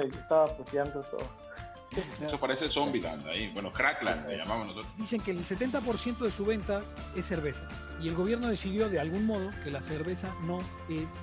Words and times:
estaba 0.00 0.44
apropiando 0.46 1.02
todo. 1.02 1.20
Eso 2.26 2.40
parece 2.40 2.66
Zombieland 2.70 3.26
ahí, 3.26 3.50
bueno, 3.52 3.70
Crackland 3.70 4.26
le 4.26 4.38
llamamos 4.38 4.68
nosotros. 4.68 4.86
Dicen 4.96 5.20
que 5.20 5.32
el 5.32 5.44
70% 5.44 6.16
de 6.18 6.30
su 6.30 6.46
venta 6.46 6.80
es 7.14 7.26
cerveza 7.26 7.68
y 8.00 8.08
el 8.08 8.14
gobierno 8.14 8.48
decidió 8.48 8.88
de 8.88 8.98
algún 8.98 9.26
modo 9.26 9.50
que 9.62 9.70
la 9.70 9.82
cerveza 9.82 10.34
no 10.44 10.60
es 10.88 11.18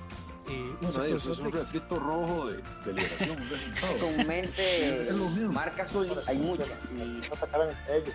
eh, 0.48 0.52
un 0.52 0.78
Bueno, 0.82 1.02
eso 1.04 1.32
es 1.32 1.38
un 1.40 1.50
refrito 1.50 1.98
rojo 1.98 2.46
de, 2.48 2.58
de 2.84 2.92
liberación, 2.92 3.42
un 3.42 3.50
resultado. 3.50 3.98
Comúnmente, 3.98 4.90
Es 4.92 5.10
lo 5.10 5.28
mismo. 5.30 5.52
marca 5.52 5.82
azul 5.82 6.08
hay 6.28 6.38
muchas. 6.38 6.68
Y 6.96 7.00
no 7.28 7.34
sacaran 7.36 7.70
entre 7.70 7.96
ellos. 7.98 8.14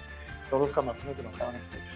Todos 0.49 0.67
los 0.67 0.71
camarones 0.71 1.17
se 1.17 1.23
mataban 1.23 1.55
entre 1.55 1.79
ellos. 1.81 1.94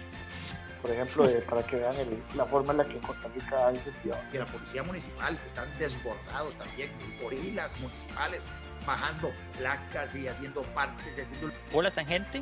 Por 0.82 0.90
ejemplo, 0.90 1.26
para 1.48 1.62
que 1.66 1.76
vean 1.76 1.94
el- 1.96 2.22
la 2.36 2.46
forma 2.46 2.72
en 2.72 2.78
la 2.78 2.84
que 2.84 2.92
en 2.92 3.00
Costa 3.00 3.28
Rica 3.28 3.66
hay 3.68 3.76
incentivado. 3.76 4.22
de 4.32 4.38
la 4.38 4.46
policía 4.46 4.82
municipal, 4.82 5.38
que 5.38 5.46
están 5.46 5.78
desbordados 5.78 6.56
también, 6.56 6.90
gorilas 7.20 7.78
municipales, 7.80 8.46
bajando 8.86 9.30
placas 9.58 10.14
y 10.14 10.26
haciendo 10.26 10.62
partes 10.72 11.18
y 11.18 11.20
haciendo 11.20 11.52
por 11.70 11.84
la 11.84 11.90
tangente, 11.90 12.40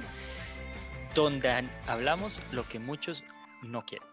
donde 1.14 1.68
hablamos 1.88 2.40
lo 2.52 2.64
que 2.68 2.78
muchos 2.78 3.24
no 3.62 3.84
quieren. 3.84 4.06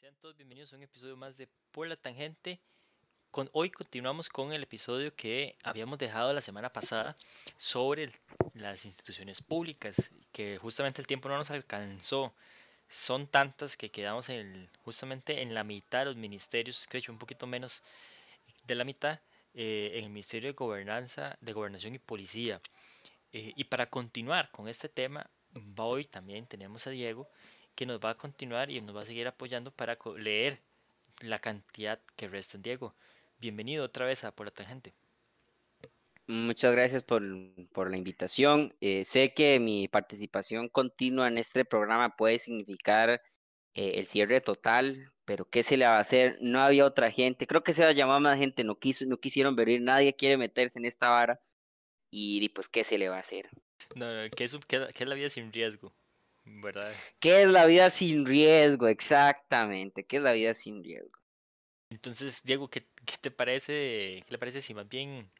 Sean 0.00 0.14
todos 0.20 0.36
bienvenidos 0.36 0.72
a 0.72 0.76
un 0.76 0.84
episodio 0.84 1.16
más 1.16 1.36
de 1.36 1.48
Por 1.72 1.88
la 1.88 1.96
tangente. 1.96 2.60
Con, 3.32 3.50
hoy 3.52 3.70
continuamos 3.70 4.28
con 4.30 4.52
el 4.52 4.62
episodio 4.62 5.14
que 5.14 5.56
habíamos 5.62 5.98
dejado 5.98 6.32
la 6.32 6.40
semana 6.40 6.72
pasada 6.72 7.16
sobre 7.58 8.04
el- 8.04 8.14
las 8.54 8.84
instituciones 8.86 9.42
públicas, 9.42 10.10
que 10.32 10.56
justamente 10.56 11.02
el 11.02 11.06
tiempo 11.06 11.28
no 11.28 11.36
nos 11.36 11.50
alcanzó. 11.50 12.32
Son 12.88 13.26
tantas 13.26 13.76
que 13.76 13.90
quedamos 13.90 14.28
en 14.28 14.70
justamente 14.84 15.42
en 15.42 15.54
la 15.54 15.64
mitad 15.64 16.00
de 16.00 16.04
los 16.06 16.16
ministerios, 16.16 16.86
creo 16.88 17.02
un 17.08 17.18
poquito 17.18 17.46
menos 17.46 17.82
de 18.64 18.74
la 18.74 18.84
mitad, 18.84 19.20
eh, 19.54 19.92
en 19.94 20.04
el 20.04 20.10
Ministerio 20.10 20.50
de 20.50 20.54
Gobernanza, 20.54 21.36
de 21.40 21.52
Gobernación 21.52 21.94
y 21.94 21.98
Policía. 21.98 22.60
Eh, 23.32 23.52
y 23.56 23.64
para 23.64 23.88
continuar 23.88 24.50
con 24.50 24.68
este 24.68 24.88
tema, 24.88 25.30
hoy 25.76 26.04
también 26.04 26.46
tenemos 26.46 26.86
a 26.86 26.90
Diego 26.90 27.28
que 27.74 27.86
nos 27.86 28.00
va 28.00 28.10
a 28.10 28.16
continuar 28.16 28.70
y 28.70 28.80
nos 28.80 28.96
va 28.96 29.00
a 29.00 29.06
seguir 29.06 29.26
apoyando 29.26 29.70
para 29.70 29.98
leer 30.16 30.60
la 31.20 31.38
cantidad 31.38 32.00
que 32.16 32.28
resta. 32.28 32.58
Diego, 32.58 32.94
bienvenido 33.38 33.84
otra 33.84 34.06
vez 34.06 34.24
a 34.24 34.34
Por 34.34 34.46
la 34.46 34.52
Tangente. 34.52 34.94
Muchas 36.28 36.72
gracias 36.72 37.02
por, 37.04 37.22
por 37.72 37.90
la 37.90 37.96
invitación. 37.96 38.74
Eh, 38.80 39.04
sé 39.04 39.34
que 39.34 39.60
mi 39.60 39.88
participación 39.88 40.68
continua 40.68 41.28
en 41.28 41.38
este 41.38 41.64
programa 41.64 42.16
puede 42.16 42.38
significar 42.38 43.10
eh, 43.74 43.92
el 43.98 44.06
cierre 44.06 44.40
total, 44.40 45.12
pero 45.24 45.48
¿qué 45.50 45.62
se 45.62 45.76
le 45.76 45.86
va 45.86 45.96
a 45.98 46.00
hacer? 46.00 46.38
No 46.40 46.60
había 46.60 46.84
otra 46.86 47.10
gente. 47.10 47.46
Creo 47.46 47.64
que 47.64 47.72
se 47.72 47.94
llamaba 47.94 48.20
más 48.20 48.38
gente, 48.38 48.64
no 48.64 48.78
quiso, 48.78 49.06
no 49.06 49.18
quisieron 49.18 49.56
venir, 49.56 49.82
nadie 49.82 50.16
quiere 50.16 50.36
meterse 50.36 50.78
en 50.78 50.86
esta 50.86 51.10
vara. 51.10 51.40
Y, 52.10 52.44
y, 52.44 52.48
pues, 52.50 52.68
¿qué 52.68 52.84
se 52.84 52.98
le 52.98 53.08
va 53.08 53.16
a 53.16 53.20
hacer? 53.20 53.50
No, 53.96 54.06
no, 54.14 54.30
¿qué 54.30 54.44
es, 54.44 54.56
qué- 54.68 54.88
qué 54.94 55.04
es 55.04 55.08
la 55.08 55.14
vida 55.16 55.30
sin 55.30 55.52
riesgo? 55.52 55.92
¿Verdad? 56.44 57.02
¿Qué 57.20 57.42
es 57.42 57.48
la 57.48 57.66
vida 57.66 57.90
sin 57.90 58.24
riesgo? 58.26 58.88
Exactamente, 58.88 60.04
¿qué 60.06 60.16
es 60.16 60.22
la 60.22 60.32
vida 60.32 60.54
sin 60.54 60.82
riesgo? 60.82 61.10
Entonces, 61.90 62.42
Diego, 62.44 62.68
¿qué, 62.68 62.88
qué 63.04 63.16
te 63.20 63.30
parece? 63.30 64.22
¿Qué 64.26 64.26
le 64.30 64.38
parece 64.38 64.62
si 64.62 64.74
más 64.74 64.88
bien 64.88 65.30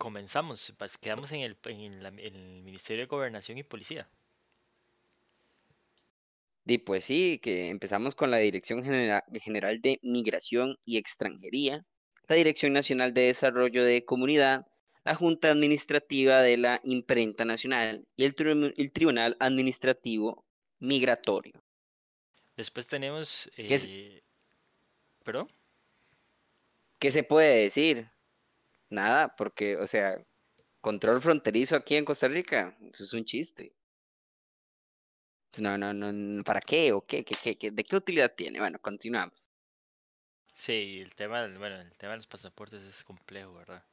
comenzamos? 0.00 0.72
Quedamos 1.00 1.30
en 1.30 1.40
el, 1.42 1.56
en 1.66 2.02
la- 2.02 2.08
en 2.08 2.34
el 2.34 2.62
Ministerio 2.62 3.02
de 3.04 3.06
Gobernación 3.06 3.58
y 3.58 3.62
Policía. 3.62 4.08
Y 6.66 6.78
pues 6.78 7.04
sí, 7.04 7.38
que 7.42 7.68
empezamos 7.68 8.14
con 8.14 8.30
la 8.30 8.38
Dirección 8.38 8.82
Genera- 8.82 9.24
General 9.42 9.80
de 9.80 9.98
Migración 10.02 10.76
y 10.84 10.96
Extranjería, 10.96 11.84
la 12.28 12.36
Dirección 12.36 12.72
Nacional 12.72 13.12
de 13.12 13.22
Desarrollo 13.22 13.84
de 13.84 14.04
Comunidad, 14.04 14.66
la 15.04 15.14
Junta 15.14 15.50
Administrativa 15.50 16.40
de 16.42 16.56
la 16.56 16.80
Imprenta 16.84 17.44
Nacional 17.44 18.06
y 18.16 18.24
el, 18.24 18.34
Tri- 18.34 18.74
el 18.76 18.92
Tribunal 18.92 19.36
Administrativo 19.40 20.44
Migratorio. 20.78 21.62
Después 22.56 22.86
tenemos... 22.86 23.50
¿Qué 23.54 23.74
es? 23.74 23.84
eh, 23.88 24.22
¿Perdón? 25.24 25.50
¿Qué 26.98 27.10
se 27.10 27.22
puede 27.22 27.62
decir? 27.62 28.08
Nada, 28.90 29.34
porque, 29.36 29.76
o 29.76 29.86
sea, 29.86 30.24
control 30.80 31.20
fronterizo 31.22 31.76
aquí 31.76 31.96
en 31.96 32.04
Costa 32.06 32.28
Rica, 32.28 32.76
eso 32.92 33.04
es 33.04 33.12
un 33.14 33.24
chiste. 33.24 33.74
No, 35.58 35.76
no, 35.78 35.92
no, 35.92 36.42
¿para 36.42 36.60
qué? 36.60 36.92
¿O 36.92 37.02
qué? 37.06 37.24
¿Qué, 37.24 37.34
qué, 37.40 37.56
qué- 37.56 37.70
¿De 37.70 37.84
qué 37.84 37.94
utilidad 37.96 38.34
tiene? 38.36 38.58
Bueno, 38.58 38.80
continuamos. 38.80 39.50
Sí, 40.54 41.00
el 41.00 41.14
tema, 41.14 41.46
bueno, 41.58 41.80
el 41.80 41.96
tema 41.96 42.12
de 42.12 42.18
los 42.18 42.26
pasaportes 42.26 42.82
es 42.84 43.02
complejo, 43.04 43.54
¿verdad? 43.54 43.84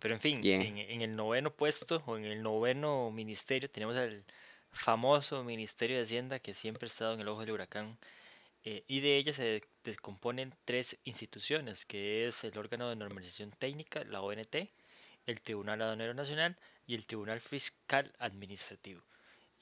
Pero 0.00 0.14
en 0.14 0.20
fin, 0.20 0.50
en, 0.58 0.78
en 0.78 1.02
el 1.02 1.16
noveno 1.16 1.54
puesto 1.56 2.02
o 2.06 2.16
en 2.18 2.24
el 2.26 2.42
noveno 2.42 3.10
ministerio 3.12 3.70
tenemos 3.70 3.98
el 3.98 4.24
famoso 4.72 5.44
Ministerio 5.44 5.96
de 5.98 6.04
Hacienda 6.04 6.40
que 6.40 6.54
siempre 6.54 6.86
ha 6.86 6.88
estado 6.88 7.14
en 7.14 7.20
el 7.22 7.28
ojo 7.28 7.40
del 7.42 7.52
huracán. 7.52 7.98
Eh, 8.64 8.84
y 8.86 9.00
de 9.00 9.16
ella 9.16 9.32
se 9.32 9.62
descomponen 9.84 10.54
tres 10.64 10.98
instituciones, 11.04 11.86
que 11.86 12.26
es 12.26 12.44
el 12.44 12.58
órgano 12.58 12.88
de 12.88 12.96
normalización 12.96 13.50
técnica, 13.52 14.04
la 14.04 14.20
ONT, 14.20 14.54
el 15.26 15.40
Tribunal 15.40 15.80
Aduanero 15.82 16.14
Nacional 16.14 16.56
y 16.86 16.94
el 16.94 17.06
Tribunal 17.06 17.40
Fiscal 17.40 18.12
Administrativo. 18.18 19.02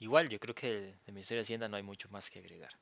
Igual, 0.00 0.28
yo 0.28 0.38
creo 0.38 0.54
que 0.54 0.68
del 0.68 1.14
Ministerio 1.14 1.40
de 1.40 1.44
Hacienda 1.44 1.68
no 1.68 1.76
hay 1.76 1.82
mucho 1.82 2.08
más 2.08 2.30
que 2.30 2.38
agregar. 2.38 2.72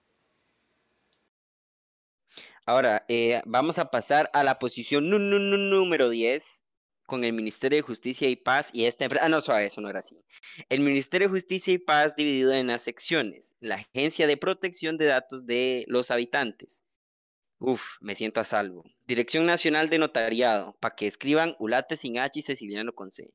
Ahora, 2.65 3.05
eh, 3.09 3.41
vamos 3.45 3.79
a 3.79 3.91
pasar 3.91 4.29
a 4.33 4.43
la 4.43 4.59
posición 4.59 5.09
número 5.09 6.09
10 6.09 6.66
con 7.07 7.25
el 7.25 7.33
Ministerio 7.33 7.77
de 7.77 7.83
Justicia 7.83 8.29
y 8.29 8.37
Paz 8.37 8.71
y 8.73 8.85
esta 8.85 9.05
empresa. 9.05 9.25
Ah, 9.25 9.29
no, 9.29 9.41
suave, 9.41 9.67
eso 9.67 9.81
no 9.81 9.89
era 9.89 10.01
así. 10.01 10.23
El 10.69 10.81
Ministerio 10.81 11.29
de 11.29 11.35
Justicia 11.35 11.73
y 11.73 11.79
Paz 11.79 12.15
dividido 12.17 12.53
en 12.53 12.67
las 12.67 12.83
secciones. 12.83 13.55
La 13.61 13.77
Agencia 13.77 14.27
de 14.27 14.37
Protección 14.37 14.99
de 14.99 15.07
Datos 15.07 15.47
de 15.47 15.85
los 15.89 16.11
Habitantes. 16.11 16.83
Uf, 17.59 17.83
me 18.01 18.15
siento 18.15 18.41
a 18.41 18.45
salvo. 18.45 18.85
Dirección 19.07 19.47
Nacional 19.47 19.89
de 19.89 19.99
Notariado, 19.99 20.77
para 20.79 20.95
que 20.95 21.07
escriban 21.07 21.57
Ulate 21.59 21.97
sin 21.97 22.19
H 22.19 22.39
y 22.39 22.43
Ceciliano 22.43 22.93
con 22.93 23.11
C. 23.11 23.33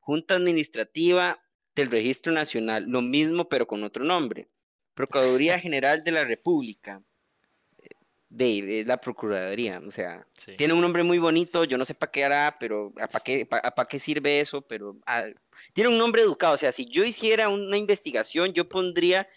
Junta 0.00 0.34
Administrativa 0.34 1.38
del 1.74 1.90
Registro 1.90 2.32
Nacional, 2.32 2.84
lo 2.86 3.00
mismo 3.00 3.48
pero 3.48 3.66
con 3.66 3.82
otro 3.82 4.04
nombre. 4.04 4.50
Procuraduría 4.94 5.58
General 5.60 6.04
de 6.04 6.12
la 6.12 6.24
República 6.24 7.02
de, 8.28 8.84
la 8.86 8.96
Procuraduría, 8.96 9.80
o 9.86 9.90
sea, 9.90 10.26
Sí. 10.36 10.54
tiene 10.56 10.74
un 10.74 10.80
nombre 10.80 11.02
muy 11.02 11.18
bonito, 11.18 11.64
yo 11.64 11.78
no 11.78 11.84
sé 11.84 11.94
para 11.94 12.10
qué 12.12 12.24
hará, 12.24 12.56
pero 12.58 12.92
para 12.94 13.20
qué, 13.20 13.46
pa- 13.46 13.62
pa' 13.62 13.86
qué 13.86 14.00
sirve 14.00 14.40
eso, 14.40 14.62
pero 14.62 14.96
ah, 15.06 15.24
tiene 15.72 15.90
un 15.90 15.98
nombre 15.98 16.22
educado, 16.22 16.54
o 16.54 16.58
sea, 16.58 16.72
si 16.72 16.86
yo 16.86 17.04
hiciera 17.04 17.48
una 17.48 17.76
investigación, 17.76 18.52
yo 18.52 18.68
pondría 18.68 19.28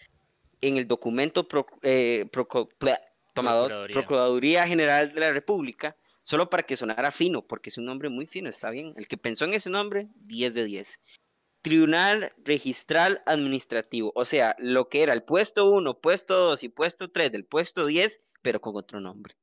en 0.60 0.76
el 0.76 0.86
documento 0.88 1.46
pro- 1.46 1.66
eh, 1.82 2.26
ple- 2.30 3.00
toma 3.32 3.52
dos, 3.54 3.68
Procuraduría. 3.68 3.94
Procuraduría 3.94 4.66
General 4.66 5.14
de 5.14 5.20
la 5.20 5.32
República, 5.32 5.96
solo 6.22 6.50
para 6.50 6.64
que 6.64 6.76
sonara 6.76 7.12
fino, 7.12 7.42
porque 7.46 7.70
es 7.70 7.78
un 7.78 7.84
nombre 7.86 8.08
muy 8.08 8.26
fino, 8.26 8.50
está 8.50 8.70
bien, 8.70 8.92
el 8.96 9.06
que 9.06 9.16
pensó 9.16 9.44
en 9.44 9.54
ese 9.54 9.70
nombre, 9.70 10.08
10 10.16 10.52
de 10.52 10.64
10. 10.64 10.98
Tribunal 11.62 12.32
Registral 12.44 13.22
Administrativo, 13.26 14.12
o 14.14 14.24
sea, 14.24 14.56
lo 14.58 14.88
que 14.88 15.02
era 15.02 15.12
el 15.12 15.22
puesto 15.22 15.70
1, 15.70 15.98
puesto 16.00 16.34
2 16.36 16.64
y 16.64 16.68
puesto 16.70 17.10
3 17.10 17.30
del 17.32 17.44
puesto 17.44 17.86
10, 17.86 18.22
pero 18.42 18.60
con 18.60 18.76
otro 18.76 19.00
nombre. 19.00 19.36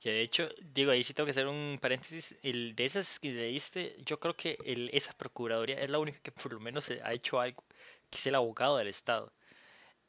Que 0.00 0.10
de 0.10 0.22
hecho, 0.22 0.48
digo, 0.62 0.90
ahí 0.90 1.02
sí 1.04 1.12
tengo 1.14 1.26
que 1.26 1.30
hacer 1.32 1.46
un 1.46 1.78
paréntesis. 1.80 2.34
El 2.42 2.74
de 2.74 2.84
esas 2.84 3.18
que 3.18 3.30
leíste, 3.32 3.96
yo 4.04 4.18
creo 4.20 4.34
que 4.34 4.58
el, 4.64 4.90
esa 4.92 5.12
procuraduría 5.16 5.78
es 5.80 5.90
la 5.90 5.98
única 5.98 6.18
que 6.20 6.32
por 6.32 6.52
lo 6.52 6.60
menos 6.60 6.90
ha 6.90 7.12
hecho 7.12 7.40
algo, 7.40 7.64
que 8.10 8.18
es 8.18 8.26
el 8.26 8.34
abogado 8.34 8.76
del 8.78 8.88
Estado. 8.88 9.32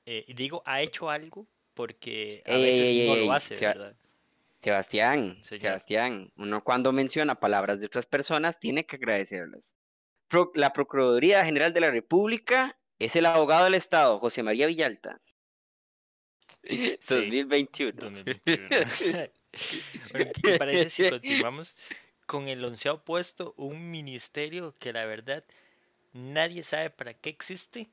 Eh, 0.06 0.25
digo, 0.36 0.64
ha 0.66 0.81
hecho 0.81 1.09
algo 1.09 1.48
porque 1.75 2.44
a 2.48 2.58
Ey, 2.58 2.59
veces 2.59 2.92
ey, 2.92 3.02
no 3.08 3.16
ey, 3.16 3.28
lo 3.28 3.34
hace, 3.34 3.62
¿verdad? 3.62 3.96
Sebastián, 4.59 5.38
Señor. 5.42 5.81
Sebastián, 5.86 6.31
uno 6.38 6.64
cuando 6.64 6.92
menciona 6.92 7.40
palabras 7.40 7.80
de 7.80 7.88
otras 7.88 8.06
personas 8.06 8.59
tiene 8.59 8.86
que 8.86 8.98
agradecerlas. 8.98 9.75
Pro- 10.30 10.51
la 10.56 10.74
Procuraduría 10.74 11.45
General 11.45 11.74
de 11.74 11.81
la 11.81 11.92
República 11.92 12.80
es 13.00 13.16
el 13.16 13.25
abogado 13.28 13.66
del 13.66 13.75
Estado, 13.75 14.19
José 14.19 14.44
María 14.44 14.68
Villalta. 14.68 15.22
2021. 17.10 17.92
2021. 17.94 18.69
Bueno, 20.12 20.31
¿qué 20.44 20.58
parece 20.58 20.90
si 20.90 21.10
continuamos 21.10 21.75
con 22.25 22.48
el 22.48 22.64
onceavo 22.64 23.00
puesto? 23.04 23.54
Un 23.58 23.90
ministerio 23.90 24.75
que 24.80 24.94
la 24.94 25.06
verdad 25.06 25.44
nadie 26.14 26.64
sabe 26.64 26.90
para 26.90 27.14
qué 27.14 27.30
existe. 27.30 27.88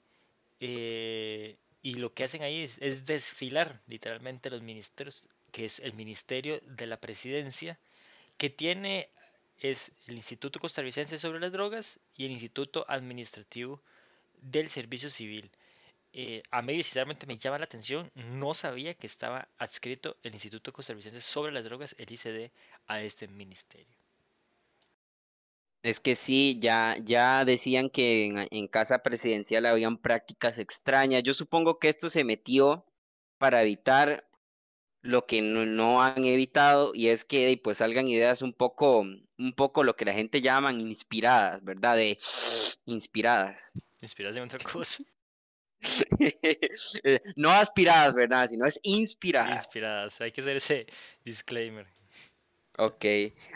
eh, 0.60 1.56
y 1.82 1.94
lo 1.94 2.14
que 2.14 2.24
hacen 2.24 2.42
ahí 2.42 2.62
es, 2.62 2.78
es 2.80 3.04
desfilar 3.04 3.82
literalmente 3.86 4.48
los 4.48 4.62
ministerios, 4.62 5.22
que 5.52 5.66
es 5.66 5.80
el 5.80 5.92
Ministerio 5.92 6.58
de 6.64 6.86
la 6.86 6.96
Presidencia, 6.96 7.78
que 8.38 8.48
tiene 8.48 9.10
es 9.60 9.92
el 10.06 10.14
Instituto 10.14 10.60
Costarricense 10.60 11.18
sobre 11.18 11.40
las 11.40 11.52
Drogas 11.52 12.00
y 12.16 12.24
el 12.24 12.32
Instituto 12.32 12.86
Administrativo 12.88 13.82
del 14.40 14.68
Servicio 14.70 15.10
Civil. 15.10 15.50
Eh, 16.16 16.44
a 16.52 16.62
mí 16.62 16.80
sinceramente 16.84 17.26
me 17.26 17.36
llama 17.36 17.58
la 17.58 17.64
atención, 17.64 18.08
no 18.14 18.54
sabía 18.54 18.94
que 18.94 19.08
estaba 19.08 19.48
adscrito 19.58 20.16
el 20.22 20.32
Instituto 20.32 20.72
Costarricense 20.72 21.20
sobre 21.20 21.50
las 21.50 21.64
Drogas, 21.64 21.96
el 21.98 22.12
ICD, 22.12 22.52
a 22.86 23.02
este 23.02 23.26
ministerio. 23.26 23.96
Es 25.82 25.98
que 25.98 26.14
sí, 26.14 26.56
ya, 26.60 26.96
ya 27.02 27.44
decían 27.44 27.90
que 27.90 28.26
en, 28.26 28.46
en 28.52 28.68
casa 28.68 29.00
presidencial 29.00 29.66
habían 29.66 29.98
prácticas 29.98 30.58
extrañas. 30.58 31.24
Yo 31.24 31.34
supongo 31.34 31.80
que 31.80 31.88
esto 31.88 32.08
se 32.08 32.22
metió 32.22 32.86
para 33.38 33.62
evitar 33.62 34.24
lo 35.02 35.26
que 35.26 35.42
no, 35.42 35.66
no 35.66 36.00
han 36.00 36.24
evitado 36.24 36.92
y 36.94 37.08
es 37.08 37.24
que 37.24 37.60
pues 37.62 37.78
salgan 37.78 38.06
ideas 38.06 38.40
un 38.40 38.52
poco, 38.52 39.00
un 39.00 39.52
poco 39.56 39.82
lo 39.82 39.96
que 39.96 40.04
la 40.04 40.14
gente 40.14 40.40
llaman 40.40 40.80
inspiradas, 40.80 41.62
¿verdad? 41.64 41.96
De 41.96 42.18
inspiradas. 42.86 43.72
Inspiradas 44.00 44.36
en 44.36 44.44
otra 44.44 44.60
cosa. 44.60 45.02
No 47.36 47.50
aspiradas, 47.50 48.14
¿verdad? 48.14 48.48
Sino 48.48 48.66
es 48.66 48.80
inspiradas. 48.82 49.64
Inspiradas. 49.64 50.20
Hay 50.20 50.32
que 50.32 50.40
hacer 50.40 50.56
ese 50.56 50.86
disclaimer. 51.24 51.86
Ok. 52.78 53.04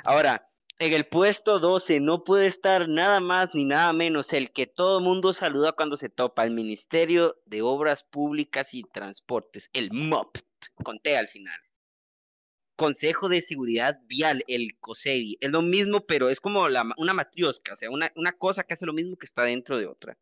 Ahora, 0.04 0.48
en 0.78 0.92
el 0.92 1.06
puesto 1.06 1.58
12 1.58 1.98
no 2.00 2.22
puede 2.22 2.46
estar 2.46 2.88
nada 2.88 3.19
más 3.19 3.50
ni 3.52 3.64
nada 3.64 3.92
menos 3.92 4.32
el 4.32 4.52
que 4.52 4.66
todo 4.66 5.00
mundo 5.00 5.32
saluda 5.32 5.72
cuando 5.72 5.96
se 5.96 6.08
topa, 6.08 6.44
el 6.44 6.52
Ministerio 6.52 7.36
de 7.46 7.62
Obras 7.62 8.04
Públicas 8.04 8.75
y 8.75 8.84
Transportes, 8.84 9.70
el 9.72 9.90
MOP, 9.92 10.38
conté 10.84 11.16
al 11.16 11.26
final. 11.26 11.58
Consejo 12.76 13.28
de 13.28 13.40
Seguridad 13.40 13.98
Vial, 14.06 14.44
el 14.46 14.78
COSEVI. 14.78 15.38
Es 15.40 15.50
lo 15.50 15.62
mismo, 15.62 16.06
pero 16.06 16.28
es 16.28 16.40
como 16.40 16.69
la, 16.69 16.84
una 16.96 17.12
matriosca, 17.12 17.72
o 17.72 17.76
sea, 17.76 17.90
una, 17.90 18.12
una 18.14 18.30
cosa 18.30 18.62
que 18.62 18.75
hace 18.75 18.86
lo 18.86 18.92
mismo 18.92 19.16
que 19.16 19.26
está 19.26 19.42
dentro 19.42 19.78
de 19.78 19.88
otra. 19.88 20.16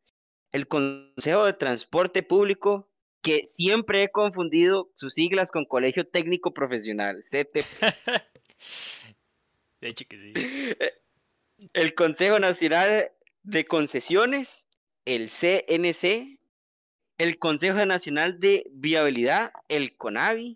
El 0.52 0.68
Consejo 0.68 1.44
de 1.44 1.52
Transporte 1.52 2.22
Público, 2.22 2.88
que 3.22 3.50
siempre 3.56 4.04
he 4.04 4.10
confundido 4.10 4.90
sus 4.96 5.14
siglas 5.14 5.50
con 5.50 5.64
Colegio 5.64 6.06
Técnico 6.06 6.54
Profesional, 6.54 7.22
CTP. 7.22 7.64
De 9.80 9.88
hecho 9.88 10.04
que 10.08 10.16
sí. 10.16 10.32
el 11.72 11.94
Consejo 11.94 12.38
Nacional 12.38 13.12
de 13.42 13.64
Concesiones, 13.66 14.66
el 15.04 15.30
CNC, 15.30 16.38
el 17.18 17.38
Consejo 17.38 17.84
Nacional 17.86 18.40
de 18.40 18.66
Viabilidad, 18.72 19.52
el 19.68 19.96
CONAVI, 19.96 20.54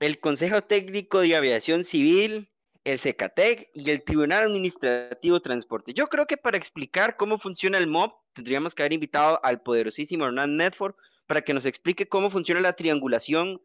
el 0.00 0.18
Consejo 0.20 0.62
Técnico 0.62 1.20
de 1.20 1.36
Aviación 1.36 1.84
Civil, 1.84 2.50
el 2.84 2.98
CECATEC 2.98 3.70
y 3.74 3.90
el 3.90 4.04
Tribunal 4.04 4.44
Administrativo 4.44 5.36
de 5.36 5.42
Transporte. 5.42 5.94
Yo 5.94 6.08
creo 6.08 6.26
que 6.26 6.36
para 6.36 6.58
explicar 6.58 7.16
cómo 7.16 7.38
funciona 7.38 7.78
el 7.78 7.86
MOB, 7.86 8.12
tendríamos 8.34 8.74
que 8.74 8.82
haber 8.82 8.92
invitado 8.92 9.40
al 9.42 9.62
poderosísimo 9.62 10.26
Hernán 10.26 10.56
Netford 10.56 10.94
para 11.26 11.42
que 11.42 11.54
nos 11.54 11.64
explique 11.64 12.08
cómo 12.08 12.30
funciona 12.30 12.60
la 12.60 12.74
triangulación 12.74 13.62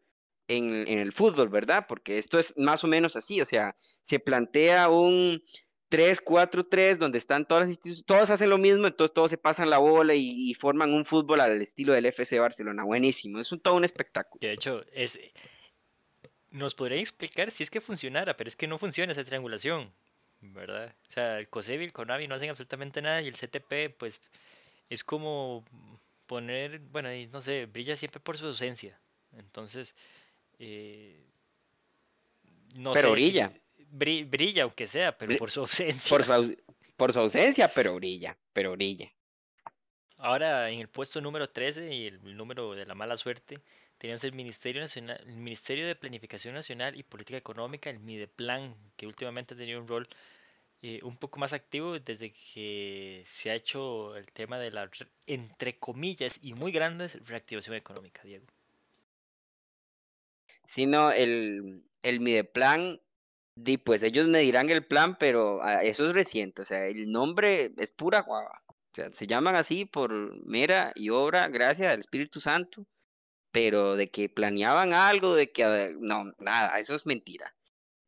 en, 0.48 0.88
en, 0.88 0.98
el 0.98 1.12
fútbol, 1.12 1.48
¿verdad? 1.48 1.84
Porque 1.86 2.18
esto 2.18 2.38
es 2.38 2.54
más 2.56 2.82
o 2.82 2.88
menos 2.88 3.14
así, 3.14 3.40
o 3.40 3.44
sea, 3.44 3.76
se 4.02 4.18
plantea 4.18 4.88
un 4.88 5.44
3-4-3 5.90 6.96
donde 6.96 7.18
están 7.18 7.46
todas 7.46 7.62
las 7.62 7.70
instituciones, 7.70 8.06
todos 8.06 8.30
hacen 8.30 8.50
lo 8.50 8.58
mismo, 8.58 8.86
entonces 8.86 9.12
todos 9.12 9.30
se 9.30 9.38
pasan 9.38 9.70
la 9.70 9.78
bola 9.78 10.14
y, 10.14 10.50
y, 10.50 10.54
forman 10.54 10.92
un 10.92 11.04
fútbol 11.04 11.40
al 11.40 11.60
estilo 11.60 11.92
del 11.92 12.06
FC 12.06 12.38
Barcelona, 12.40 12.84
buenísimo, 12.84 13.38
es 13.38 13.52
un, 13.52 13.60
todo 13.60 13.76
un 13.76 13.84
espectáculo. 13.84 14.40
De 14.40 14.52
hecho, 14.52 14.82
es, 14.92 15.18
nos 16.50 16.74
podrían 16.74 17.00
explicar 17.00 17.50
si 17.50 17.62
es 17.62 17.70
que 17.70 17.80
funcionara, 17.80 18.36
pero 18.36 18.48
es 18.48 18.56
que 18.56 18.66
no 18.66 18.78
funciona 18.78 19.12
esa 19.12 19.24
triangulación, 19.24 19.92
¿verdad? 20.40 20.94
O 21.06 21.10
sea, 21.10 21.38
el 21.38 21.48
COSEBI 21.48 21.84
y 21.84 21.86
el 21.86 21.92
CONAVI 21.92 22.28
no 22.28 22.34
hacen 22.34 22.50
absolutamente 22.50 23.02
nada 23.02 23.22
y 23.22 23.28
el 23.28 23.36
CTP, 23.36 23.96
pues, 23.96 24.20
es 24.88 25.04
como 25.04 25.64
poner, 26.26 26.78
bueno, 26.78 27.08
no 27.30 27.40
sé, 27.40 27.66
brilla 27.66 27.96
siempre 27.96 28.20
por 28.20 28.36
su 28.36 28.46
ausencia. 28.46 28.98
Entonces, 29.32 29.94
eh, 30.58 31.24
no 32.76 32.92
pero 32.92 33.08
sé, 33.08 33.12
brilla. 33.12 33.52
Brilla, 33.92 34.26
brilla, 34.28 34.62
aunque 34.64 34.86
sea, 34.86 35.16
pero 35.16 35.36
por 35.36 35.50
su 35.50 35.60
ausencia. 35.60 36.08
Por 36.08 36.24
su, 36.24 36.56
por 36.96 37.12
su 37.12 37.20
ausencia, 37.20 37.68
pero 37.72 37.94
brilla, 37.94 38.36
pero 38.52 38.72
brilla. 38.72 39.12
Ahora, 40.18 40.68
en 40.68 40.80
el 40.80 40.88
puesto 40.88 41.20
número 41.20 41.48
13 41.48 41.94
y 41.94 42.06
el 42.06 42.36
número 42.36 42.74
de 42.74 42.84
la 42.84 42.94
mala 42.94 43.16
suerte, 43.16 43.58
tenemos 44.00 44.24
el 44.24 44.32
Ministerio 44.32 44.80
Nacional, 44.80 45.22
el 45.26 45.36
Ministerio 45.36 45.86
de 45.86 45.94
Planificación 45.94 46.54
Nacional 46.54 46.96
y 46.96 47.02
Política 47.02 47.36
Económica, 47.36 47.90
el 47.90 48.00
MIDEPLAN, 48.00 48.74
que 48.96 49.06
últimamente 49.06 49.52
ha 49.52 49.58
tenido 49.58 49.78
un 49.78 49.86
rol 49.86 50.08
eh, 50.80 51.00
un 51.02 51.18
poco 51.18 51.38
más 51.38 51.52
activo 51.52 51.98
desde 51.98 52.32
que 52.32 53.22
se 53.26 53.50
ha 53.50 53.54
hecho 53.54 54.16
el 54.16 54.24
tema 54.32 54.58
de 54.58 54.70
la, 54.70 54.86
re- 54.86 55.06
entre 55.26 55.78
comillas, 55.78 56.38
y 56.40 56.54
muy 56.54 56.72
grandes, 56.72 57.22
reactivación 57.26 57.76
económica, 57.76 58.22
Diego. 58.24 58.46
Sino 60.64 61.12
el, 61.12 61.82
el 62.02 62.20
Mideplan, 62.20 62.98
di, 63.54 63.76
pues 63.76 64.02
ellos 64.02 64.26
me 64.28 64.38
dirán 64.38 64.70
el 64.70 64.82
plan, 64.82 65.18
pero 65.18 65.62
ah, 65.62 65.82
eso 65.82 66.08
es 66.08 66.14
reciente, 66.14 66.62
o 66.62 66.64
sea, 66.64 66.86
el 66.86 67.12
nombre 67.12 67.72
es 67.76 67.92
pura 67.92 68.22
guava. 68.22 68.62
O 68.66 68.94
sea, 68.94 69.12
se 69.12 69.26
llaman 69.26 69.56
así 69.56 69.84
por 69.84 70.10
mera 70.46 70.90
y 70.94 71.10
obra, 71.10 71.48
gracias 71.48 71.92
al 71.92 72.00
Espíritu 72.00 72.40
Santo, 72.40 72.86
pero 73.52 73.96
de 73.96 74.10
que 74.10 74.28
planeaban 74.28 74.94
algo, 74.94 75.34
de 75.34 75.50
que 75.52 75.64
ah, 75.64 75.90
no, 75.98 76.32
nada, 76.38 76.78
eso 76.78 76.94
es 76.94 77.06
mentira. 77.06 77.54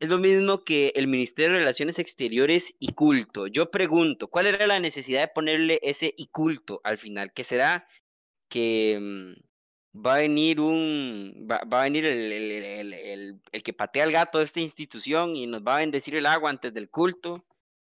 Es 0.02 0.08
lo 0.08 0.18
mismo 0.18 0.64
que 0.64 0.92
el 0.96 1.06
Ministerio 1.06 1.52
de 1.52 1.60
Relaciones 1.60 2.00
Exteriores 2.00 2.74
y 2.80 2.92
Culto. 2.92 3.46
Yo 3.46 3.70
pregunto, 3.70 4.28
¿cuál 4.28 4.46
era 4.46 4.66
la 4.66 4.80
necesidad 4.80 5.20
de 5.20 5.28
ponerle 5.28 5.78
ese 5.82 6.12
y 6.16 6.26
culto 6.26 6.80
al 6.82 6.98
final? 6.98 7.32
¿Qué 7.32 7.44
será 7.44 7.86
que 8.48 8.98
mm, 9.00 10.04
va 10.04 10.16
a 10.16 10.18
venir 10.18 10.60
un, 10.60 11.46
va, 11.48 11.58
a 11.58 11.84
venir 11.84 12.04
el, 12.04 12.32
el, 12.32 13.40
el, 13.52 13.62
que 13.62 13.72
patea 13.72 14.04
al 14.04 14.10
gato 14.12 14.38
de 14.38 14.44
esta 14.44 14.60
institución 14.60 15.36
y 15.36 15.46
nos 15.46 15.62
va 15.62 15.76
a 15.76 15.80
bendecir 15.80 16.16
el 16.16 16.26
agua 16.26 16.50
antes 16.50 16.74
del 16.74 16.90
culto? 16.90 17.46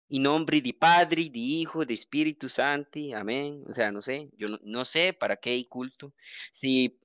Y 0.09 0.19
nombre 0.19 0.61
di 0.61 0.71
Padre, 0.71 1.27
di 1.29 1.59
Hijo, 1.59 1.85
de 1.85 1.93
Espíritu 1.93 2.47
Santo, 2.47 2.99
amén. 3.15 3.65
O 3.67 3.73
sea, 3.73 3.91
no 3.91 4.01
sé, 4.01 4.29
yo 4.37 4.47
no, 4.47 4.59
no 4.63 4.85
sé 4.85 5.11
para 5.11 5.35
qué 5.35 5.49
hay 5.49 5.65
culto. 5.65 6.13
Si 6.53 6.97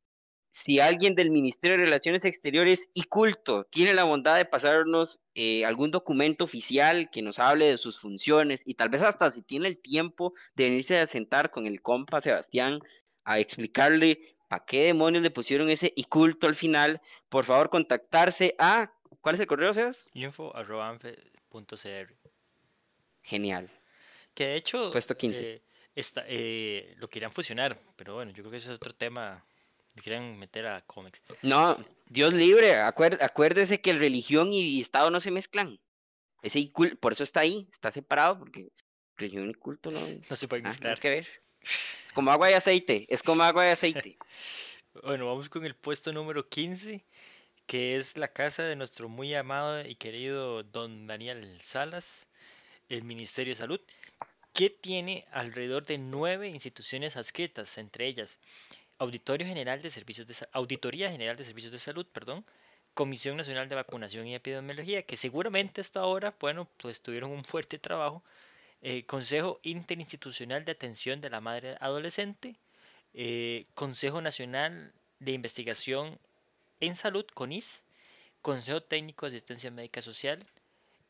si 0.52 0.80
alguien 0.80 1.14
del 1.14 1.30
Ministerio 1.30 1.78
de 1.78 1.84
Relaciones 1.84 2.26
Exteriores 2.26 2.90
y 2.92 3.04
Culto 3.04 3.64
tiene 3.64 3.94
la 3.94 4.04
bondad 4.04 4.36
de 4.36 4.44
pasarnos 4.44 5.18
eh, 5.34 5.64
algún 5.64 5.90
documento 5.90 6.44
oficial 6.44 7.08
que 7.10 7.22
nos 7.22 7.38
hable 7.38 7.66
de 7.66 7.78
sus 7.78 7.98
funciones 7.98 8.62
y 8.66 8.74
tal 8.74 8.90
vez 8.90 9.00
hasta 9.00 9.32
si 9.32 9.40
tiene 9.40 9.66
el 9.66 9.78
tiempo 9.78 10.34
de 10.54 10.64
venirse 10.64 11.00
a 11.00 11.06
sentar 11.06 11.50
con 11.50 11.66
el 11.66 11.80
compa 11.80 12.20
Sebastián 12.20 12.80
a 13.24 13.38
explicarle 13.38 14.36
para 14.46 14.66
qué 14.66 14.82
demonios 14.84 15.22
le 15.22 15.30
pusieron 15.30 15.70
ese 15.70 15.90
y 15.96 16.04
culto 16.04 16.46
al 16.46 16.54
final, 16.54 17.00
por 17.30 17.46
favor 17.46 17.70
contactarse 17.70 18.54
a... 18.58 18.92
¿Cuál 19.22 19.36
es 19.36 19.40
el 19.40 19.46
correo, 19.46 19.72
Sebas? 19.72 20.06
Info 20.12 20.54
arroba 20.54 20.90
anfe.cr. 20.90 22.14
Genial. 23.22 23.70
Que 24.34 24.44
de 24.44 24.56
hecho 24.56 24.92
Puesto 24.92 25.16
15. 25.16 25.42
eh, 25.42 25.62
está, 25.94 26.24
eh, 26.26 26.94
lo 26.98 27.08
querían 27.08 27.32
fusionar, 27.32 27.80
pero 27.96 28.16
bueno, 28.16 28.32
yo 28.32 28.42
creo 28.42 28.50
que 28.50 28.58
ese 28.58 28.68
es 28.68 28.76
otro 28.76 28.94
tema. 28.94 29.42
Lo 29.94 30.02
querían 30.02 30.38
meter 30.38 30.66
a 30.66 30.80
cómics. 30.82 31.20
No, 31.42 31.76
Dios 32.06 32.32
libre, 32.32 32.76
acuer- 32.76 33.20
acuérdese 33.22 33.80
que 33.80 33.92
religión 33.92 34.52
y 34.52 34.80
Estado 34.80 35.10
no 35.10 35.20
se 35.20 35.30
mezclan. 35.30 35.78
Ese 36.42 36.70
por 37.00 37.12
eso 37.12 37.24
está 37.24 37.40
ahí, 37.40 37.68
está 37.70 37.90
separado, 37.92 38.38
porque 38.38 38.68
religión 39.16 39.50
y 39.50 39.54
culto 39.54 39.90
no, 39.90 40.00
No 40.28 40.36
se 40.36 40.48
puede 40.48 40.62
nada 40.62 40.72
mezclar. 40.72 40.98
que 41.00 41.10
ver. 41.10 41.28
Es 42.04 42.12
como 42.12 42.30
agua 42.32 42.50
y 42.50 42.54
aceite, 42.54 43.06
es 43.08 43.22
como 43.22 43.42
agua 43.42 43.66
y 43.66 43.70
aceite. 43.70 44.16
Bueno, 45.02 45.26
vamos 45.26 45.48
con 45.48 45.64
el 45.64 45.74
puesto 45.74 46.12
número 46.12 46.46
15, 46.50 47.02
que 47.66 47.96
es 47.96 48.18
la 48.18 48.28
casa 48.28 48.62
de 48.64 48.76
nuestro 48.76 49.08
muy 49.08 49.34
amado 49.34 49.86
y 49.88 49.94
querido 49.94 50.62
don 50.64 51.06
Daniel 51.06 51.58
Salas, 51.62 52.26
el 52.90 53.02
Ministerio 53.02 53.52
de 53.52 53.58
Salud, 53.58 53.80
que 54.52 54.68
tiene 54.68 55.24
alrededor 55.32 55.86
de 55.86 55.96
nueve 55.96 56.48
instituciones 56.50 57.16
adscritas, 57.16 57.78
entre 57.78 58.06
ellas 58.06 58.38
Auditorio 59.02 59.46
General 59.48 59.82
de 59.82 59.90
Servicios 59.90 60.28
de 60.28 60.36
Auditoría 60.52 61.10
General 61.10 61.36
de 61.36 61.42
Servicios 61.42 61.72
de 61.72 61.80
Salud, 61.80 62.06
perdón, 62.06 62.44
Comisión 62.94 63.36
Nacional 63.36 63.68
de 63.68 63.74
Vacunación 63.74 64.28
y 64.28 64.34
Epidemiología, 64.36 65.02
que 65.02 65.16
seguramente 65.16 65.80
hasta 65.80 65.98
ahora, 66.00 66.36
bueno, 66.38 66.68
pues 66.76 67.02
tuvieron 67.02 67.32
un 67.32 67.44
fuerte 67.44 67.80
trabajo, 67.80 68.22
eh, 68.80 69.04
Consejo 69.04 69.58
Interinstitucional 69.64 70.64
de 70.64 70.70
Atención 70.72 71.20
de 71.20 71.30
la 71.30 71.40
Madre 71.40 71.76
Adolescente, 71.80 72.54
eh, 73.14 73.64
Consejo 73.74 74.20
Nacional 74.20 74.92
de 75.18 75.32
Investigación 75.32 76.16
en 76.78 76.94
Salud, 76.94 77.26
CONIS, 77.34 77.82
Consejo 78.40 78.82
Técnico 78.82 79.26
de 79.26 79.36
Asistencia 79.36 79.72
Médica 79.72 80.00
Social, 80.00 80.46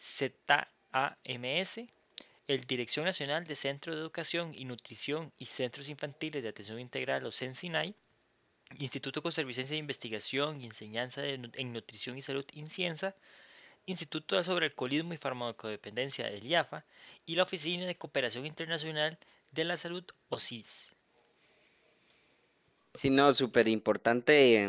ZAMS, 0.01 1.81
el 2.49 2.63
Dirección 2.63 3.05
Nacional 3.05 3.45
de 3.45 3.55
Centro 3.55 3.95
de 3.95 4.01
Educación 4.01 4.53
y 4.55 4.65
Nutrición 4.65 5.33
y 5.39 5.47
Centros 5.47 5.89
Infantiles 5.89 6.43
de 6.43 6.49
Atención 6.49 6.81
Integral 6.81 7.25
o 7.25 7.31
CENSINAI, 7.31 7.95
Instituto 8.79 9.23
Costarricense 9.23 9.75
de 9.75 9.79
Investigación 9.79 10.61
y 10.61 10.67
Enseñanza 10.67 11.25
en 11.25 11.73
Nutrición 11.73 12.19
y 12.19 12.23
Salud 12.23 12.45
INCIENSA, 12.53 13.15
Instituto 13.87 14.43
sobre 14.43 14.67
Alcoholismo 14.67 15.13
y 15.13 15.17
Farmacodependencia 15.17 16.27
del 16.27 16.45
IAFA 16.45 16.85
y 17.27 17.35
la 17.37 17.43
Oficina 17.43 17.87
de 17.87 17.97
Cooperación 17.97 18.47
Internacional 18.47 19.19
de 19.51 19.65
la 19.65 19.77
Salud 19.77 20.05
OSIS. 20.29 20.95
Sí, 22.95 23.11
no, 23.11 23.33
súper 23.33 23.69
importante, 23.69 24.69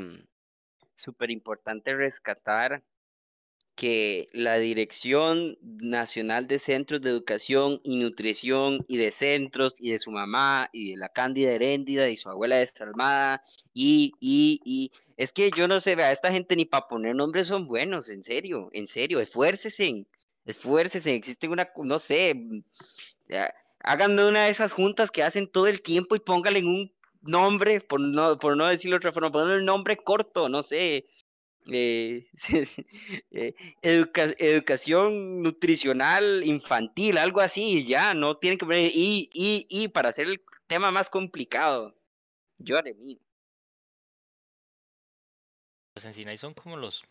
súper 0.96 1.30
importante 1.30 1.94
rescatar 1.96 2.82
que 3.76 4.28
la 4.34 4.58
Dirección 4.58 5.58
Nacional 5.62 6.48
de 6.48 6.60
Centros 6.60 7.02
de 7.02 7.10
Educación 7.10 7.82
y 7.84 7.98
Nutrición 7.98 8.86
y 8.88 8.98
de 8.98 9.12
Centros 9.12 9.78
y 9.80 9.92
de 9.92 10.00
su 10.00 10.12
mamá 10.12 10.70
y 10.72 10.92
de 10.92 10.98
la 10.98 11.10
Cándida 11.10 11.52
Heréndida 11.52 12.10
y 12.10 12.16
su 12.16 12.30
abuela 12.30 12.58
desalmada 12.58 13.44
y, 13.74 14.14
y, 14.20 14.62
y, 14.64 14.92
es 15.18 15.32
que 15.34 15.50
yo 15.52 15.68
no 15.68 15.80
sé, 15.80 15.96
vea, 15.96 16.12
esta 16.12 16.32
gente 16.32 16.56
ni 16.56 16.66
para 16.66 16.88
poner 16.88 17.16
nombres 17.16 17.48
son 17.48 17.68
buenos, 17.68 18.10
en 18.10 18.24
serio, 18.24 18.70
en 18.74 18.88
serio, 18.88 19.20
esfuércese, 19.20 20.06
esfuércese, 20.46 21.16
existe 21.16 21.48
una, 21.48 21.70
no 21.78 22.00
sé, 22.00 22.36
ya, 23.28 23.54
hagan 23.80 24.18
una 24.20 24.46
de 24.46 24.50
esas 24.50 24.72
juntas 24.72 25.12
que 25.12 25.24
hacen 25.24 25.48
todo 25.48 25.68
el 25.68 25.82
tiempo 25.82 26.16
y 26.16 26.20
póngale 26.20 26.60
en 26.60 26.68
un 26.68 26.94
nombre, 27.22 27.82
por 27.82 28.00
no, 28.00 28.38
por 28.38 28.58
no 28.58 28.68
decirlo 28.68 28.96
de 28.96 28.98
otra 28.98 29.14
forma, 29.14 29.32
póngale 29.32 29.60
un 29.60 29.66
nombre 29.66 29.98
corto, 29.98 30.50
no 30.50 30.64
sé, 30.64 31.06
eh, 31.72 32.28
eh, 33.32 33.54
educa- 33.82 34.36
educación 34.38 35.42
nutricional 35.42 36.44
infantil, 36.46 37.18
algo 37.18 37.42
así, 37.42 37.86
ya, 37.86 38.14
no 38.14 38.38
tienen 38.38 38.58
que 38.60 38.66
poner 38.66 38.92
y, 38.94 39.30
y, 39.34 39.68
y 39.70 39.88
para 39.90 40.10
hacer 40.10 40.28
el 40.28 40.42
tema 40.68 40.92
más 40.92 41.10
complicado. 41.10 41.96
Yo 42.60 42.78
haré 42.78 42.94
mío. 42.96 43.20
Los 45.96 46.06
Encinay 46.06 46.38
son 46.38 46.54
como 46.54 46.78
los. 46.78 47.04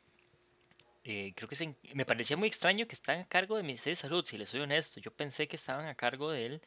eh, 1.04 1.32
creo 1.34 1.48
que 1.48 1.56
se 1.56 1.76
me 1.94 2.04
parecía 2.06 2.36
muy 2.36 2.48
extraño 2.48 2.86
que 2.86 2.94
están 2.94 3.20
a 3.20 3.28
cargo 3.28 3.56
del 3.56 3.64
Ministerio 3.66 3.92
de 3.96 4.00
Salud, 4.02 4.24
si 4.24 4.38
les 4.38 4.48
soy 4.48 4.60
honesto. 4.60 5.00
Yo 5.00 5.10
pensé 5.12 5.48
que 5.48 5.56
estaban 5.56 5.86
a 5.86 5.94
cargo 5.96 6.30
del, 6.30 6.60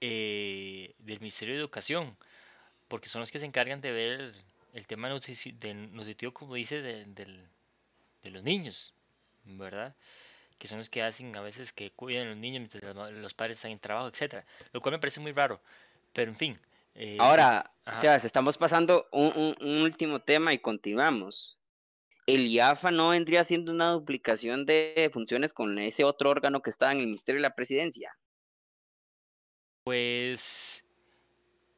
del 0.00 1.20
Ministerio 1.20 1.54
de 1.54 1.60
Educación, 1.60 2.16
porque 2.88 3.08
son 3.08 3.20
los 3.20 3.30
que 3.32 3.38
se 3.40 3.46
encargan 3.46 3.80
de 3.80 3.92
ver 3.92 4.34
el, 4.76 4.86
tema 4.86 5.08
del 5.08 5.92
nutritivo, 5.94 6.32
como 6.32 6.54
dice, 6.54 6.82
de, 6.82 7.04
de 7.06 8.30
los 8.30 8.42
niños, 8.42 8.94
¿verdad? 9.44 9.94
Que 10.58 10.68
son 10.68 10.78
los 10.78 10.88
que 10.90 11.02
hacen 11.02 11.34
a 11.36 11.40
veces 11.40 11.72
que 11.72 11.90
cuiden 11.90 12.26
a 12.26 12.30
los 12.30 12.38
niños 12.38 12.60
mientras 12.60 13.12
los 13.12 13.34
padres 13.34 13.58
están 13.58 13.70
en 13.72 13.78
trabajo, 13.78 14.08
etcétera. 14.08 14.44
Lo 14.72 14.80
cual 14.80 14.92
me 14.92 14.98
parece 14.98 15.20
muy 15.20 15.32
raro. 15.32 15.60
Pero 16.12 16.30
en 16.30 16.36
fin. 16.36 16.60
eh, 16.94 17.16
Ahora. 17.20 17.70
Sebas, 18.00 18.24
estamos 18.24 18.56
pasando 18.58 19.06
un, 19.12 19.32
un- 19.36 19.56
un 19.60 19.82
último 19.82 20.18
tema 20.20 20.52
y 20.52 20.58
continuamos. 20.58 21.58
El 22.26 22.46
IAFA 22.48 22.90
no 22.90 23.10
vendría 23.10 23.44
siendo 23.44 23.70
una 23.70 23.90
duplicación 23.92 24.66
de 24.66 25.10
funciones 25.12 25.52
con 25.54 25.78
ese 25.78 26.02
otro 26.04 26.30
órgano 26.30 26.60
que 26.62 26.70
estaba 26.70 26.90
en 26.92 26.98
el 26.98 27.04
Ministerio 27.06 27.38
de 27.38 27.48
la 27.48 27.54
Presidencia. 27.54 28.16
Pues, 29.84 30.84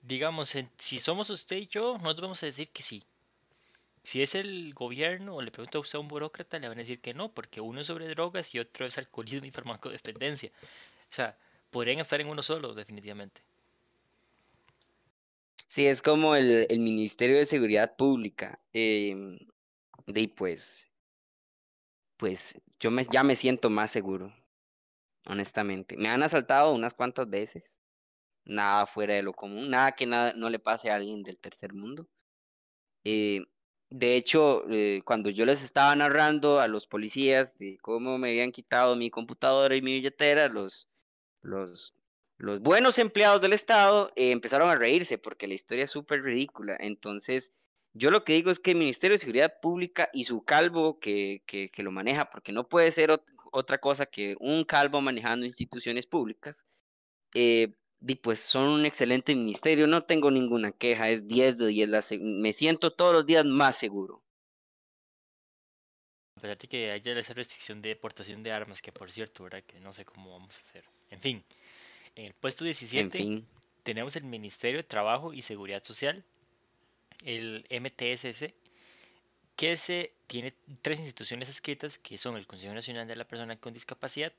digamos, 0.08 0.56
si 0.78 0.98
somos 0.98 1.28
usted 1.30 1.56
y 1.56 1.66
yo, 1.68 1.98
nosotros 1.98 2.22
vamos 2.22 2.42
a 2.42 2.46
decir 2.46 2.68
que 2.70 2.82
sí. 2.82 3.02
Si 4.02 4.22
es 4.22 4.34
el 4.34 4.72
gobierno 4.72 5.36
o 5.36 5.42
le 5.42 5.50
pregunta 5.50 5.76
a 5.76 5.80
usted 5.82 5.98
a 5.98 6.00
un 6.00 6.08
burócrata, 6.08 6.58
le 6.58 6.68
van 6.68 6.78
a 6.78 6.80
decir 6.80 7.00
que 7.00 7.12
no, 7.12 7.30
porque 7.30 7.60
uno 7.60 7.82
es 7.82 7.86
sobre 7.88 8.08
drogas 8.08 8.54
y 8.54 8.58
otro 8.58 8.86
es 8.86 8.96
alcoholismo 8.96 9.46
y 9.46 9.50
farmacodependencia. 9.52 10.50
O 11.10 11.14
sea, 11.14 11.36
podrían 11.70 12.00
estar 12.00 12.20
en 12.20 12.28
uno 12.28 12.42
solo, 12.42 12.74
definitivamente. 12.74 13.42
Sí, 15.66 15.86
es 15.86 16.00
como 16.00 16.34
el, 16.34 16.66
el 16.70 16.78
Ministerio 16.78 17.36
de 17.36 17.44
Seguridad 17.44 17.94
Pública. 17.96 18.58
em, 18.72 19.38
de 20.06 20.20
ahí, 20.20 20.26
pues, 20.26 20.90
pues 22.16 22.58
yo 22.80 22.90
me, 22.90 23.04
ya 23.04 23.22
me 23.22 23.36
siento 23.36 23.68
más 23.68 23.90
seguro, 23.90 24.34
honestamente. 25.26 25.98
Me 25.98 26.08
han 26.08 26.22
asaltado 26.22 26.72
unas 26.72 26.94
cuantas 26.94 27.28
veces. 27.28 27.78
Nada 28.48 28.86
fuera 28.86 29.14
de 29.14 29.22
lo 29.22 29.32
común, 29.34 29.70
nada 29.70 29.92
que 29.92 30.06
nada, 30.06 30.32
no 30.34 30.50
le 30.50 30.58
pase 30.58 30.90
a 30.90 30.96
alguien 30.96 31.22
del 31.22 31.38
tercer 31.38 31.72
mundo. 31.74 32.08
Eh, 33.04 33.44
de 33.90 34.16
hecho, 34.16 34.68
eh, 34.70 35.02
cuando 35.04 35.30
yo 35.30 35.46
les 35.46 35.62
estaba 35.62 35.96
narrando 35.96 36.60
a 36.60 36.68
los 36.68 36.86
policías 36.86 37.58
de 37.58 37.78
cómo 37.78 38.18
me 38.18 38.30
habían 38.30 38.52
quitado 38.52 38.96
mi 38.96 39.10
computadora 39.10 39.76
y 39.76 39.82
mi 39.82 39.94
billetera, 39.94 40.48
los, 40.48 40.88
los, 41.42 41.94
los 42.38 42.60
buenos 42.60 42.98
empleados 42.98 43.40
del 43.40 43.52
Estado 43.54 44.12
eh, 44.16 44.30
empezaron 44.32 44.70
a 44.70 44.76
reírse 44.76 45.18
porque 45.18 45.48
la 45.48 45.54
historia 45.54 45.84
es 45.84 45.90
súper 45.90 46.22
ridícula. 46.22 46.76
Entonces, 46.80 47.52
yo 47.94 48.10
lo 48.10 48.24
que 48.24 48.34
digo 48.34 48.50
es 48.50 48.60
que 48.60 48.72
el 48.72 48.78
Ministerio 48.78 49.14
de 49.16 49.18
Seguridad 49.20 49.54
Pública 49.62 50.10
y 50.12 50.24
su 50.24 50.44
calvo 50.44 50.98
que, 51.00 51.42
que, 51.46 51.70
que 51.70 51.82
lo 51.82 51.92
maneja, 51.92 52.30
porque 52.30 52.52
no 52.52 52.68
puede 52.68 52.92
ser 52.92 53.10
ot- 53.10 53.24
otra 53.52 53.78
cosa 53.80 54.06
que 54.06 54.36
un 54.40 54.64
calvo 54.64 55.00
manejando 55.00 55.46
instituciones 55.46 56.06
públicas, 56.06 56.66
eh, 57.34 57.74
y 58.00 58.14
pues 58.16 58.40
son 58.40 58.68
un 58.68 58.86
excelente 58.86 59.34
ministerio, 59.34 59.86
no 59.86 60.04
tengo 60.04 60.30
ninguna 60.30 60.72
queja, 60.72 61.08
es 61.08 61.26
10 61.26 61.58
de 61.58 61.66
10, 61.66 61.88
la 61.88 62.04
me 62.20 62.52
siento 62.52 62.92
todos 62.92 63.12
los 63.12 63.26
días 63.26 63.44
más 63.44 63.76
seguro. 63.76 64.22
Pesar 66.40 66.56
de 66.56 66.68
que 66.68 66.92
haya 66.92 67.18
esa 67.18 67.34
restricción 67.34 67.82
de 67.82 67.88
deportación 67.88 68.42
de 68.44 68.52
armas, 68.52 68.80
que 68.80 68.92
por 68.92 69.10
cierto, 69.10 69.42
¿verdad? 69.42 69.64
Que 69.64 69.80
no 69.80 69.92
sé 69.92 70.04
cómo 70.04 70.30
vamos 70.30 70.56
a 70.56 70.60
hacer. 70.60 70.84
En 71.10 71.20
fin, 71.20 71.44
en 72.14 72.26
el 72.26 72.34
puesto 72.34 72.64
En 72.64 72.68
17 72.68 73.18
fin, 73.18 73.46
tenemos 73.82 74.14
el 74.14 74.24
Ministerio 74.24 74.78
de 74.78 74.84
Trabajo 74.84 75.32
y 75.32 75.42
Seguridad 75.42 75.82
Social, 75.82 76.24
el 77.24 77.66
MTSS, 77.70 78.54
que 79.56 79.76
se 79.76 80.14
tiene 80.28 80.54
tres 80.82 81.00
instituciones 81.00 81.48
escritas 81.48 81.98
que 81.98 82.18
son 82.18 82.36
el 82.36 82.46
Consejo 82.46 82.74
Nacional 82.74 83.08
de 83.08 83.16
la 83.16 83.26
Persona 83.26 83.56
con 83.56 83.72
Discapacidad, 83.72 84.32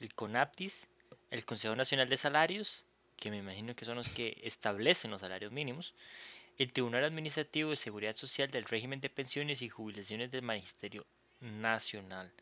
el 0.00 0.12
CONAPTIS, 0.14 0.88
el 1.30 1.44
Consejo 1.44 1.76
Nacional 1.76 2.08
de 2.08 2.16
Salarios, 2.16 2.85
que 3.16 3.30
me 3.30 3.38
imagino 3.38 3.74
que 3.74 3.84
son 3.84 3.96
los 3.96 4.08
que 4.08 4.38
establecen 4.42 5.10
los 5.10 5.22
salarios 5.22 5.52
mínimos, 5.52 5.94
el 6.58 6.72
Tribunal 6.72 7.04
Administrativo 7.04 7.70
de 7.70 7.76
Seguridad 7.76 8.16
Social 8.16 8.50
del 8.50 8.64
Régimen 8.64 9.00
de 9.00 9.10
Pensiones 9.10 9.62
y 9.62 9.68
Jubilaciones 9.68 10.30
del 10.30 10.42
Magisterio 10.42 11.06
Nacional. 11.40 12.32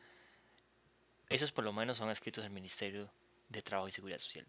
Esos 1.29 1.53
por 1.53 1.65
lo 1.65 1.73
menos 1.73 1.99
son 1.99 2.11
escritos 2.11 2.45
al 2.45 2.51
Ministerio 2.51 3.11
de 3.49 3.63
Trabajo 3.63 3.89
y 3.89 3.93
Seguridad 3.93 4.19
Social. 4.19 4.47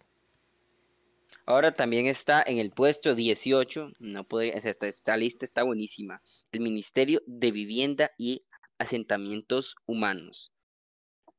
ahora 1.45 1.73
también 1.75 2.07
está 2.07 2.43
en 2.45 2.57
el 2.59 2.71
puesto 2.71 3.15
18, 3.15 3.91
no 3.99 4.23
puede, 4.23 4.57
esta, 4.57 4.87
esta 4.87 5.17
lista 5.17 5.45
está 5.45 5.63
buenísima, 5.63 6.21
el 6.51 6.61
Ministerio 6.61 7.21
de 7.25 7.51
Vivienda 7.51 8.11
y 8.17 8.43
Asentamientos 8.77 9.75
Humanos, 9.85 10.51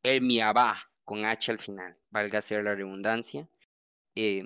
el 0.02 0.23
MIABA, 0.23 0.90
con 1.05 1.25
H 1.25 1.52
al 1.52 1.59
final, 1.59 1.97
valga 2.11 2.40
ser 2.40 2.64
la 2.64 2.75
redundancia. 2.75 3.49
eh, 4.14 4.45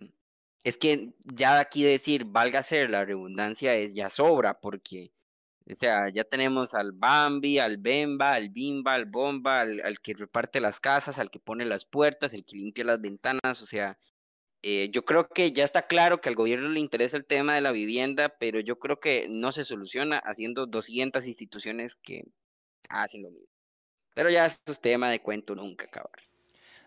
es 0.64 0.76
que 0.76 1.12
ya 1.25 1.61
aquí 1.61 1.85
decir 1.85 2.25
valga 2.25 2.62
ser 2.62 2.90
la 2.90 3.05
redundancia 3.05 3.75
es 3.75 3.95
ya 3.95 4.11
sobra, 4.11 4.61
porque, 4.61 5.12
o 5.71 5.75
sea, 5.75 6.09
ya 6.11 6.25
tenemos 6.25 6.75
al 6.75 6.93
Bambi, 6.93 7.59
al 7.59 7.79
Bemba, 7.79 8.35
al 8.35 8.50
Bimba, 8.50 8.95
al 8.95 9.07
Bomba, 9.07 9.61
al, 9.61 10.00
que 10.00 10.14
reparte 10.14 10.61
las 10.61 10.81
casas, 10.81 11.19
al 11.19 11.31
que 11.31 11.40
pone 11.40 11.64
las 11.64 11.85
puertas, 11.85 12.35
el 12.35 12.45
que 12.45 12.57
limpia 12.57 12.85
las 12.85 13.00
ventanas, 13.00 13.62
o 13.62 13.67
sea, 13.67 13.99
eh, 14.62 14.90
yo 14.90 15.05
creo 15.05 15.29
que 15.29 15.52
ya 15.52 15.64
está 15.64 15.87
claro 15.87 16.21
que 16.21 16.29
al 16.29 16.35
gobierno 16.37 16.69
le 16.69 16.81
interesa 16.81 17.17
el 17.17 17.25
tema 17.26 17.55
de 17.55 17.62
la 17.62 17.73
vivienda, 17.73 18.29
pero 18.38 18.61
yo 18.61 18.79
creo 18.79 19.00
que 19.00 19.26
no 19.29 19.52
se 19.52 19.64
soluciona 19.64 20.19
haciendo 20.19 20.67
200 20.67 21.26
instituciones 21.26 21.95
que 21.97 22.25
hacen 22.90 23.23
lo 23.23 23.31
mismo. 23.31 23.49
Pero 24.14 24.31
ya 24.31 24.47
es 24.47 24.62
tema 24.83 25.11
de 25.11 25.23
cuento 25.23 25.55
nunca 25.55 25.87
acabar. 25.87 26.29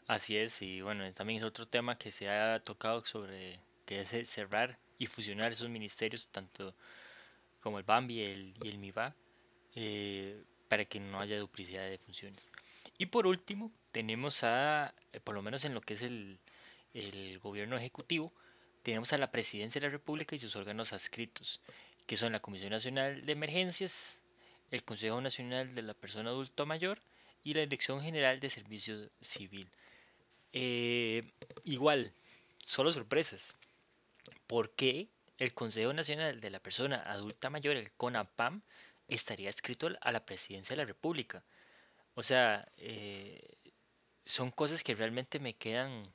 Así 0.08 0.38
es, 0.38 0.62
y 0.62 0.82
bueno, 0.82 1.12
también 1.14 1.38
es 1.38 1.44
otro 1.44 1.68
tema 1.68 1.98
que 1.98 2.12
se 2.12 2.30
ha 2.30 2.60
tocado 2.60 3.06
sobre 3.06 3.60
que 3.86 4.02
es 4.02 4.30
cerrar 4.30 4.78
y 4.98 5.06
fusionar 5.08 5.52
esos 5.52 5.70
ministerios, 5.70 6.28
tanto 6.28 6.76
como 7.62 7.80
el 7.80 7.86
BAMBI 7.86 8.14
y 8.14 8.22
el, 8.24 8.54
y 8.64 8.68
el 8.68 8.78
MIBA, 8.80 9.16
eh, 9.76 10.44
para 10.68 10.86
que 10.86 11.00
no 11.00 11.20
haya 11.20 11.40
duplicidad 11.40 11.90
de 11.90 11.98
funciones. 11.98 12.48
Y 12.98 13.06
por 13.08 13.28
último, 13.28 13.72
tenemos 13.92 14.44
a, 14.44 14.94
eh, 15.14 15.20
por 15.22 15.36
lo 15.36 15.42
menos 15.42 15.64
en 15.66 15.74
lo 15.74 15.82
que 15.82 15.94
es 15.94 16.02
el, 16.02 16.40
el 16.94 17.40
gobierno 17.40 17.78
ejecutivo, 17.78 18.34
tenemos 18.84 19.14
a 19.14 19.18
la 19.18 19.32
Presidencia 19.32 19.80
de 19.80 19.88
la 19.88 19.92
República 19.92 20.36
y 20.36 20.40
sus 20.40 20.56
órganos 20.58 20.92
adscritos, 20.92 21.62
que 22.06 22.18
son 22.18 22.34
la 22.34 22.42
Comisión 22.42 22.72
Nacional 22.72 23.26
de 23.26 23.32
Emergencias, 23.32 24.20
el 24.72 24.84
Consejo 24.84 25.22
Nacional 25.22 25.74
de 25.74 25.82
la 25.82 25.94
Persona 25.94 26.32
Adulta 26.32 26.66
Mayor 26.66 27.00
y 27.44 27.54
la 27.54 27.62
Dirección 27.62 28.02
General 28.02 28.40
de 28.42 28.50
Servicio 28.50 29.10
Civil. 29.22 29.70
Eh, 30.54 31.24
igual, 31.64 32.14
solo 32.60 32.92
sorpresas. 32.92 33.58
¿Por 34.48 34.72
qué 34.76 35.10
el 35.40 35.54
Consejo 35.54 35.92
Nacional 35.94 36.40
de 36.40 36.50
la 36.52 36.60
Persona 36.60 37.02
Adulta 37.02 37.50
Mayor, 37.50 37.76
el 37.76 37.92
CONAPAM, 37.94 38.62
estaría 39.08 39.50
adscrito 39.50 39.90
a 40.00 40.12
la 40.12 40.26
Presidencia 40.26 40.76
de 40.76 40.84
la 40.84 40.88
República? 40.88 41.44
O 42.14 42.22
sea, 42.22 42.68
eh, 42.78 43.42
son 44.26 44.52
cosas 44.52 44.84
que 44.84 44.96
realmente 44.96 45.40
me 45.40 45.56
quedan... 45.56 46.14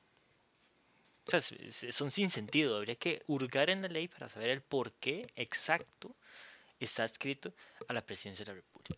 Son 1.91 2.11
sin 2.11 2.31
sentido. 2.31 2.79
Habría 2.79 2.95
que 2.95 3.23
hurgar 3.27 3.69
en 3.69 3.83
la 3.83 3.89
ley 3.89 4.09
para 4.09 4.31
saber 4.31 4.49
el 4.49 4.63
por 4.63 4.93
qué 4.93 5.27
exacto 5.37 6.17
está 6.81 7.03
adscrito 7.03 7.53
a 7.87 7.93
la 7.93 8.01
Presidencia 8.01 8.47
de 8.47 8.53
la 8.53 8.57
República. 8.57 8.97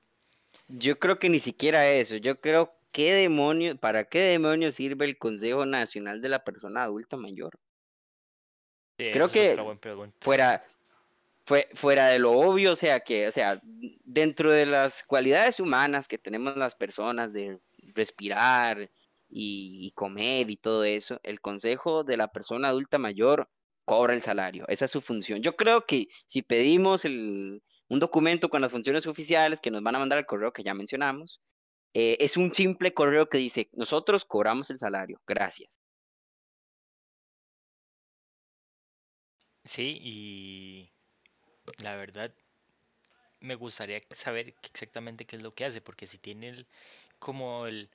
Yo 0.69 0.97
creo 1.01 1.19
que 1.19 1.29
ni 1.29 1.41
siquiera 1.41 1.91
eso. 1.91 2.17
Yo 2.19 2.41
creo 2.41 2.73
qué 2.93 3.13
demonios, 3.15 3.79
para 3.79 4.05
qué 4.05 4.21
demonios 4.21 4.75
sirve 4.75 5.05
el 5.07 5.19
Consejo 5.19 5.67
Nacional 5.67 6.21
de 6.21 6.29
la 6.29 6.45
Persona 6.45 6.83
Adulta 6.83 7.17
Mayor. 7.17 7.59
Sí, 8.99 9.11
Creo 9.13 9.31
que. 9.31 9.57
Fuera, 10.21 10.65
fue, 11.45 11.69
fuera 11.75 12.09
de 12.09 12.19
lo 12.19 12.33
obvio, 12.33 12.73
o 12.73 12.77
sea 12.77 13.01
que, 13.01 13.29
o 13.29 13.33
sea, 13.33 13.61
dentro 14.05 14.53
de 14.53 14.67
las 14.67 15.05
cualidades 15.05 15.59
humanas 15.61 16.07
que 16.07 16.19
tenemos 16.19 16.57
las 16.57 16.75
personas 16.75 17.33
de 17.33 17.59
respirar 17.95 18.91
y, 19.29 19.87
y 19.87 19.91
comer 19.93 20.51
y 20.51 20.57
todo 20.57 20.85
eso, 20.85 21.19
el 21.23 21.41
consejo 21.41 22.05
de 22.05 22.17
la 22.17 22.29
persona 22.29 22.69
adulta 22.69 22.99
mayor 22.99 23.49
cobra 23.85 24.15
el 24.15 24.23
salario. 24.23 24.65
Esa 24.69 24.85
es 24.85 24.91
su 24.91 25.01
función. 25.01 25.43
Yo 25.43 25.57
creo 25.57 25.87
que 25.87 26.09
si 26.27 26.43
pedimos 26.43 27.05
el, 27.05 27.63
un 27.89 27.99
documento 27.99 28.49
con 28.49 28.63
las 28.63 28.71
funciones 28.71 29.07
oficiales 29.07 29.61
que 29.61 29.71
nos 29.71 29.83
van 29.83 29.97
a 29.97 29.99
mandar 29.99 30.19
al 30.19 30.27
correo 30.27 30.53
que 30.53 30.63
ya 30.63 30.75
mencionamos, 30.75 31.41
eh, 31.95 32.17
es 32.21 32.37
un 32.37 32.53
simple 32.53 32.95
correo 32.95 33.29
que 33.29 33.39
dice, 33.39 33.69
nosotros 33.73 34.25
cobramos 34.25 34.71
el 34.71 34.79
salario, 34.79 35.21
gracias. 35.27 35.81
Sí, 39.65 39.99
y 40.03 40.93
la 41.83 41.97
verdad 41.97 42.35
me 43.41 43.55
gustaría 43.55 44.01
saber 44.15 44.55
exactamente 44.63 45.25
qué 45.27 45.37
es 45.37 45.43
lo 45.43 45.53
que 45.53 45.65
hace, 45.65 45.81
porque 45.81 46.07
si 46.07 46.19
tiene 46.19 46.67
como 47.19 47.67
el, 47.67 47.91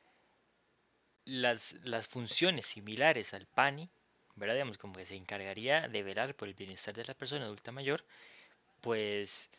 las, 1.25 1.73
las 1.83 2.07
funciones 2.07 2.65
similares 2.65 3.33
al 3.33 3.47
PANI, 3.47 3.89
¿verdad? 4.35 4.55
Digamos, 4.55 4.77
como 4.77 4.93
que 4.95 5.05
se 5.05 5.15
encargaría 5.15 5.87
de 5.87 6.03
velar 6.03 6.35
por 6.35 6.47
el 6.47 6.53
bienestar 6.55 6.95
de 6.95 7.05
la 7.05 7.13
persona 7.13 7.45
adulta 7.45 7.71
mayor, 7.71 8.05
pues 8.81 9.49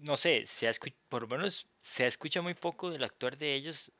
no 0.00 0.16
sé, 0.16 0.46
se 0.46 0.68
ha 0.68 0.72
por 1.08 1.22
lo 1.22 1.28
menos 1.28 1.68
se 1.80 2.06
escucha 2.06 2.42
muy 2.42 2.54
poco 2.54 2.90
del 2.90 3.04
actuar 3.04 3.36
de 3.36 3.54
ellos 3.54 3.92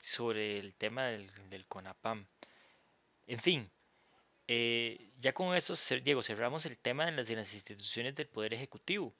sobre 0.00 0.58
el 0.58 0.74
tema 0.76 1.06
del, 1.06 1.30
del 1.50 1.66
CONAPAM. 1.66 2.26
En 3.26 3.40
fin, 3.40 3.70
eh, 4.48 5.10
ya 5.18 5.32
con 5.32 5.56
esto, 5.56 5.74
Diego, 6.04 6.22
cerramos 6.22 6.66
el 6.66 6.78
tema 6.78 7.06
de 7.06 7.12
las, 7.12 7.26
de 7.26 7.36
las 7.36 7.52
instituciones 7.52 8.14
del 8.14 8.28
Poder 8.28 8.54
Ejecutivo. 8.54 9.12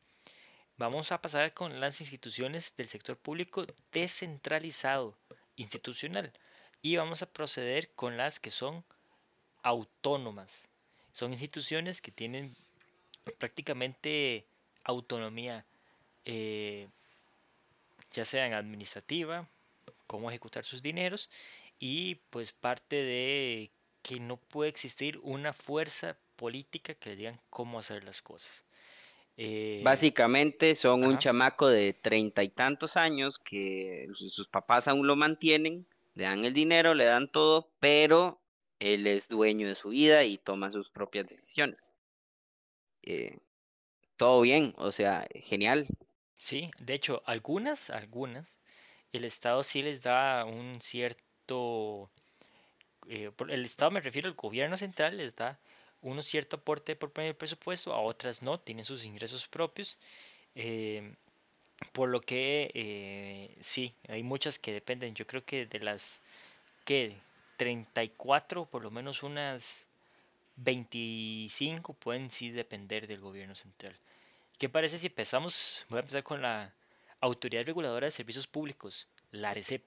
Vamos 0.77 1.11
a 1.11 1.21
pasar 1.21 1.53
con 1.55 1.81
las 1.81 2.01
instituciones 2.01 2.77
del 2.77 2.87
sector 2.87 3.17
público 3.17 3.67
descentralizado, 3.93 5.19
institucional. 5.57 6.33
Y 6.83 6.97
vamos 6.97 7.23
a 7.23 7.33
proceder 7.33 7.91
con 7.95 8.17
las 8.17 8.39
que 8.39 8.51
son 8.51 8.85
autónomas. 9.63 10.69
Son 11.13 11.33
instituciones 11.33 12.01
que 12.01 12.13
tienen 12.13 12.55
prácticamente 13.39 14.47
autonomía, 14.85 15.67
eh, 16.27 16.89
ya 18.13 18.25
sea 18.25 18.47
en 18.47 18.55
administrativa, 18.55 19.49
cómo 20.07 20.31
ejecutar 20.31 20.65
sus 20.65 20.83
dineros 20.83 21.31
y 21.81 22.17
pues 22.31 22.53
parte 22.53 22.97
de 23.03 23.73
que 24.03 24.21
no 24.21 24.39
puede 24.39 24.71
existir 24.71 25.19
una 25.23 25.53
fuerza 25.55 26.19
política 26.37 26.95
que 26.95 27.11
le 27.11 27.17
digan 27.17 27.41
cómo 27.51 27.81
hacer 27.81 28.05
las 28.05 28.23
cosas. 28.23 28.67
Eh, 29.37 29.85
Básicamente 29.85 30.75
son 30.75 31.03
un 31.05 31.17
chamaco 31.19 31.69
de 31.69 31.95
treinta 31.95 32.43
y 32.43 32.51
tantos 32.51 32.97
años 32.99 33.39
que 33.39 34.07
su- 34.15 34.29
sus 34.29 34.49
papás 34.49 34.87
aún 34.89 35.07
lo 35.07 35.17
mantienen, 35.17 35.87
le 36.15 36.25
dan 36.25 36.45
el 36.45 36.53
dinero, 36.53 36.95
le 36.95 37.05
dan 37.07 37.31
todo, 37.33 37.71
pero 37.81 38.43
él 38.81 39.07
es 39.07 39.29
dueño 39.29 39.69
de 39.69 39.75
su 39.77 39.91
vida 39.91 40.25
y 40.25 40.37
toma 40.39 40.71
sus 40.71 40.91
propias 40.91 41.27
decisiones. 41.27 41.91
Eh, 43.03 43.39
todo 44.17 44.43
bien, 44.43 44.75
o 44.79 44.93
sea, 44.93 45.27
genial. 45.35 45.89
Sí, 46.47 46.71
de 46.79 46.95
hecho, 46.95 47.23
algunas, 47.27 47.91
algunas, 47.91 48.61
el 49.13 49.25
Estado 49.25 49.65
sí 49.65 49.83
les 49.83 50.03
da 50.03 50.45
un 50.45 50.81
cierto, 50.81 52.09
eh, 53.09 53.33
el 53.49 53.65
Estado 53.65 53.91
me 53.91 54.01
refiero 54.01 54.29
al 54.29 54.35
gobierno 54.35 54.77
central, 54.77 55.17
les 55.17 55.35
da 55.35 55.59
un 56.03 56.23
cierto 56.23 56.57
aporte 56.59 56.95
por 56.95 57.13
del 57.13 57.35
presupuesto, 57.35 57.93
a 57.93 58.01
otras 58.01 58.43
no, 58.43 58.61
tienen 58.61 58.85
sus 58.85 59.05
ingresos 59.05 59.49
propios, 59.49 59.99
eh, 60.55 61.17
por 61.93 62.09
lo 62.11 62.21
que 62.23 62.71
eh, 62.75 63.57
sí, 63.61 63.95
hay 64.09 64.23
muchas 64.23 64.59
que 64.61 64.73
dependen, 64.73 65.15
yo 65.17 65.27
creo 65.27 65.45
que 65.45 65.67
de 65.67 65.81
las, 65.81 66.23
¿qué? 66.85 67.17
34, 67.59 68.67
por 68.67 68.83
lo 68.85 68.91
menos 68.93 69.23
unas 69.25 69.89
25 70.57 71.95
pueden 71.95 72.31
sí 72.31 72.51
depender 72.51 73.07
del 73.09 73.21
gobierno 73.21 73.55
central. 73.57 73.97
¿Qué 74.59 74.69
parece 74.71 74.97
si 74.97 75.09
empezamos? 75.09 75.85
Voy 75.91 75.99
a 75.99 76.01
empezar 76.01 76.23
con 76.23 76.41
la 76.41 76.75
Autoridad 77.21 77.67
Reguladora 77.67 78.07
de 78.07 78.11
Servicios 78.11 78.47
Públicos, 78.47 79.09
la 79.31 79.51
ARECEP. 79.51 79.85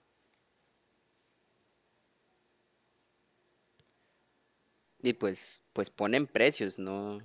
Y 5.01 5.13
pues, 5.13 5.61
pues 5.73 5.89
ponen 5.89 6.27
precios, 6.27 6.77
no, 6.77 7.17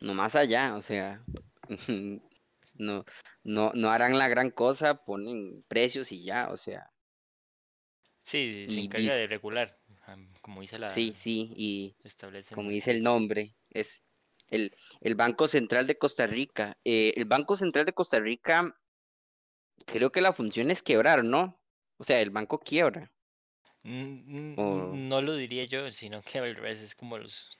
no 0.00 0.14
más 0.14 0.34
allá, 0.34 0.74
o 0.76 0.82
sea, 0.82 1.22
no, 2.78 3.04
no, 3.44 3.70
no 3.74 3.90
harán 3.90 4.18
la 4.18 4.28
gran 4.28 4.50
cosa, 4.50 5.04
ponen 5.04 5.62
precios 5.68 6.10
y 6.10 6.24
ya, 6.24 6.48
o 6.50 6.56
sea, 6.56 6.90
Sí, 8.20 8.66
se 8.68 8.80
encarga 8.80 9.12
dice, 9.12 9.20
de 9.22 9.26
regular, 9.26 9.78
como 10.42 10.60
dice 10.60 10.78
la 10.78 10.90
sí, 10.90 11.12
sí, 11.14 11.52
y 11.56 11.96
establecen 12.02 12.56
como 12.56 12.70
dice 12.70 12.90
el 12.90 13.02
nombre, 13.02 13.54
es 13.70 14.02
el, 14.48 14.74
el 15.00 15.14
Banco 15.14 15.48
Central 15.48 15.86
de 15.86 15.98
Costa 15.98 16.26
Rica. 16.26 16.76
Eh, 16.84 17.14
el 17.16 17.24
Banco 17.24 17.56
Central 17.56 17.84
de 17.84 17.92
Costa 17.92 18.18
Rica, 18.18 18.74
creo 19.86 20.10
que 20.10 20.20
la 20.20 20.32
función 20.32 20.70
es 20.70 20.82
quebrar, 20.82 21.24
¿no? 21.24 21.60
O 21.98 22.04
sea, 22.04 22.20
el 22.20 22.30
banco 22.30 22.58
quiebra. 22.58 23.10
Mm, 23.82 24.52
mm, 24.52 24.58
O... 24.58 24.92
No 24.94 25.22
lo 25.22 25.34
diría 25.34 25.64
yo, 25.64 25.90
sino 25.90 26.22
que 26.22 26.38
al 26.38 26.54
revés 26.54 26.80
es 26.80 26.94
como 26.94 27.18
los... 27.18 27.58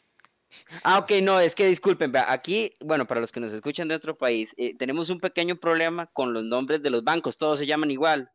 Ah, 0.82 0.98
ok, 0.98 1.12
no, 1.22 1.40
es 1.40 1.54
que 1.54 1.66
disculpen, 1.66 2.10
aquí, 2.16 2.74
bueno, 2.80 3.06
para 3.06 3.20
los 3.20 3.32
que 3.32 3.40
nos 3.40 3.52
escuchan 3.52 3.86
de 3.86 3.94
otro 3.94 4.16
país, 4.16 4.54
eh, 4.56 4.74
tenemos 4.76 5.10
un 5.10 5.20
pequeño 5.20 5.56
problema 5.56 6.06
con 6.06 6.32
los 6.32 6.42
nombres 6.44 6.82
de 6.82 6.88
los 6.88 7.04
bancos, 7.04 7.36
todos 7.36 7.58
se 7.58 7.66
llaman 7.66 7.90
igual. 7.90 8.30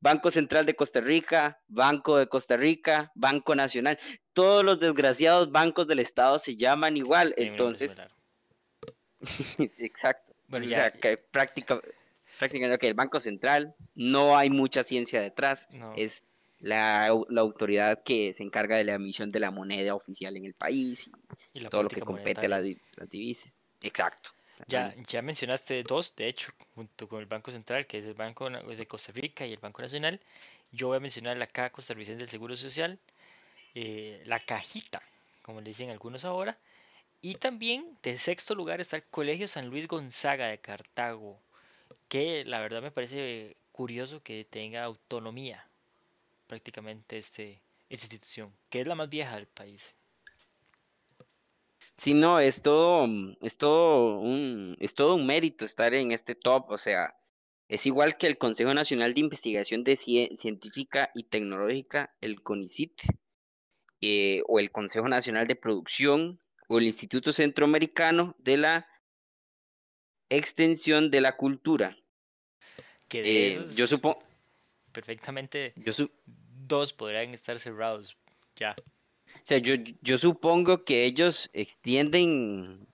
Banco 0.00 0.30
Central 0.30 0.66
de 0.66 0.74
Costa 0.74 1.00
Rica, 1.00 1.60
Banco 1.68 2.16
de 2.16 2.26
Costa 2.26 2.56
Rica, 2.56 3.12
Banco 3.14 3.54
Nacional, 3.54 3.98
todos 4.32 4.64
los 4.64 4.80
desgraciados 4.80 5.50
bancos 5.52 5.86
del 5.86 5.98
Estado 5.98 6.38
se 6.38 6.56
llaman 6.56 6.96
igual, 6.96 7.34
entonces, 7.36 7.92
exacto. 9.78 10.34
Bueno, 10.48 10.66
O 10.66 10.68
ya, 10.68 10.76
sea, 10.76 10.92
que 10.92 11.16
práctica, 11.16 11.80
prácticamente, 12.38 12.88
el 12.88 12.94
Banco 12.94 13.20
Central, 13.20 13.74
no 13.94 14.36
hay 14.36 14.50
mucha 14.50 14.82
ciencia 14.82 15.20
detrás, 15.20 15.68
no. 15.70 15.92
es 15.96 16.24
la, 16.58 17.08
au- 17.08 17.26
la 17.28 17.40
autoridad 17.42 18.02
que 18.02 18.32
se 18.34 18.42
encarga 18.42 18.76
de 18.76 18.84
la 18.84 18.94
emisión 18.94 19.30
de 19.30 19.40
la 19.40 19.50
moneda 19.50 19.94
oficial 19.94 20.36
en 20.36 20.44
el 20.44 20.54
país 20.54 21.08
y 21.54 21.64
todo 21.70 21.82
lo 21.84 21.88
que 21.88 22.00
compete 22.00 22.46
a 22.46 22.48
las 22.48 23.10
divisas. 23.10 23.60
Exacto. 23.82 24.30
Ya, 24.66 24.94
ya 25.08 25.22
mencionaste 25.22 25.82
dos, 25.82 26.14
de 26.16 26.28
hecho, 26.28 26.52
junto 26.74 27.08
con 27.08 27.20
el 27.20 27.26
Banco 27.26 27.50
Central, 27.50 27.86
que 27.86 27.98
es 27.98 28.06
el 28.06 28.14
Banco 28.14 28.50
de 28.50 28.86
Costa 28.86 29.12
Rica 29.12 29.46
y 29.46 29.52
el 29.52 29.58
Banco 29.58 29.82
Nacional. 29.82 30.20
Yo 30.72 30.88
voy 30.88 30.98
a 30.98 31.00
mencionar 31.00 31.36
la 31.36 31.46
Caja 31.46 31.70
Costarricense 31.70 32.20
del 32.20 32.28
Seguro 32.28 32.54
Social, 32.56 32.98
eh, 33.74 34.22
la 34.26 34.38
cajita, 34.38 35.02
como 35.42 35.60
le 35.60 35.68
dicen 35.70 35.90
algunos 35.90 36.24
ahora. 36.24 36.58
Y 37.22 37.34
también, 37.34 37.98
de 38.02 38.16
sexto 38.16 38.54
lugar, 38.54 38.80
está 38.80 38.96
el 38.96 39.04
Colegio 39.04 39.48
San 39.48 39.68
Luis 39.68 39.88
Gonzaga 39.88 40.46
de 40.46 40.58
Cartago, 40.58 41.38
que 42.08 42.44
la 42.44 42.60
verdad 42.60 42.82
me 42.82 42.90
parece 42.90 43.56
curioso 43.72 44.22
que 44.22 44.44
tenga 44.44 44.84
autonomía 44.84 45.66
prácticamente 46.46 47.18
este, 47.18 47.60
esta 47.88 48.06
institución, 48.06 48.52
que 48.70 48.80
es 48.80 48.86
la 48.86 48.94
más 48.94 49.08
vieja 49.08 49.36
del 49.36 49.46
país. 49.46 49.96
Sí, 52.00 52.14
no, 52.14 52.40
es 52.40 52.62
todo, 52.62 53.06
mm, 53.06 53.36
es 53.42 53.58
todo 53.58 54.20
un, 54.20 54.74
es 54.80 54.94
todo 54.94 55.16
un 55.16 55.26
mérito 55.26 55.66
estar 55.66 55.92
en 55.92 56.12
este 56.12 56.34
top, 56.34 56.70
o 56.70 56.78
sea, 56.78 57.14
es 57.68 57.84
igual 57.84 58.16
que 58.16 58.26
el 58.26 58.38
Consejo 58.38 58.72
Nacional 58.72 59.12
de 59.12 59.20
Investigación 59.20 59.84
de 59.84 59.98
Cie- 59.98 60.34
Científica 60.34 61.10
y 61.14 61.24
Tecnológica, 61.24 62.16
el 62.22 62.42
CONICIT, 62.42 63.02
eh, 64.00 64.40
o 64.48 64.58
el 64.58 64.70
Consejo 64.70 65.08
Nacional 65.10 65.46
de 65.46 65.56
Producción, 65.56 66.40
o 66.68 66.78
el 66.78 66.84
Instituto 66.84 67.34
Centroamericano 67.34 68.34
de 68.38 68.56
la 68.56 68.86
Extensión 70.30 71.10
de 71.10 71.20
la 71.20 71.36
Cultura. 71.36 71.98
Que 73.08 73.22
de 73.22 73.48
Eh, 73.56 73.66
yo 73.74 73.86
supongo, 73.86 74.22
perfectamente 74.92 75.74
yo 75.76 75.92
su- 75.92 76.10
dos 76.24 76.94
podrían 76.94 77.34
estar 77.34 77.58
cerrados 77.58 78.16
ya. 78.56 78.74
O 79.42 79.46
sea, 79.46 79.58
yo, 79.58 79.74
yo 80.02 80.18
supongo 80.18 80.84
que 80.84 81.04
ellos 81.04 81.50
extienden 81.52 82.86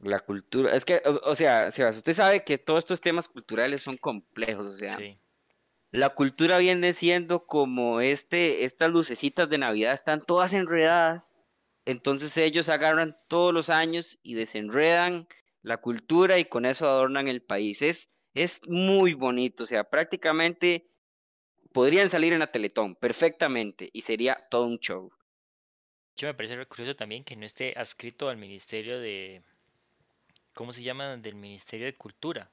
la 0.00 0.20
cultura. 0.20 0.74
Es 0.74 0.84
que, 0.84 1.00
o, 1.04 1.30
o 1.30 1.34
sea, 1.34 1.70
Sebas, 1.70 1.96
usted 1.96 2.12
sabe 2.12 2.44
que 2.44 2.58
todos 2.58 2.80
estos 2.80 3.00
temas 3.00 3.28
culturales 3.28 3.82
son 3.82 3.96
complejos, 3.96 4.66
o 4.66 4.72
sea, 4.72 4.96
Sí. 4.96 5.18
la 5.92 6.10
cultura 6.10 6.58
viene 6.58 6.92
siendo 6.92 7.46
como 7.46 8.00
este, 8.00 8.64
estas 8.64 8.90
lucecitas 8.90 9.48
de 9.48 9.58
Navidad 9.58 9.92
están 9.94 10.20
todas 10.20 10.52
enredadas, 10.52 11.36
entonces 11.84 12.36
ellos 12.36 12.68
agarran 12.68 13.16
todos 13.28 13.52
los 13.54 13.70
años 13.70 14.18
y 14.22 14.34
desenredan 14.34 15.28
la 15.62 15.76
cultura 15.76 16.38
y 16.38 16.44
con 16.46 16.64
eso 16.66 16.86
adornan 16.88 17.28
el 17.28 17.42
país. 17.42 17.82
Es, 17.82 18.10
es 18.34 18.60
muy 18.68 19.14
bonito, 19.14 19.62
o 19.64 19.66
sea, 19.66 19.84
prácticamente 19.84 20.88
podrían 21.72 22.10
salir 22.10 22.32
en 22.32 22.40
la 22.40 22.48
Teletón 22.52 22.96
perfectamente 22.96 23.90
y 23.92 24.02
sería 24.02 24.46
todo 24.50 24.66
un 24.66 24.78
show. 24.78 25.12
Yo 26.16 26.28
me 26.28 26.34
parece 26.34 26.64
curioso 26.66 26.94
también 26.96 27.24
que 27.24 27.36
no 27.36 27.46
esté 27.46 27.74
adscrito 27.76 28.28
al 28.28 28.36
Ministerio 28.36 29.00
de, 29.00 29.42
¿cómo 30.54 30.72
se 30.72 30.82
llama? 30.82 31.16
Del 31.16 31.34
Ministerio 31.34 31.86
de 31.86 31.94
Cultura. 31.94 32.50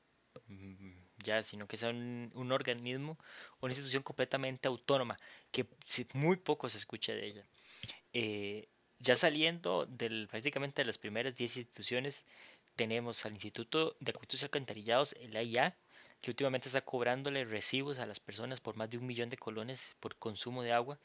Ya, 1.17 1.43
sino 1.43 1.67
que 1.67 1.77
sea 1.77 1.89
un, 1.89 2.31
un 2.33 2.51
organismo, 2.51 3.17
una 3.61 3.73
institución 3.73 4.03
completamente 4.03 4.67
autónoma, 4.67 5.17
que 5.51 5.67
muy 6.13 6.37
poco 6.37 6.69
se 6.69 6.77
escucha 6.77 7.13
de 7.13 7.25
ella. 7.25 7.45
Eh, 8.13 8.69
ya 8.99 9.15
saliendo 9.15 9.85
del, 9.85 10.27
prácticamente 10.29 10.81
de 10.81 10.85
las 10.87 10.97
primeras 10.97 11.35
10 11.35 11.57
instituciones, 11.57 12.25
tenemos 12.75 13.25
al 13.25 13.33
Instituto 13.33 13.95
de 13.99 14.11
Acueductos 14.11 14.41
y 14.41 14.45
Alcantarillados, 14.45 15.13
el 15.19 15.35
AIA, 15.35 15.75
que 16.21 16.31
últimamente 16.31 16.67
está 16.67 16.81
cobrándole 16.81 17.45
recibos 17.45 17.99
a 17.99 18.05
las 18.05 18.19
personas 18.19 18.59
por 18.59 18.75
más 18.75 18.89
de 18.89 18.97
un 18.97 19.05
millón 19.05 19.29
de 19.29 19.37
colones 19.37 19.95
por 19.99 20.15
consumo 20.17 20.63
de 20.63 20.73
agua. 20.73 20.99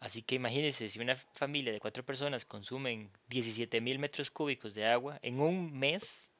Así 0.00 0.22
que 0.22 0.34
imagínense, 0.36 0.88
si 0.88 1.00
una 1.00 1.16
familia 1.16 1.72
de 1.72 1.80
cuatro 1.80 2.04
personas 2.04 2.44
consumen 2.44 3.10
17 3.28 3.80
mil 3.80 3.98
metros 3.98 4.30
cúbicos 4.30 4.74
de 4.74 4.86
agua 4.86 5.18
en 5.22 5.40
un 5.40 5.76
mes, 5.78 6.30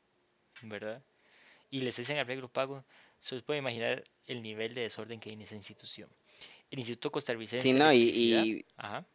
¿verdad? 0.63 1.03
Y 1.71 1.81
les 1.81 1.99
hacen 1.99 2.19
arreglo 2.19 2.49
pago, 2.49 2.85
se 3.21 3.41
puede 3.43 3.59
imaginar 3.59 4.05
el 4.27 4.43
nivel 4.43 4.75
de 4.75 4.83
desorden 4.83 5.19
que 5.21 5.31
hay 5.31 5.35
en 5.35 5.43
esa 5.43 5.55
institución. 5.57 6.09
El 6.71 6.81
Instituto 6.81 7.11
Costarricense 7.11 7.63
Sí, 7.63 7.73
de 7.73 7.79
no, 7.79 7.93
y, 7.93 8.65
ajá, 8.77 9.07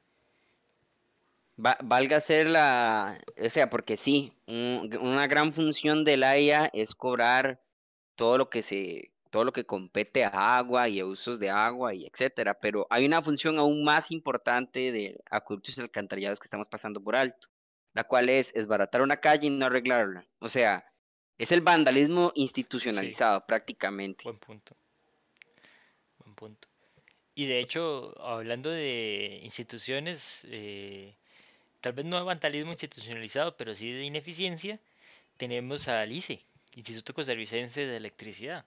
va- 1.63 1.77
valga 1.84 2.19
ser 2.19 2.47
la, 2.47 3.19
o 3.43 3.49
sea, 3.49 3.69
porque 3.69 3.97
sí, 3.97 4.34
un- 4.47 4.95
una 5.01 5.27
gran 5.27 5.54
función 5.54 6.04
del 6.04 6.23
AIA 6.23 6.69
es 6.73 6.95
cobrar 6.95 7.62
todo 8.15 8.38
lo 8.38 8.49
que 8.49 8.62
se, 8.62 9.11
todo 9.32 9.46
lo 9.46 9.54
que 9.54 9.65
compete 9.65 10.24
a 10.26 10.58
agua 10.58 10.88
y 10.89 11.00
a 11.00 11.06
usos 11.06 11.39
de 11.39 11.50
agua 11.50 11.96
y 11.96 12.06
etcétera, 12.06 12.54
pero 12.54 12.86
hay 12.89 13.06
una 13.06 13.22
función 13.22 13.58
aún 13.58 13.84
más 13.84 14.12
importante 14.12 14.91
de 14.91 15.20
acueductos 15.32 15.78
y 15.78 15.82
alcantarillados 15.82 16.39
que 16.39 16.46
estamos 16.46 16.70
pasando 16.70 17.02
por 17.02 17.15
alto, 17.15 17.48
la 17.94 18.04
cual 18.04 18.30
es 18.30 18.54
esbaratar 18.56 19.02
una 19.02 19.17
calle 19.17 19.48
y 19.48 19.50
no 19.50 19.65
arreglarla. 19.65 20.28
O 20.39 20.50
sea, 20.50 20.86
es 21.38 21.52
el 21.52 21.62
vandalismo 21.62 22.32
institucionalizado 22.36 23.46
prácticamente. 23.48 24.26
buen 24.26 24.38
punto. 24.38 24.76
Buen 26.20 26.36
punto. 26.36 26.67
Y 27.34 27.48
de 27.48 27.60
hecho, 27.60 28.13
hablando 28.22 28.70
de 28.70 29.39
instituciones, 29.41 30.46
eh, 30.50 31.15
tal 31.80 31.94
vez 31.94 32.06
no 32.06 32.17
de 32.17 32.24
vandalismo 32.24 32.72
institucionalizado, 32.72 33.56
pero 33.56 33.74
sí 33.74 33.91
de 33.91 34.04
ineficiencia, 34.04 34.80
tenemos 35.38 35.88
al 35.88 36.12
ICE, 36.12 36.46
Instituto 36.74 37.13
Costarricense 37.13 37.86
de 37.86 37.98
Electricidad. 37.98 38.65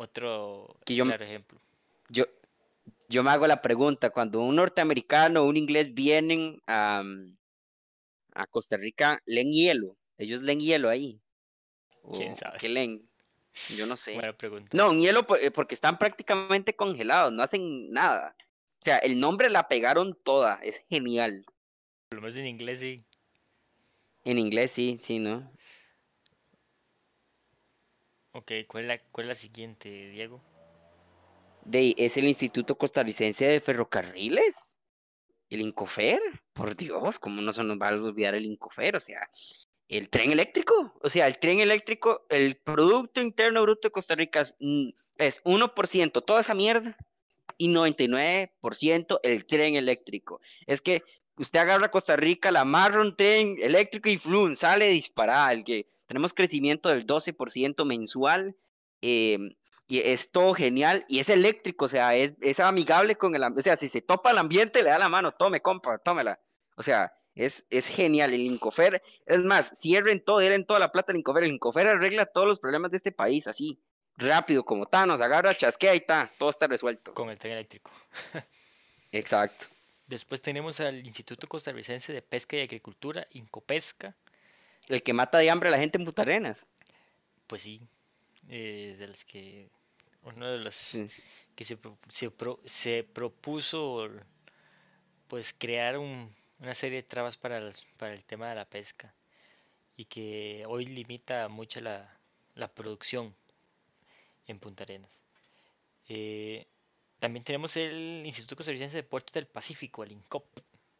Otro 0.00 0.78
Que 0.86 0.94
yo- 0.94 1.04
claro 1.04 1.22
ejemplo. 1.22 1.60
Yo, 2.08 2.24
yo 3.10 3.22
me 3.22 3.28
hago 3.30 3.46
la 3.46 3.60
pregunta, 3.60 4.08
cuando 4.08 4.40
un 4.40 4.56
norteamericano 4.56 5.42
o 5.42 5.46
un 5.46 5.58
inglés 5.58 5.92
vienen 5.92 6.58
a, 6.66 7.02
a 8.32 8.46
Costa 8.46 8.78
Rica, 8.78 9.22
¿leen 9.26 9.52
hielo? 9.52 9.98
¿Ellos 10.16 10.40
leen 10.40 10.60
hielo 10.60 10.88
ahí? 10.88 11.20
¿Quién 12.14 12.32
¿O 12.32 12.36
sabe? 12.36 12.58
¿Qué 12.58 12.70
leen? 12.70 13.06
Yo 13.76 13.84
no 13.84 13.94
sé. 13.98 14.14
Buena 14.14 14.32
pregunta. 14.32 14.74
No, 14.74 14.88
un 14.88 15.02
hielo 15.02 15.26
eh, 15.38 15.50
porque 15.50 15.74
están 15.74 15.98
prácticamente 15.98 16.74
congelados, 16.74 17.30
no 17.30 17.42
hacen 17.42 17.90
nada. 17.90 18.34
O 18.80 18.82
sea, 18.82 18.96
el 18.98 19.20
nombre 19.20 19.50
la 19.50 19.68
pegaron 19.68 20.18
toda, 20.24 20.54
es 20.62 20.82
genial. 20.88 21.44
Por 22.08 22.20
lo 22.20 22.22
menos 22.22 22.38
en 22.38 22.46
inglés 22.46 22.78
sí. 22.78 23.04
En 24.24 24.38
inglés 24.38 24.70
sí, 24.70 24.96
sí, 24.98 25.18
¿no? 25.18 25.52
Ok, 28.32 28.52
¿cuál 28.68 28.84
es 28.84 28.88
la, 28.88 28.98
cuál 29.10 29.26
es 29.26 29.36
la 29.36 29.40
siguiente, 29.40 29.88
Diego? 30.10 30.40
De, 31.64 31.94
es 31.98 32.16
el 32.16 32.26
Instituto 32.26 32.78
Costarricense 32.78 33.46
de 33.46 33.60
Ferrocarriles, 33.60 34.76
el 35.50 35.60
Incofer. 35.60 36.20
Por 36.52 36.76
Dios, 36.76 37.18
¿cómo 37.18 37.42
no 37.42 37.52
se 37.52 37.64
nos 37.64 37.78
va 37.78 37.88
a 37.88 37.94
olvidar 37.94 38.34
el 38.34 38.46
Incofer? 38.46 38.96
O 38.96 39.00
sea, 39.00 39.28
el 39.88 40.08
tren 40.08 40.32
eléctrico. 40.32 40.94
O 41.02 41.10
sea, 41.10 41.26
el 41.26 41.38
tren 41.38 41.60
eléctrico, 41.60 42.24
el 42.30 42.56
Producto 42.56 43.20
Interno 43.20 43.62
Bruto 43.62 43.88
de 43.88 43.92
Costa 43.92 44.14
Rica 44.14 44.40
es, 44.40 44.54
mm, 44.60 44.90
es 45.18 45.42
1% 45.44 46.22
toda 46.22 46.40
esa 46.40 46.54
mierda 46.54 46.96
y 47.58 47.68
99% 47.68 49.20
el 49.22 49.44
tren 49.44 49.74
eléctrico. 49.74 50.40
Es 50.66 50.80
que 50.80 51.02
usted 51.40 51.60
agarra 51.60 51.90
Costa 51.90 52.16
Rica, 52.16 52.52
la 52.52 52.60
amarra 52.60 53.00
un 53.02 53.16
tren 53.16 53.56
eléctrico 53.60 54.08
y 54.08 54.18
flun, 54.18 54.56
sale 54.56 54.88
disparada. 54.88 55.52
El 55.52 55.64
que 55.64 55.86
tenemos 56.06 56.34
crecimiento 56.34 56.88
del 56.88 57.06
12% 57.06 57.84
mensual. 57.84 58.56
em, 59.02 59.54
y 59.88 59.98
es 59.98 60.30
todo 60.30 60.54
genial 60.54 61.04
y 61.08 61.18
es 61.18 61.28
eléctrico, 61.28 61.86
o 61.86 61.88
sea, 61.88 62.14
es, 62.14 62.34
es 62.40 62.60
amigable 62.60 63.16
con 63.16 63.34
el 63.34 63.42
ambiente, 63.42 63.60
o 63.60 63.64
sea, 63.64 63.76
si 63.76 63.88
se 63.88 64.00
topa 64.00 64.30
el 64.30 64.38
ambiente, 64.38 64.84
le 64.84 64.90
da 64.90 64.98
la 64.98 65.08
mano, 65.08 65.32
tome, 65.32 65.62
compa, 65.62 65.98
tómela. 65.98 66.38
O 66.76 66.82
sea, 66.84 67.12
es, 67.34 67.66
es 67.70 67.88
genial 67.88 68.32
el 68.32 68.42
Incofer. 68.42 69.02
Es 69.26 69.40
más, 69.40 69.72
cierren 69.74 70.24
todo, 70.24 70.38
den 70.38 70.64
toda 70.64 70.78
la 70.78 70.92
plata 70.92 71.10
al 71.10 71.18
Incofer. 71.18 71.42
El 71.42 71.52
Incofer 71.52 71.88
arregla 71.88 72.26
todos 72.26 72.46
los 72.46 72.60
problemas 72.60 72.92
de 72.92 72.98
este 72.98 73.10
país, 73.10 73.48
así, 73.48 73.82
rápido, 74.16 74.64
como 74.64 74.86
Thanos, 74.86 75.20
agarra, 75.20 75.56
chasquea 75.56 75.94
y 75.94 75.98
está, 75.98 76.30
todo 76.38 76.50
está 76.50 76.68
resuelto. 76.68 77.12
Con 77.12 77.30
el 77.30 77.38
tren 77.38 77.54
eléctrico. 77.54 77.90
Exacto. 79.12 79.66
Después 80.10 80.42
tenemos 80.42 80.80
al 80.80 81.06
Instituto 81.06 81.46
Costarricense 81.48 82.12
de 82.12 82.20
Pesca 82.20 82.56
y 82.56 82.62
Agricultura, 82.62 83.28
Incopesca. 83.30 84.16
El 84.88 85.04
que 85.04 85.12
mata 85.12 85.38
de 85.38 85.48
hambre 85.50 85.68
a 85.68 85.72
la 85.72 85.78
gente 85.78 85.98
en 85.98 86.04
Punta 86.04 86.22
Arenas. 86.22 86.66
Pues 87.46 87.62
sí, 87.62 87.80
eh, 88.48 88.96
de 88.98 89.06
los 89.06 89.24
que 89.24 89.68
uno 90.24 90.50
de 90.50 90.58
los 90.58 90.74
Sí. 90.74 91.06
que 91.54 91.62
se, 91.62 91.78
se, 92.08 92.30
pro- 92.32 92.58
se 92.64 93.04
propuso 93.04 94.08
pues 95.28 95.54
crear 95.56 95.96
un- 95.96 96.34
una 96.58 96.74
serie 96.74 96.96
de 96.96 97.08
trabas 97.08 97.36
para, 97.36 97.70
para 97.96 98.12
el 98.12 98.24
tema 98.24 98.48
de 98.48 98.56
la 98.56 98.64
pesca 98.64 99.14
y 99.96 100.06
que 100.06 100.64
hoy 100.66 100.86
limita 100.86 101.46
mucho 101.48 101.80
la, 101.80 102.18
la 102.56 102.66
producción 102.66 103.32
en 104.48 104.58
Punta 104.58 104.82
Arenas. 104.82 105.22
Eh, 106.08 106.66
también 107.20 107.44
tenemos 107.44 107.76
el 107.76 108.22
Instituto 108.24 108.56
Costarricense 108.56 108.96
de 108.96 109.02
Puertos 109.02 109.32
del 109.32 109.46
Pacífico, 109.46 110.02
el 110.02 110.12
INCOP, 110.12 110.44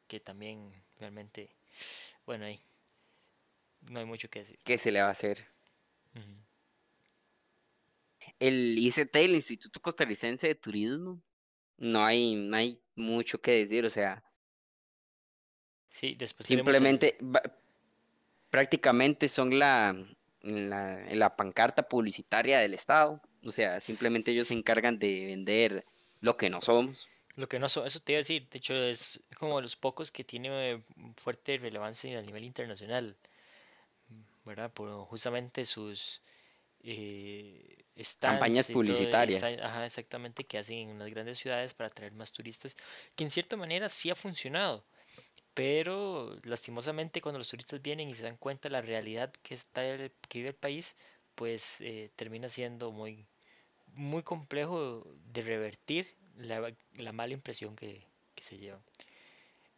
que 0.07 0.21
también 0.21 0.73
realmente, 0.99 1.57
bueno, 2.27 2.45
ahí 2.45 2.61
no 3.91 3.99
hay 3.99 4.05
mucho 4.05 4.29
que 4.29 4.41
decir. 4.41 4.59
¿Qué 4.65 4.79
se 4.79 4.93
le 4.93 5.01
va 5.01 5.09
a 5.09 5.13
hacer? 5.13 5.49
El 8.39 8.79
ICT, 8.79 9.17
el 9.17 9.35
Instituto 9.35 9.81
Costarricense 9.81 10.47
de 10.47 10.55
Turismo, 10.55 11.21
no 11.79 12.05
hay, 12.05 12.35
no 12.37 12.57
hay 12.57 12.81
mucho 12.95 13.41
que 13.41 13.53
decir, 13.53 13.85
o 13.85 13.91
sea, 13.91 14.23
Sí, 15.89 16.15
después 16.15 16.49
el- 16.51 16.59
Simplemente, 16.59 17.19
prácticamente 18.49 19.29
son 19.29 19.59
la, 19.59 19.97
la, 20.43 21.05
la 21.13 21.37
pancarta 21.37 21.89
publicitaria 21.89 22.59
del 22.61 22.75
Estado. 22.75 23.21
O 23.45 23.53
sea, 23.53 23.81
simplemente 23.81 24.31
ellos 24.31 24.49
se 24.49 24.55
encargan 24.55 24.99
de 24.99 25.27
vender 25.27 25.85
lo 26.21 26.37
que 26.37 26.51
no 26.51 26.61
somos. 26.63 27.11
Lo 27.35 27.49
que 27.49 27.59
no 27.59 27.69
so- 27.69 27.85
eso 27.87 27.99
te 28.01 28.13
iba 28.13 28.19
a 28.19 28.23
decir, 28.23 28.49
de 28.49 28.59
hecho 28.59 28.75
es 28.75 29.23
como 29.37 29.57
de 29.57 29.63
los 29.63 29.75
pocos 29.77 30.13
que 30.13 30.23
tiene 30.25 30.73
eh, 30.73 30.83
fuerte 31.17 31.59
relevancia 31.59 32.19
a 32.19 32.23
nivel 32.23 32.45
internacional, 32.45 33.17
¿verdad? 34.45 34.73
Por 34.73 34.91
justamente 35.07 35.65
sus 35.65 36.23
eh, 36.83 37.85
Campañas 38.21 38.67
todo, 38.67 38.73
publicitarias. 38.73 39.43
ajá, 39.63 39.87
exactamente, 39.87 40.45
que 40.47 40.59
hacen 40.59 40.79
en 40.79 40.91
unas 40.97 41.11
grandes 41.11 41.39
ciudades 41.39 41.75
para 41.75 41.89
atraer 41.89 42.13
más 42.15 42.33
turistas, 42.33 42.77
que 43.17 43.25
en 43.25 43.31
cierta 43.31 43.57
manera 43.57 43.89
sí 43.89 44.11
ha 44.11 44.17
funcionado, 44.17 44.87
pero 45.55 46.37
lastimosamente 46.45 47.21
cuando 47.23 47.39
los 47.41 47.49
turistas 47.51 47.83
vienen 47.83 48.11
y 48.11 48.17
se 48.17 48.25
dan 48.25 48.39
cuenta 48.39 48.69
de 48.69 48.75
la 48.75 48.83
realidad 48.83 49.33
que 49.43 49.55
está 49.55 49.85
el- 49.87 50.13
que 50.29 50.41
vive 50.41 50.51
el 50.51 50.57
país, 50.57 50.97
pues 51.37 51.81
eh, 51.83 52.13
termina 52.17 52.49
siendo 52.51 52.93
muy 52.93 53.27
muy 53.95 54.23
complejo 54.23 55.05
de 55.33 55.43
revertir 55.43 56.17
la, 56.37 56.75
la 56.99 57.13
mala 57.13 57.35
impresión 57.35 57.77
que, 57.77 58.07
que 58.35 58.43
se 58.43 58.59
lleva. 58.59 58.83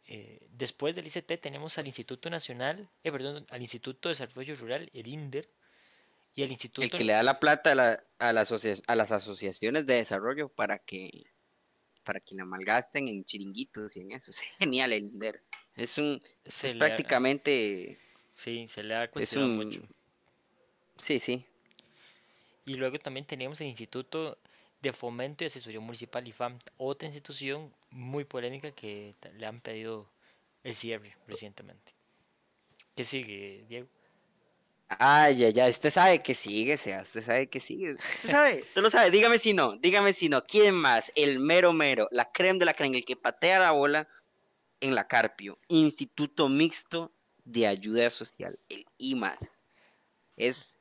Eh, 0.07 0.47
después 0.51 0.95
del 0.95 1.07
ICT 1.07 1.39
tenemos 1.39 1.79
al 1.79 1.87
Instituto 1.87 2.29
Nacional, 2.31 2.89
eh, 3.03 3.13
perdón, 3.13 3.47
al 3.51 3.63
Instituto 3.63 4.09
de 4.09 4.15
Desarrollo 4.15 4.55
Rural, 4.57 4.91
el 4.93 5.07
INDER, 5.09 5.49
y 6.35 6.43
al 6.43 6.49
El 6.49 6.53
Instituto 6.53 6.99
que 6.99 7.05
le 7.05 7.13
da 7.15 7.23
la 7.23 7.41
plata 7.41 7.73
a, 7.73 7.75
la- 7.75 8.05
a, 8.19 8.33
la 8.33 8.45
a 8.87 8.95
las 8.97 9.13
asociaciones 9.13 9.87
de 9.87 9.95
desarrollo 9.95 10.49
para 10.51 10.79
que, 10.79 11.11
para 12.05 12.21
que 12.21 12.35
la 12.37 12.45
malgasten 12.47 13.09
en 13.09 13.25
chiringuitos 13.25 13.97
y 13.97 14.03
en 14.03 14.13
eso. 14.13 14.31
Es 14.33 14.41
genial 14.59 14.93
el 14.93 15.05
INDER. 15.07 15.43
Es 15.77 15.99
un, 15.99 16.23
se 16.47 16.69
es 16.69 16.75
ha- 16.75 16.75
prácticamente, 16.75 17.99
sí, 18.35 18.67
se 18.69 18.83
le 18.83 18.95
ha 18.95 19.11
es 19.17 19.37
cuestionado 19.37 19.49
un, 19.49 19.51
mucho. 19.51 19.89
sí, 20.99 21.19
sí. 21.19 21.47
Y 22.65 22.75
luego 22.75 22.99
también 22.99 23.27
tenemos 23.27 23.61
el 23.61 23.69
Instituto 23.69 24.39
de 24.81 24.93
Fomento 24.93 25.45
y 25.45 25.47
Asesoría 25.47 25.81
Municipal, 25.81 26.27
IFAM, 26.27 26.59
otra 26.77 27.07
institución 27.07 27.73
muy 27.91 28.25
polémica 28.25 28.73
que 28.73 29.15
le 29.37 29.47
han 29.47 29.61
pedido 29.61 30.11
el 30.65 30.75
cierre 30.75 31.17
recientemente. 31.27 31.93
¿Qué 32.95 33.05
sigue, 33.05 33.65
Diego? 33.69 33.89
Ay, 34.99 35.45
ay, 35.45 35.59
ay, 35.59 35.71
usted 35.71 35.91
sabe 35.91 36.23
que 36.23 36.35
sigue, 36.35 36.77
sea, 36.77 37.03
usted 37.03 37.23
sabe 37.23 37.49
que 37.49 37.61
sigue. 37.61 37.95
Usted 37.95 38.29
sabe, 38.29 38.63
usted 38.69 38.83
lo 38.83 38.91
sabe, 38.91 39.11
dígame 39.11 39.39
si 39.39 39.55
no, 39.55 39.77
dígame 39.79 40.13
si 40.13 40.29
no. 40.29 40.45
¿Quién 40.45 40.75
más? 40.75 41.11
El 41.15 41.39
mero 41.39 41.73
mero, 41.73 42.09
la 42.11 42.31
creme 42.31 42.59
de 42.59 42.67
la 42.67 42.75
creme, 42.75 42.99
el 42.99 43.05
que 43.05 43.17
patea 43.17 43.61
la 43.61 43.71
bola 43.71 44.09
en 44.81 44.95
la 44.95 45.07
Carpio. 45.07 45.59
Instituto 45.69 46.49
Mixto 46.49 47.13
de 47.45 47.67
Ayuda 47.67 48.11
Social, 48.11 48.59
el 48.69 48.85
IMAS. 48.99 49.65
Es 50.37 50.79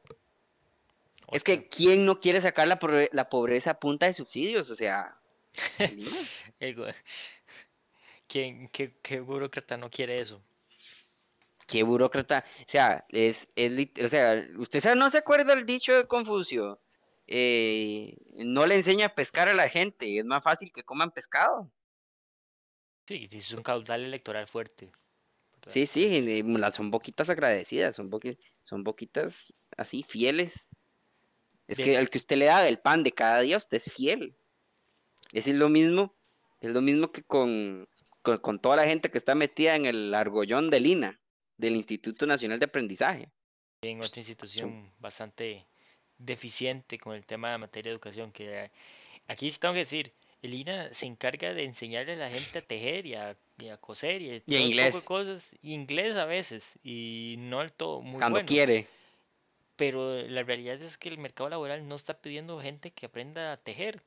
Es 1.32 1.44
que, 1.44 1.67
¿quién 1.67 2.06
no 2.06 2.20
quiere 2.20 2.41
sacar 2.41 2.67
la, 2.67 2.80
pobre- 2.80 3.10
la 3.13 3.30
pobreza 3.30 3.72
a 3.72 3.80
punta 3.80 4.06
de 4.06 4.13
subsidios? 4.13 4.70
O 4.70 4.76
sea. 4.76 5.17
El 6.60 6.96
¿Quién, 8.28 8.70
qué, 8.70 8.98
qué 9.02 9.20
burócrata 9.20 9.78
no 9.78 9.89
quiere 9.89 10.22
eso? 10.22 10.41
qué 11.72 11.84
burócrata. 11.84 12.46
O 12.60 12.70
sea, 12.70 13.06
es, 13.10 13.48
es 13.56 13.89
o 14.04 14.08
sea, 14.08 14.46
¿usted 14.58 14.96
no 14.96 15.10
se 15.10 15.20
acuerda 15.20 15.54
el 15.54 15.65
dicho 15.65 15.94
de 15.94 16.06
Confucio? 16.06 16.82
Eh, 17.28 18.17
no 18.34 18.65
le 18.65 18.76
enseña 18.76 19.08
a 19.08 19.15
pescar 19.15 19.48
a 19.48 19.54
la 19.54 19.70
gente, 19.70 20.17
es 20.17 20.26
más 20.26 20.44
fácil 20.44 20.72
que 20.74 20.84
coman 20.84 21.12
pescado. 21.12 21.72
Sí, 23.08 23.28
es 23.32 23.52
un 23.54 23.63
caudal 23.63 24.04
electoral 24.04 24.48
fuerte. 24.48 24.91
Sí, 25.67 25.86
sí, 25.86 26.44
las 26.44 26.76
son 26.76 26.91
boquitas 26.91 27.30
agradecidas, 27.30 27.96
son 27.96 28.10
boqui- 28.10 28.38
son 28.63 28.84
boquitas 28.84 29.54
así, 29.78 30.04
fieles. 30.04 30.70
Es 31.71 31.77
De- 31.77 31.84
que 31.84 31.97
al 31.97 32.10
que 32.10 32.17
usted 32.17 32.36
le 32.36 32.45
da 32.45 32.67
el 32.67 32.79
pan 32.79 33.01
de 33.01 33.13
cada 33.13 33.39
día, 33.39 33.55
usted 33.55 33.77
es 33.77 33.89
fiel. 33.89 34.36
Es 35.31 35.47
lo 35.47 35.69
mismo, 35.69 36.13
es 36.60 36.69
lo 36.71 36.81
mismo 36.81 37.13
que 37.13 37.23
con, 37.23 37.88
con, 38.21 38.39
con 38.39 38.60
toda 38.60 38.75
la 38.75 38.84
gente 38.84 39.10
que 39.10 39.17
está 39.17 39.36
metida 39.36 39.77
en 39.77 39.86
el 39.86 40.13
argollón 40.13 40.69
del 40.69 40.86
INA, 40.86 41.17
del 41.55 41.77
Instituto 41.77 42.27
Nacional 42.27 42.60
de 42.60 42.65
Aprendizaje. 42.65 43.29
En 43.84 44.03
otra 44.03 44.19
institución 44.19 44.91
bastante 44.99 45.65
deficiente 46.17 46.99
con 46.99 47.15
el 47.15 47.25
tema 47.25 47.53
de 47.53 47.60
materia 47.60 47.89
de 47.89 47.93
educación. 47.93 48.34
Que 48.34 48.69
aquí 49.27 49.49
sí 49.49 49.57
tengo 49.57 49.73
que 49.73 49.79
decir, 49.79 50.12
el 50.41 50.53
INA 50.53 50.91
se 50.91 51.05
encarga 51.05 51.53
de 51.53 51.63
enseñarle 51.63 52.15
a 52.15 52.17
la 52.17 52.29
gente 52.29 52.60
a 52.60 52.62
tejer 52.63 53.05
y 53.05 53.15
a, 53.15 53.38
y 53.57 53.69
a 53.69 53.77
coser 53.77 54.21
y, 54.21 54.31
a 54.31 54.39
todo 54.41 54.57
poco 54.57 54.67
inglés. 54.67 54.95
de 54.95 55.05
cosas, 55.05 55.55
y 55.62 55.73
inglés 55.73 56.17
a 56.17 56.25
veces, 56.25 56.77
y 56.84 57.36
no 57.38 57.60
del 57.60 57.71
todo 57.71 58.01
muy 58.01 58.19
Cuando 58.19 58.36
bueno. 58.39 58.47
quiere. 58.47 58.89
Pero 59.82 60.22
la 60.28 60.44
realidad 60.44 60.80
es 60.80 60.96
que 60.96 61.10
el 61.10 61.17
mercado 61.17 61.50
laboral 61.50 61.88
no 61.88 61.96
está 61.96 62.13
pidiendo 62.13 62.62
gente 62.62 62.91
que 62.91 63.08
aprenda 63.08 63.52
a 63.52 63.58
tejer 63.58 64.04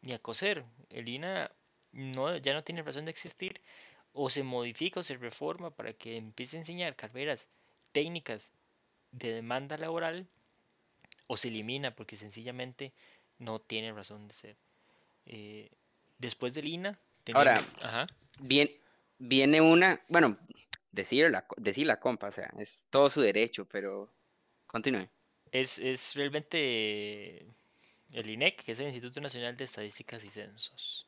ni 0.00 0.14
a 0.14 0.18
coser. 0.18 0.64
El 0.88 1.10
INA 1.10 1.52
no, 1.92 2.38
ya 2.38 2.54
no 2.54 2.64
tiene 2.64 2.82
razón 2.82 3.04
de 3.04 3.10
existir. 3.10 3.60
O 4.14 4.30
se 4.30 4.42
modifica 4.42 5.00
o 5.00 5.02
se 5.02 5.18
reforma 5.18 5.68
para 5.72 5.92
que 5.92 6.16
empiece 6.16 6.56
a 6.56 6.60
enseñar 6.60 6.96
carreras 6.96 7.50
técnicas 7.92 8.50
de 9.12 9.34
demanda 9.34 9.76
laboral 9.76 10.26
o 11.26 11.36
se 11.36 11.48
elimina 11.48 11.94
porque 11.94 12.16
sencillamente 12.16 12.94
no 13.38 13.58
tiene 13.58 13.92
razón 13.92 14.26
de 14.26 14.32
ser. 14.32 14.56
Eh, 15.26 15.68
después 16.18 16.54
del 16.54 16.66
INA, 16.66 16.98
Ahora- 17.34 17.56
tenemos- 17.56 17.82
ajá, 17.82 18.06
Bien, 18.38 18.70
viene 19.18 19.60
una, 19.60 20.00
bueno, 20.08 20.38
decir 20.92 21.30
la, 21.30 21.44
decir 21.58 21.86
la 21.86 22.00
compa, 22.00 22.28
o 22.28 22.32
sea, 22.32 22.50
es 22.58 22.86
todo 22.88 23.10
su 23.10 23.20
derecho, 23.20 23.66
pero 23.66 24.10
continúe. 24.70 25.08
es, 25.52 25.78
es 25.78 26.14
realmente 26.14 27.46
el 28.12 28.30
INEC, 28.30 28.64
que 28.64 28.72
es 28.72 28.80
el 28.80 28.86
Instituto 28.86 29.20
Nacional 29.20 29.56
de 29.56 29.64
Estadísticas 29.64 30.24
y 30.24 30.30
Censos. 30.30 31.06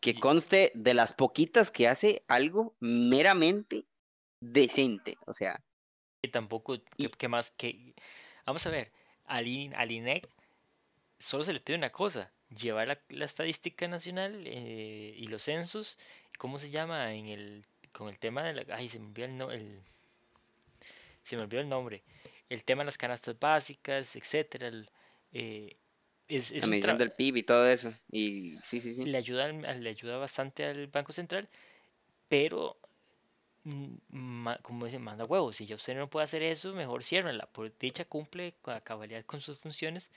Que 0.00 0.10
Y- 0.10 0.20
conste 0.20 0.72
de 0.74 0.94
las 0.94 1.12
poquitas 1.12 1.70
que 1.70 1.88
hace 1.88 2.22
algo 2.28 2.74
meramente 2.80 3.84
decente, 4.40 5.16
o 5.26 5.32
sea, 5.32 5.62
que 6.22 6.28
tampoco, 6.30 6.76
Y- 6.96 7.08
que, 7.08 7.28
más 7.28 7.50
que, 7.52 7.94
vamos 8.44 8.66
a 8.66 8.70
ver, 8.70 8.92
al, 9.24 9.46
INEC 9.46 10.28
solo 11.18 11.44
se 11.44 11.52
le 11.52 11.60
pide 11.60 11.76
una 11.76 11.90
cosa, 11.90 12.32
llevar 12.50 12.88
la, 12.88 13.00
la 13.08 13.24
estadística 13.24 13.88
nacional 13.88 14.44
eh, 14.46 15.14
y 15.16 15.26
los 15.26 15.42
censos, 15.42 15.98
¿cómo 16.38 16.58
se 16.58 16.70
llama? 16.70 17.14
En 17.14 17.28
el, 17.28 17.66
con 17.92 18.08
el 18.08 18.18
tema 18.18 18.42
de 18.44 18.52
la, 18.54 18.76
ay, 18.76 18.88
se 18.88 18.98
me 19.00 19.06
olvidó 19.06 19.24
el, 19.26 19.36
no- 19.36 19.50
el- 19.50 19.82
se 21.26 21.36
me 21.36 21.42
olvidó 21.42 21.60
el 21.60 21.68
nombre, 21.68 22.02
el 22.48 22.64
tema 22.64 22.82
de 22.82 22.86
las 22.86 22.98
canastas 22.98 23.38
básicas, 23.38 24.14
etcétera, 24.16 24.68
el, 24.68 24.88
eh, 25.32 25.76
es, 26.28 26.52
es 26.52 26.62
la 26.62 26.68
medición 26.68 26.98
del 26.98 27.10
PIB 27.12 27.36
y 27.38 27.42
todo 27.42 27.68
eso. 27.68 27.92
Y 28.10 28.56
sí, 28.62 28.80
sí, 28.80 28.94
sí. 28.94 29.04
le 29.04 29.18
ayuda, 29.18 29.48
le 29.48 29.90
ayuda 29.90 30.16
bastante 30.18 30.64
al 30.64 30.86
Banco 30.88 31.12
Central, 31.12 31.48
pero 32.28 32.78
mm, 33.64 34.48
como 34.62 34.86
dicen, 34.86 35.02
manda 35.02 35.24
huevos. 35.24 35.56
Si 35.56 35.66
ya 35.66 35.76
usted 35.76 35.96
no 35.96 36.10
puede 36.10 36.24
hacer 36.24 36.42
eso, 36.42 36.74
mejor 36.74 37.04
ciérrenla. 37.04 37.46
Por 37.52 37.76
dicha 37.78 38.04
cumple 38.06 38.54
con- 38.62 38.74
a 38.74 38.80
cabalidad 38.82 39.24
con 39.26 39.40
sus 39.40 39.60
funciones. 39.60 40.10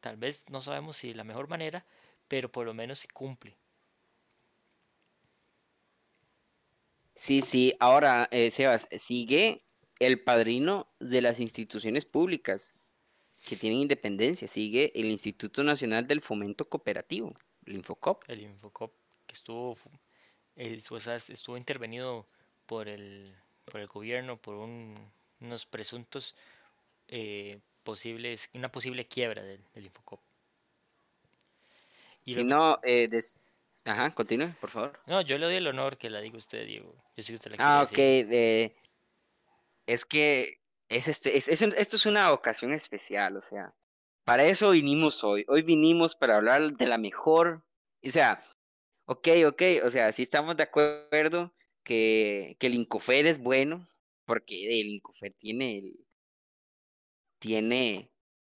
Tal 0.00 0.16
vez 0.18 0.44
no 0.50 0.60
sabemos 0.62 0.96
si 0.98 1.08
de 1.10 1.16
la 1.16 1.24
mejor 1.24 1.48
manera, 1.48 1.84
pero 2.28 2.50
por 2.52 2.66
lo 2.66 2.74
menos 2.74 3.00
sí 3.00 3.08
cumple. 3.08 3.56
Sí, 7.14 7.42
sí. 7.42 7.74
Ahora, 7.80 8.28
eh, 8.30 8.50
Sebas, 8.50 8.88
sigue 8.96 9.64
el 9.98 10.20
padrino 10.20 10.86
de 10.98 11.20
las 11.22 11.40
instituciones 11.40 12.04
públicas 12.04 12.80
que 13.44 13.56
tienen 13.56 13.80
independencia. 13.80 14.46
Sigue 14.48 14.92
el 14.94 15.06
Instituto 15.06 15.64
Nacional 15.64 16.06
del 16.06 16.20
Fomento 16.20 16.68
Cooperativo, 16.68 17.34
el 17.66 17.76
Infocop. 17.76 18.22
El 18.28 18.42
Infocop, 18.42 18.92
que 19.26 19.34
estuvo, 19.34 19.76
el- 20.56 20.82
o 20.90 21.00
sea, 21.00 21.16
estuvo 21.16 21.56
intervenido 21.56 22.26
por 22.66 22.88
el, 22.88 23.34
por 23.64 23.80
el 23.80 23.86
gobierno 23.86 24.36
por 24.36 24.54
un- 24.56 25.10
unos 25.40 25.66
presuntos 25.66 26.34
eh, 27.08 27.58
posibles, 27.84 28.50
una 28.52 28.70
posible 28.70 29.06
quiebra 29.06 29.42
del, 29.42 29.60
del 29.74 29.84
Infocop. 29.86 30.20
Y 32.24 32.34
Si 32.34 32.44
no, 32.44 32.78
eh, 32.82 33.08
des- 33.08 33.38
Ajá, 33.86 34.14
continúe, 34.14 34.52
por 34.60 34.70
favor. 34.70 35.00
No, 35.06 35.22
yo 35.22 35.38
le 35.38 35.46
doy 35.46 35.54
el 35.56 35.66
honor 35.66 35.96
que 35.96 36.10
la 36.10 36.20
diga 36.20 36.36
usted, 36.36 36.66
Diego. 36.66 36.94
Yo 37.16 37.22
sé 37.22 37.32
que 37.32 37.36
usted 37.36 37.50
la 37.52 37.56
Ah, 37.58 37.82
ok. 37.88 37.96
eh, 37.98 38.74
es 39.88 40.04
que 40.06 40.60
es 40.88 41.08
este, 41.08 41.36
es- 41.38 41.48
esto 41.48 41.96
es 41.96 42.06
una 42.06 42.32
ocasión 42.32 42.72
especial, 42.72 43.36
o 43.36 43.40
sea, 43.42 43.74
para 44.24 44.44
eso 44.46 44.70
vinimos 44.72 45.24
hoy. 45.24 45.44
Hoy 45.48 45.62
vinimos 45.62 46.16
para 46.16 46.36
hablar 46.36 46.76
de 46.76 46.86
la 46.86 46.98
mejor, 46.98 47.64
o 48.06 48.10
sea, 48.10 48.44
ok, 49.06 49.28
ok, 49.48 49.62
o 49.84 49.90
sea, 49.90 50.12
sí 50.12 50.22
estamos 50.24 50.56
de 50.56 50.64
acuerdo 50.64 51.54
que, 51.84 52.56
que 52.60 52.66
el 52.68 52.74
Incofer 52.74 53.26
es 53.26 53.38
bueno, 53.40 53.88
porque 54.26 54.80
el 54.80 54.88
Incofer 54.88 55.32
tiene 55.34 55.78
el, 55.80 56.06
tiene, 57.38 58.10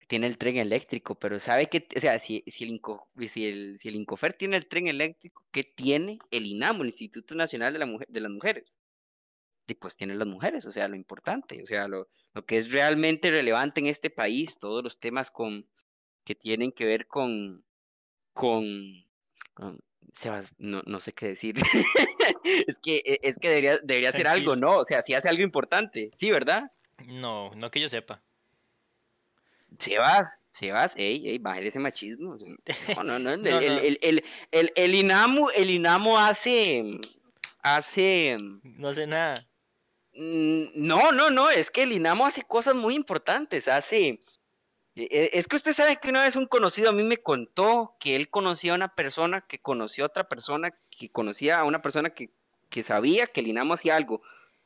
tiene 0.08 0.26
el 0.26 0.38
tren 0.38 0.56
eléctrico, 0.56 1.18
pero 1.18 1.40
sabe 1.40 1.68
que, 1.68 1.86
o 1.96 2.00
sea, 2.00 2.18
si, 2.18 2.44
si 2.46 2.64
el 2.64 2.70
Inco- 2.80 3.08
si 3.28 3.46
el, 3.46 3.78
si 3.78 3.88
el 3.88 3.96
Incofer 3.96 4.34
tiene 4.34 4.56
el 4.56 4.68
tren 4.68 4.88
eléctrico, 4.88 5.46
¿qué 5.52 5.64
tiene 5.64 6.18
el 6.30 6.46
INAMO, 6.46 6.82
el 6.82 6.90
Instituto 6.90 7.34
Nacional 7.34 7.72
de 7.72 7.78
la 7.80 7.86
Mujer, 7.86 8.08
de 8.10 8.20
las 8.20 8.30
Mujeres? 8.32 8.64
Y 9.66 9.74
pues 9.74 9.96
tiene 9.96 10.14
las 10.14 10.26
mujeres, 10.26 10.66
o 10.66 10.72
sea, 10.72 10.88
lo 10.88 10.96
importante, 10.96 11.62
o 11.62 11.66
sea, 11.66 11.88
lo, 11.88 12.08
lo 12.34 12.44
que 12.44 12.58
es 12.58 12.70
realmente 12.72 13.30
relevante 13.30 13.80
en 13.80 13.86
este 13.86 14.10
país, 14.10 14.58
todos 14.58 14.82
los 14.84 14.98
temas 14.98 15.30
con, 15.30 15.66
que 16.24 16.34
tienen 16.34 16.72
que 16.72 16.84
ver 16.84 17.06
con, 17.06 17.64
con, 18.34 18.64
con- 19.54 19.80
Sebas, 20.12 20.52
no, 20.58 20.82
no 20.84 21.00
sé 21.00 21.12
qué 21.12 21.28
decir. 21.28 21.56
Es 22.66 22.78
que, 22.80 22.96
e- 23.04 23.20
es 23.22 23.38
que 23.38 23.48
debería, 23.48 23.78
debería 23.78 24.10
hacer 24.10 24.26
algo. 24.26 24.56
¿no? 24.56 24.76
O 24.78 24.84
sea, 24.84 25.00
si 25.00 25.14
hace 25.14 25.28
algo 25.28 25.42
importante, 25.42 26.10
sí, 26.18 26.30
¿verdad? 26.30 26.70
No, 27.06 27.50
no 27.54 27.70
que 27.70 27.80
yo 27.80 27.88
sepa. 27.88 28.22
Sebas, 29.78 30.42
Sebas, 30.52 30.92
ey, 30.96 31.26
ey, 31.28 31.38
bajar 31.38 31.62
ese 31.64 31.78
machismo. 31.78 32.36
No, 32.96 33.02
no, 33.04 33.18
no, 33.18 33.30
el, 33.34 33.42
No, 33.42 33.58
el, 33.60 33.74
no. 33.76 33.80
el, 33.80 33.98
el, 34.02 34.24
el, 34.50 34.72
el 34.74 34.94
INAMO, 34.94 35.50
el 35.52 35.70
INAMO 35.70 36.18
hace, 36.18 36.84
hace, 37.62 38.36
No 38.62 38.92
sé 38.92 39.06
nada. 39.06 39.46
Mm, 40.14 40.64
No, 40.74 41.12
no, 41.12 41.30
no, 41.30 41.50
es 41.50 41.70
que 41.70 41.82
el 41.84 41.92
INAMO 41.92 42.26
hace 42.26 42.42
cosas 42.42 42.74
muy 42.74 42.94
importantes, 42.94 43.68
hace... 43.68 44.22
e- 44.94 45.08
e- 45.10 45.30
Es 45.32 45.48
que 45.48 45.56
usted 45.56 45.72
sabe 45.72 45.96
que 45.98 46.08
una 46.10 46.22
vez 46.22 46.36
un 46.36 46.46
conocido 46.46 46.90
a 46.90 46.92
mí 46.92 47.02
me 47.02 47.18
contó 47.18 47.96
que 47.98 48.14
él 48.16 48.28
conocía 48.28 48.72
a 48.72 48.76
una 48.76 48.94
persona 48.94 49.40
que 49.42 49.58
conocía 49.60 50.04
a 50.04 50.08
otra 50.08 50.28
persona 50.28 50.74
que 50.90 51.10
conocía 51.10 51.58
a 51.60 51.64
una 51.64 51.80
persona 51.82 52.10
que, 52.10 52.30
que 52.68 52.82
sabía 52.82 53.26
que 53.26 53.40
el 53.40 53.56
hacía 53.72 53.96
algo, 53.96 54.22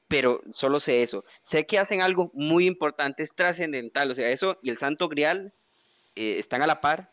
pero 0.08 0.42
solo 0.50 0.80
sé 0.80 1.02
eso. 1.02 1.24
Sé 1.42 1.66
que 1.66 1.78
hacen 1.78 2.00
algo 2.02 2.30
muy 2.34 2.66
importante, 2.66 3.22
es 3.22 3.34
trascendental, 3.34 4.10
o 4.10 4.14
sea, 4.14 4.28
eso 4.30 4.58
y 4.62 4.70
el 4.70 4.78
Santo 4.78 5.08
Grial 5.08 5.52
eh, 6.16 6.38
están 6.38 6.62
a 6.62 6.66
la 6.66 6.80
par. 6.80 7.10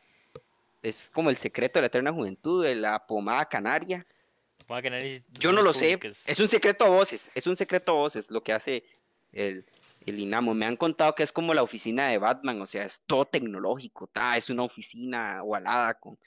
Es 0.82 1.12
como 1.12 1.30
el 1.30 1.38
secreto 1.38 1.80
de 1.80 1.84
la 1.84 1.88
eterna 1.88 2.12
juventud, 2.12 2.64
de 2.64 2.76
la 2.76 3.06
pomada 3.08 3.46
canaria. 3.48 4.06
A 4.70 4.82
ganar 4.82 5.04
Yo 5.30 5.52
no 5.52 5.62
lo 5.62 5.72
instituciones 5.72 5.74
sé, 5.74 5.98
públicas. 5.98 6.30
es 6.30 6.40
un 6.40 6.48
secreto 6.48 6.86
a 6.86 6.90
voces, 6.90 7.32
es 7.36 7.48
un 7.48 7.56
secreto 7.56 7.92
a 7.92 7.96
voces 7.96 8.32
lo 8.32 8.44
que 8.44 8.54
hace 8.54 8.84
el, 9.32 9.66
el 10.06 10.20
INAMO. 10.20 10.54
Me 10.54 10.66
han 10.66 10.78
contado 10.78 11.16
que 11.16 11.24
es 11.24 11.32
como 11.32 11.54
la 11.54 11.64
oficina 11.64 12.08
de 12.08 12.18
Batman, 12.18 12.62
o 12.62 12.66
sea, 12.66 12.84
es 12.84 13.04
todo 13.06 13.26
tecnológico, 13.26 14.08
ta, 14.08 14.38
es 14.38 14.50
una 14.50 14.64
oficina 14.64 15.44
ovalada 15.44 15.94
con, 15.96 16.18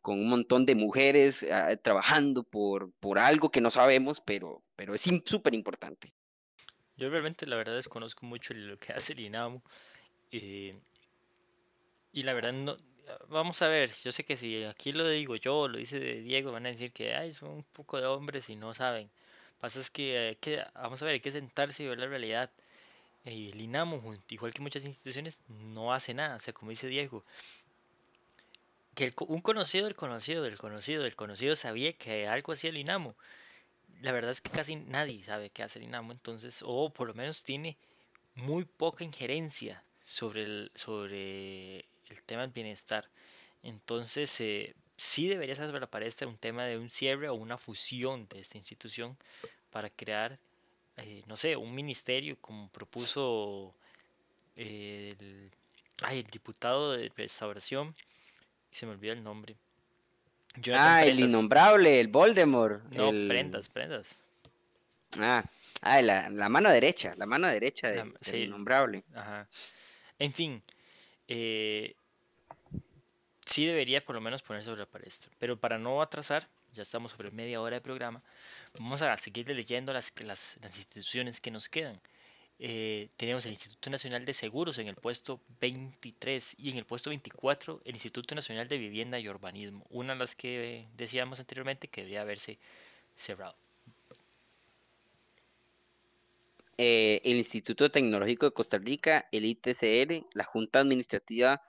con 0.00 0.20
un 0.20 0.28
montón 0.28 0.66
de 0.66 0.74
mujeres 0.74 1.44
ah, 1.50 1.76
trabajando 1.76 2.42
por, 2.44 2.92
por 3.00 3.18
algo 3.18 3.50
que 3.50 3.60
no 3.60 3.70
sabemos, 3.70 4.20
pero, 4.20 4.62
pero 4.76 4.94
es 4.94 5.02
súper 5.24 5.54
importante. 5.54 6.12
Yo 6.96 7.10
realmente 7.10 7.46
la 7.46 7.56
verdad 7.56 7.74
desconozco 7.74 8.24
mucho 8.24 8.54
lo 8.54 8.78
que 8.78 8.92
hace 8.92 9.12
el 9.12 9.20
INAMO. 9.20 9.62
eh, 10.30 10.78
y 12.12 12.22
la 12.22 12.32
verdad 12.32 12.54
no... 12.54 12.76
Vamos 13.28 13.62
a 13.62 13.68
ver, 13.68 13.90
yo 14.04 14.12
sé 14.12 14.24
que 14.24 14.36
si 14.36 14.64
aquí 14.64 14.92
lo 14.92 15.08
digo 15.08 15.36
yo, 15.36 15.68
lo 15.68 15.78
dice 15.78 15.98
Diego, 15.98 16.52
van 16.52 16.66
a 16.66 16.70
decir 16.70 16.92
que 16.92 17.14
Ay, 17.14 17.32
son 17.32 17.50
un 17.50 17.62
poco 17.64 17.98
de 18.00 18.06
hombres 18.06 18.48
y 18.50 18.56
no 18.56 18.74
saben. 18.74 19.10
Pasa 19.60 19.80
es 19.80 19.90
que, 19.90 20.18
hay 20.18 20.36
que 20.36 20.64
vamos 20.74 21.00
a 21.02 21.04
ver, 21.06 21.14
hay 21.14 21.20
que 21.20 21.30
sentarse 21.32 21.82
y 21.84 21.86
ver 21.86 21.98
la 21.98 22.06
realidad. 22.06 22.50
eh, 23.24 23.50
el 23.52 23.60
INAMO, 23.60 24.02
igual 24.30 24.54
que 24.54 24.62
muchas 24.62 24.84
instituciones, 24.84 25.40
no 25.48 25.92
hace 25.94 26.14
nada. 26.14 26.36
O 26.36 26.40
sea, 26.40 26.54
como 26.54 26.70
dice 26.70 26.88
Diego, 26.88 27.24
que 28.94 29.12
un 29.28 29.40
conocido 29.42 29.84
del 29.86 29.94
conocido 29.94 30.42
del 30.42 30.58
conocido 30.58 31.02
del 31.04 31.14
conocido 31.16 31.54
sabía 31.56 31.92
que 31.92 32.26
algo 32.28 32.52
hacía 32.52 32.70
el 32.70 32.78
INAMO. 32.78 33.14
La 34.02 34.12
verdad 34.12 34.32
es 34.32 34.40
que 34.40 34.50
casi 34.50 34.76
nadie 34.76 35.22
sabe 35.24 35.50
qué 35.50 35.62
hace 35.62 35.78
el 35.78 35.86
INAMO, 35.86 36.12
entonces, 36.12 36.62
o 36.64 36.90
por 36.90 37.08
lo 37.08 37.14
menos 37.14 37.44
tiene 37.44 37.76
muy 38.34 38.64
poca 38.64 39.04
injerencia 39.04 39.82
sobre 40.02 40.42
el, 40.42 40.70
sobre 40.74 41.84
el 42.10 42.22
tema 42.22 42.42
del 42.42 42.50
bienestar. 42.50 43.08
Entonces, 43.62 44.40
eh, 44.40 44.74
sí 44.96 45.28
debería 45.28 45.56
sobre 45.56 45.80
la 45.80 45.86
palestra 45.86 46.26
un 46.28 46.38
tema 46.38 46.64
de 46.64 46.78
un 46.78 46.90
cierre 46.90 47.28
o 47.28 47.34
una 47.34 47.58
fusión 47.58 48.26
de 48.28 48.40
esta 48.40 48.58
institución 48.58 49.16
para 49.70 49.90
crear, 49.90 50.38
eh, 50.96 51.22
no 51.26 51.36
sé, 51.36 51.56
un 51.56 51.74
ministerio 51.74 52.36
como 52.40 52.68
propuso 52.70 53.74
eh, 54.56 55.14
el, 55.18 55.50
ay, 56.02 56.20
el 56.20 56.26
diputado 56.26 56.92
de 56.92 57.10
restauración, 57.16 57.94
se 58.72 58.86
me 58.86 58.92
olvida 58.92 59.12
el 59.12 59.22
nombre. 59.22 59.56
Jonathan 60.56 60.92
Ah, 60.92 61.04
el 61.04 61.20
innombrable, 61.20 62.00
el 62.00 62.08
Voldemort. 62.08 62.82
No, 62.94 63.10
el- 63.10 63.28
prendas, 63.28 63.68
prendas. 63.68 64.16
Ah, 65.18 65.44
ah, 65.82 66.00
la, 66.02 66.28
la 66.30 66.48
mano 66.48 66.70
derecha, 66.70 67.12
la 67.16 67.26
mano 67.26 67.46
derecha 67.48 67.88
del, 67.90 68.16
sí. 68.20 68.44
innombrable. 68.44 69.02
Ajá. 69.14 69.46
En 70.18 70.32
fin, 70.32 70.62
eh, 71.28 71.94
sí 73.46 73.66
debería 73.66 74.04
por 74.04 74.14
lo 74.14 74.20
menos 74.20 74.42
ponerse 74.42 74.66
sobre 74.66 74.80
la 74.80 74.86
palestra. 74.86 75.32
Pero 75.38 75.58
para 75.58 75.78
no 75.78 76.02
atrasar, 76.02 76.48
ya 76.72 76.82
estamos 76.82 77.12
sobre 77.12 77.30
media 77.30 77.60
hora 77.60 77.76
de 77.76 77.80
programa, 77.80 78.22
vamos 78.78 79.02
a 79.02 79.16
seguir 79.18 79.48
leyendo 79.48 79.92
las, 79.92 80.12
instituciones 80.62 81.40
que 81.40 81.50
nos 81.50 81.68
quedan. 81.68 82.00
Eh, 82.58 83.10
tenemos 83.16 83.44
el 83.44 83.52
Instituto 83.52 83.90
Nacional 83.90 84.24
de 84.24 84.32
Seguros 84.32 84.78
en 84.78 84.88
el 84.88 84.96
puesto 84.96 85.40
23 85.60 86.56
y 86.58 86.70
en 86.70 86.78
el 86.78 86.86
puesto 86.86 87.10
24 87.10 87.82
el 87.84 87.94
Instituto 87.94 88.34
Nacional 88.34 88.66
de 88.66 88.78
Vivienda 88.78 89.18
y 89.18 89.28
Urbanismo, 89.28 89.84
una 89.90 90.14
de 90.14 90.20
las 90.20 90.34
que 90.36 90.86
decíamos 90.96 91.38
anteriormente 91.38 91.88
que 91.88 92.00
debería 92.00 92.22
haberse 92.22 92.58
cerrado. 93.14 93.56
Eh, 96.78 97.20
el 97.24 97.36
Instituto 97.36 97.90
Tecnológico 97.90 98.46
de 98.46 98.52
Costa 98.52 98.78
Rica, 98.78 99.26
el 99.32 99.44
ITCR, 99.44 100.24
la 100.34 100.44
Junta 100.44 100.80
Administrativa 100.80 101.62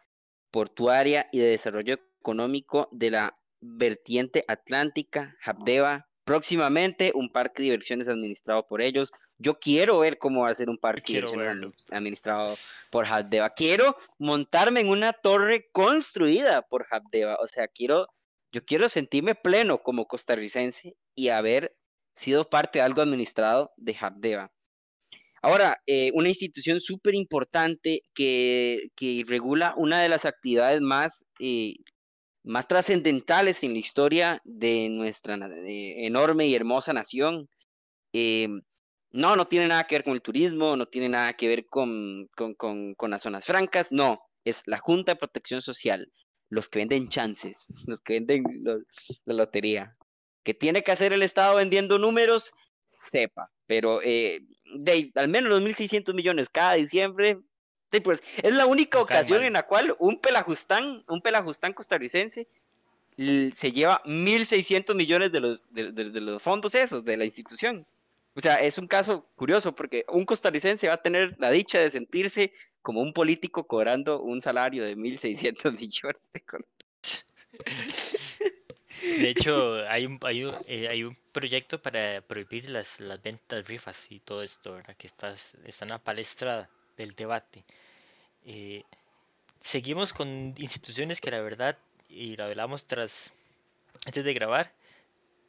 Portuaria 0.51 1.27
y 1.31 1.39
de 1.39 1.47
Desarrollo 1.47 1.97
Económico 2.19 2.89
de 2.91 3.11
la 3.11 3.33
Vertiente 3.61 4.43
Atlántica, 4.47 5.35
Habdeba. 5.43 6.07
Próximamente 6.23 7.13
un 7.15 7.31
parque 7.31 7.61
de 7.61 7.63
diversiones 7.63 8.09
administrado 8.09 8.67
por 8.67 8.81
ellos. 8.81 9.11
Yo 9.37 9.59
quiero 9.59 9.99
ver 9.99 10.17
cómo 10.17 10.41
va 10.41 10.49
a 10.49 10.55
ser 10.55 10.69
un 10.69 10.77
parque 10.77 11.13
de 11.13 11.19
diversiones 11.19 11.47
verlo. 11.47 11.71
administrado 11.89 12.55
por 12.91 13.05
Habdeba. 13.05 13.49
Quiero 13.51 13.95
montarme 14.19 14.81
en 14.81 14.89
una 14.89 15.13
torre 15.13 15.69
construida 15.71 16.63
por 16.63 16.85
Habdeba. 16.91 17.37
O 17.39 17.47
sea, 17.47 17.69
quiero, 17.69 18.07
yo 18.51 18.65
quiero 18.65 18.89
sentirme 18.89 19.35
pleno 19.35 19.81
como 19.81 20.05
costarricense 20.05 20.97
y 21.15 21.29
haber 21.29 21.77
sido 22.13 22.49
parte 22.49 22.79
de 22.79 22.83
algo 22.83 23.01
administrado 23.01 23.71
de 23.77 23.95
Habdeba. 23.97 24.51
Ahora, 25.41 25.78
eh, 25.86 26.12
una 26.13 26.30
institución 26.30 26.82
súper 26.82 27.15
importante 27.15 28.02
que, 28.13 28.89
que 28.95 29.23
regula 29.28 29.73
una 29.78 30.02
de 30.02 30.10
las 30.10 30.26
actividades 30.26 30.82
más, 30.82 31.26
eh, 31.39 31.76
más 32.43 32.67
trascendentales 32.67 33.63
en 33.63 33.73
la 33.73 33.80
historia 33.80 34.41
de 34.45 34.89
nuestra 34.89 35.38
enorme 35.67 36.47
y 36.47 36.56
hermosa 36.56 36.93
nación. 36.93 37.50
Eh, 38.13 38.47
no, 39.12 39.36
no 39.36 39.47
tiene 39.47 39.67
nada 39.67 39.86
que 39.86 39.95
ver 39.95 40.04
con 40.04 40.13
el 40.13 40.21
turismo, 40.21 40.76
no 40.76 40.86
tiene 40.88 41.10
nada 41.10 41.34
que 41.34 41.47
ver 41.47 41.65
con, 41.67 42.28
con, 42.36 42.54
con, 42.56 42.93
con 42.95 43.12
las 43.12 43.23
zonas 43.23 43.45
francas, 43.45 43.88
no, 43.91 44.19
es 44.43 44.62
la 44.65 44.80
Junta 44.80 45.13
de 45.13 45.17
Protección 45.17 45.62
Social, 45.62 46.12
los 46.50 46.69
que 46.69 46.80
venden 46.80 47.08
chances, 47.10 47.67
los 47.86 48.02
que 48.02 48.13
venden 48.15 48.43
los- 48.63 48.84
la 49.26 49.34
lotería. 49.34 49.95
¿Qué 50.43 50.54
tiene 50.54 50.84
que 50.84 50.91
hacer 50.91 51.13
el 51.13 51.23
Estado 51.23 51.56
vendiendo 51.58 52.00
números? 52.00 52.52
Sepa, 52.97 53.49
pero 53.67 54.01
eh, 54.03 54.41
de 54.75 55.12
al 55.15 55.27
menos 55.29 55.49
los 55.49 55.62
1.600 55.62 56.13
millones 56.13 56.49
cada 56.49 56.73
diciembre, 56.73 57.39
pues 58.03 58.21
es 58.41 58.51
la 58.51 58.65
única 58.65 58.99
ocasión 58.99 59.43
en 59.43 59.53
la 59.53 59.63
cual 59.63 59.95
un 59.99 60.19
pelajustán, 60.19 61.03
un 61.07 61.21
pelajustán 61.21 61.73
costarricense 61.73 62.47
se 63.17 63.71
lleva 63.71 64.01
1.600 64.03 64.93
millones 64.95 65.31
de 65.31 65.39
los, 65.39 65.73
de 65.73 66.21
los 66.21 66.41
fondos 66.41 66.75
esos, 66.75 67.05
de 67.05 67.17
la 67.17 67.25
institución. 67.25 67.86
O 68.38 68.39
sea, 68.39 68.62
es 68.62 68.77
un 68.77 68.88
caso 68.88 69.25
curioso 69.36 69.73
porque 69.73 70.05
un 70.10 70.23
costarricense 70.23 70.88
va 70.88 70.93
a 70.93 71.01
tener 71.01 71.36
la 71.39 71.49
dicha 71.49 71.79
de 71.79 71.89
sentirse 71.89 72.53
como 72.83 73.01
un 73.01 73.12
político 73.12 73.65
cobrando 73.65 74.21
un 74.21 74.41
salario 74.41 74.86
de 74.86 74.95
1.600 74.95 75.71
millones 75.79 76.29
de 76.31 76.41
colones. 76.41 77.25
De 79.01 79.29
hecho, 79.29 79.88
hay 79.88 80.05
un, 80.05 80.19
hay 80.23 80.43
un, 80.43 80.55
eh, 80.67 80.88
hay 80.89 81.03
un 81.03 81.17
proyecto 81.31 81.81
para 81.81 82.21
prohibir 82.21 82.69
las, 82.69 82.99
las 82.99 83.21
ventas 83.21 83.67
rifas 83.67 84.12
y 84.12 84.19
todo 84.19 84.43
esto, 84.43 84.73
¿verdad? 84.73 84.95
Que 84.97 85.07
está, 85.07 85.33
está 85.33 85.86
en 85.86 85.89
la 85.89 85.99
palestra 85.99 86.69
del 86.97 87.13
debate. 87.13 87.63
Eh, 88.45 88.83
seguimos 89.62 90.13
con 90.13 90.53
instituciones 90.57 91.21
que 91.21 91.31
la 91.31 91.41
verdad, 91.41 91.77
y 92.10 92.36
lo 92.36 92.45
hablamos 92.45 92.86
tras, 92.86 93.31
antes 94.05 94.23
de 94.23 94.33
grabar, 94.33 94.71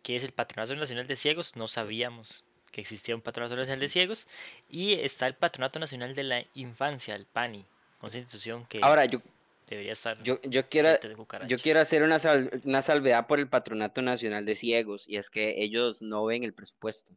que 0.03 0.17
es 0.17 0.25
el 0.25 0.33
Patronato 0.33 0.75
Nacional 0.75 1.07
de 1.07 1.17
Ciegos, 1.17 1.57
no 1.57 1.69
sabíamos 1.69 2.45
que 2.71 2.81
existía 2.81 3.15
un 3.15 3.23
Patronato 3.23 3.57
Nacional 3.57 3.81
de 3.81 3.89
Ciegos, 3.89 4.29
y 4.69 4.95
está 4.95 5.27
el 5.27 5.35
Patronato 5.35 5.79
Nacional 5.79 6.15
de 6.15 6.25
la 6.25 6.45
Infancia, 6.55 7.15
el 7.15 7.27
PANI, 7.27 7.65
una 8.01 8.13
institución 8.13 8.67
que 8.67 8.81
Ahora, 8.83 9.07
yo, 9.07 9.21
debería 9.71 9.93
estar 9.93 10.23
yo, 10.23 10.41
yo 10.43 10.69
quiero, 10.69 10.91
Yo 11.47 11.59
quiero 11.59 11.81
hacer 11.81 12.03
una, 12.03 12.19
sal- 12.19 12.51
una 12.65 12.83
salvedad 12.83 13.27
por 13.27 13.39
el 13.39 13.49
Patronato 13.49 14.03
Nacional 14.03 14.45
de 14.45 14.57
Ciegos, 14.57 15.09
y 15.09 15.17
es 15.17 15.31
que 15.31 15.63
ellos 15.63 16.03
no 16.03 16.25
ven 16.25 16.45
el 16.45 16.55
presupuesto. 16.55 17.13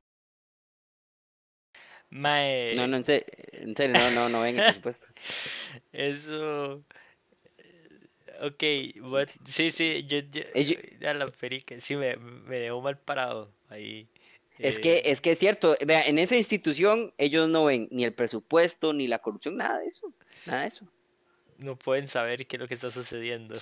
Mae, 2.10 2.76
No, 2.76 2.88
no, 2.88 2.98
en 2.98 3.06
serio, 3.06 3.26
en 3.54 3.76
serio, 3.76 3.96
no, 3.96 4.12
no, 4.12 4.30
no 4.30 4.42
ven 4.42 4.58
el 4.58 4.64
presupuesto. 4.64 5.08
Eso. 5.94 6.84
Ok, 8.42 8.64
what- 9.02 9.30
sí, 9.46 9.72
sí, 9.72 10.06
yo, 10.08 10.20
yo- 10.20 10.42
Ello- 10.54 10.78
a 11.08 11.14
la 11.14 11.28
perica, 11.28 11.80
sí, 11.80 11.96
me, 11.96 12.16
me 12.18 12.58
dejó 12.58 12.82
mal 12.82 12.98
parado 12.98 13.52
ahí. 13.70 14.08
Es 14.58 14.78
eh, 14.78 14.82
que, 14.82 15.02
es 15.06 15.22
que 15.22 15.32
es 15.32 15.40
cierto, 15.40 15.76
vea, 15.86 16.04
en 16.04 16.20
esa 16.20 16.36
institución 16.36 17.14
ellos 17.18 17.48
no 17.50 17.66
ven 17.66 17.88
ni 17.92 18.04
el 18.04 18.14
presupuesto, 18.14 18.94
ni 18.94 19.08
la 19.08 19.20
corrupción, 19.20 19.58
nada 19.58 19.80
de 19.80 19.88
eso, 19.88 20.14
nada 20.46 20.62
de 20.64 20.68
eso. 20.68 20.88
No 21.62 21.78
pueden 21.78 22.08
saber 22.08 22.46
qué 22.48 22.58
es 22.58 22.60
lo 22.60 22.68
que 22.68 22.74
está 22.74 22.90
sucediendo. 22.90 23.56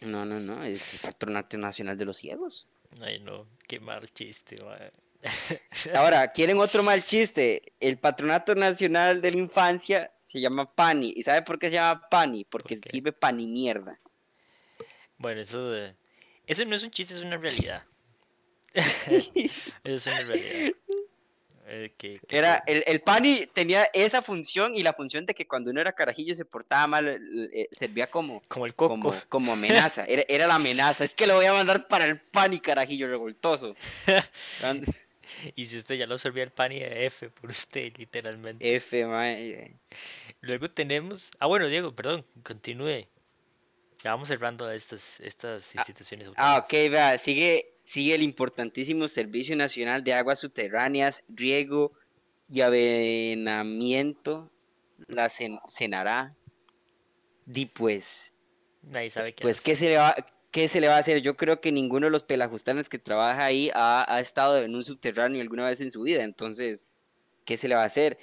No, 0.00 0.24
no, 0.24 0.40
no, 0.40 0.64
es 0.64 0.94
el 0.94 1.00
Patronato 1.00 1.58
Nacional 1.58 1.98
de 1.98 2.04
los 2.06 2.16
Ciegos. 2.16 2.66
Ay, 3.02 3.20
no, 3.20 3.46
qué 3.68 3.78
mal 3.80 4.08
chiste, 4.12 4.56
mae. 4.64 4.90
Ahora, 5.94 6.32
¿quieren 6.32 6.58
otro 6.58 6.82
mal 6.82 7.04
chiste? 7.04 7.60
El 7.78 7.98
Patronato 7.98 8.54
Nacional 8.54 9.20
de 9.20 9.30
la 9.32 9.36
Infancia 9.36 10.12
se 10.20 10.40
llama 10.40 10.64
PANI. 10.74 11.12
¿Y 11.14 11.22
sabe 11.22 11.42
por 11.42 11.58
qué 11.58 11.68
se 11.68 11.74
llama 11.76 12.08
PANI? 12.08 12.44
Porque 12.44 12.80
sirve 12.90 13.12
pan 13.12 13.38
y 13.38 13.46
mierda. 13.46 14.00
Bueno, 15.18 15.42
eso, 15.42 15.70
de- 15.70 15.94
eso 16.46 16.64
no 16.64 16.74
es 16.76 16.82
un 16.84 16.90
chiste, 16.90 17.12
es 17.14 17.20
una 17.20 17.36
realidad. 17.36 17.84
Eso 18.74 19.50
es 19.84 20.06
una 20.06 20.20
realidad. 20.22 20.72
Eh, 21.72 21.92
que- 21.96 22.18
que- 22.26 22.36
Era, 22.36 22.64
el, 22.66 22.82
el 22.84 23.00
PANI 23.00 23.46
tenía 23.54 23.84
esa 23.94 24.22
función 24.22 24.74
y 24.74 24.82
la 24.82 24.92
función 24.92 25.24
de 25.24 25.34
que 25.34 25.46
cuando 25.46 25.70
uno 25.70 25.80
era 25.80 25.92
carajillo 25.92 26.34
se 26.34 26.44
portaba 26.44 26.88
mal, 26.88 27.06
eh, 27.08 27.18
eh, 27.52 27.68
servía 27.70 28.10
como, 28.10 28.42
como 28.48 28.66
el 28.66 28.74
coco. 28.74 28.94
como, 28.94 29.14
como 29.28 29.52
amenaza. 29.52 30.04
Era, 30.04 30.24
era 30.28 30.48
la 30.48 30.56
amenaza. 30.56 31.04
Es 31.04 31.14
que 31.14 31.28
lo 31.28 31.36
voy 31.36 31.46
a 31.46 31.52
mandar 31.52 31.86
para 31.86 32.06
el 32.06 32.20
PANI, 32.20 32.58
carajillo 32.58 33.06
revoltoso. 33.06 33.76
Y 35.54 35.64
si 35.66 35.78
usted 35.78 35.94
ya 35.94 36.06
lo 36.06 36.14
absorbía 36.14 36.42
el 36.42 36.50
pan 36.50 36.72
y 36.72 36.80
de 36.80 37.06
F 37.06 37.30
por 37.30 37.50
usted, 37.50 37.92
literalmente. 37.96 38.74
F, 38.76 39.06
mae. 39.06 39.76
Luego 40.40 40.68
tenemos. 40.70 41.30
Ah, 41.38 41.46
bueno, 41.46 41.68
Diego, 41.68 41.94
perdón, 41.94 42.26
continúe. 42.42 43.06
Ya 44.02 44.10
vamos 44.10 44.26
cerrando 44.28 44.70
estas, 44.70 45.20
estas 45.20 45.74
instituciones. 45.76 46.28
Ah, 46.36 46.56
autónomas. 46.56 46.64
ok, 46.64 46.90
vea, 46.90 47.18
sigue, 47.18 47.74
sigue 47.90 48.14
el 48.14 48.22
importantísimo 48.22 49.08
Servicio 49.08 49.56
Nacional 49.56 50.04
de 50.04 50.14
Aguas 50.14 50.38
Subterráneas, 50.38 51.24
Riego 51.28 51.90
y 52.48 52.60
Avenamiento, 52.60 54.50
la 55.08 55.28
Cen- 55.28 55.60
Cenará. 55.70 56.36
Di 57.46 57.66
pues, 57.66 58.32
Nadie 58.82 59.10
sabe 59.10 59.34
qué 59.34 59.42
pues. 59.42 59.60
¿qué 59.60 59.74
se 59.74 59.88
le 59.88 59.96
va, 59.96 60.14
qué 60.52 60.68
se 60.68 60.80
le 60.80 60.86
va 60.86 60.96
a 60.96 60.98
hacer? 60.98 61.20
Yo 61.20 61.36
creo 61.36 61.60
que 61.60 61.72
ninguno 61.72 62.06
de 62.06 62.12
los 62.12 62.22
pelajustanes 62.22 62.88
que 62.88 62.98
trabaja 63.00 63.44
ahí 63.44 63.70
ha, 63.74 64.04
ha 64.08 64.20
estado 64.20 64.58
en 64.58 64.74
un 64.74 64.84
subterráneo 64.84 65.40
alguna 65.42 65.66
vez 65.66 65.80
en 65.80 65.90
su 65.90 66.02
vida, 66.02 66.22
entonces, 66.22 66.90
¿qué 67.44 67.56
se 67.56 67.66
le 67.68 67.74
va 67.74 67.82
a 67.82 67.86
hacer? 67.86 68.18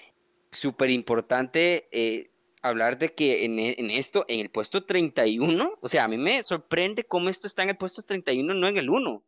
Súper 0.51 0.89
importante 0.91 1.89
eh, 1.91 2.31
hablar 2.61 2.97
de 2.97 3.09
que 3.09 3.43
en, 3.43 3.59
e- 3.59 3.75
en 3.77 3.89
esto, 3.91 4.23
en 4.29 4.39
el 4.39 4.49
puesto 4.49 4.85
31, 4.85 5.73
o 5.81 5.89
sea, 5.89 6.05
a 6.05 6.07
mí 6.07 6.17
me 6.17 6.41
sorprende 6.41 7.03
cómo 7.03 7.27
esto 7.27 7.47
está 7.47 7.63
en 7.63 7.69
el 7.69 7.77
puesto 7.77 8.01
31, 8.01 8.53
no 8.53 8.67
en 8.69 8.77
el 8.77 8.89
1. 8.89 9.23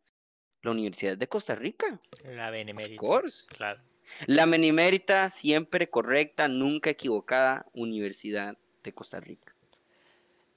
La 0.62 0.70
Universidad 0.72 1.16
de 1.16 1.26
Costa 1.28 1.54
Rica, 1.54 1.98
La 2.24 2.46
of 2.46 2.52
Benemérita. 2.52 3.00
course. 3.00 3.46
Claro. 3.48 3.80
La 4.26 4.44
Benemérita, 4.46 5.30
siempre 5.30 5.88
correcta, 5.88 6.48
nunca 6.48 6.90
equivocada, 6.90 7.66
Universidad 7.72 8.56
de 8.82 8.92
Costa 8.92 9.20
Rica. 9.20 9.54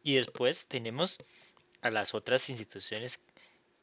Y 0.04 0.16
después 0.16 0.66
tenemos 0.68 1.18
a 1.82 1.92
las 1.92 2.14
otras 2.14 2.50
instituciones 2.50 3.20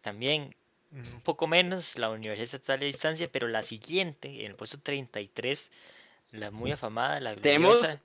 también 0.02 0.54
un 0.92 1.20
poco 1.22 1.46
menos, 1.46 1.96
la 1.98 2.10
Universidad 2.10 2.44
Estatal 2.46 2.80
de 2.80 2.86
Distancia, 2.86 3.28
pero 3.30 3.46
la 3.46 3.62
siguiente, 3.62 4.40
en 4.44 4.50
el 4.50 4.56
puesto 4.56 4.78
33, 4.80 5.70
la 6.32 6.50
muy 6.50 6.72
afamada, 6.72 7.20
la 7.20 7.36
Tenemos- 7.36 7.78
gloriosa, 7.78 8.02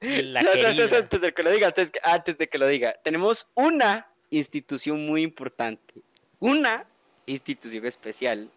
la 0.00 0.42
No, 0.42 0.50
antes 0.50 1.20
de 1.20 1.32
que 1.32 1.42
lo 1.44 1.50
diga, 1.50 1.68
antes, 1.68 1.92
antes 2.02 2.36
de 2.38 2.48
que 2.48 2.58
lo 2.58 2.66
diga, 2.66 2.94
tenemos 3.04 3.48
una 3.54 4.08
institución 4.30 5.06
muy 5.06 5.22
importante, 5.22 6.02
una 6.40 6.86
institución 7.28 7.86
especial. 7.86 8.50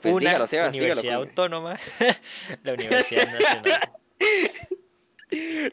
Pues 0.00 0.14
una 0.14 0.20
dígalo, 0.30 0.46
Sebas, 0.46 0.68
universidad 0.74 1.14
autónoma, 1.14 1.78
la 2.64 2.72
Universidad 2.74 3.26
Nacional. 3.26 3.80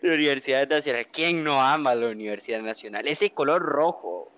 La 0.01 0.13
Universidad 0.13 0.67
Nacional. 0.67 1.07
¿Quién 1.11 1.43
no 1.43 1.61
ama 1.61 1.93
la 1.93 2.07
Universidad 2.07 2.61
Nacional? 2.61 3.07
Ese 3.07 3.31
color 3.31 3.61
rojo. 3.61 4.31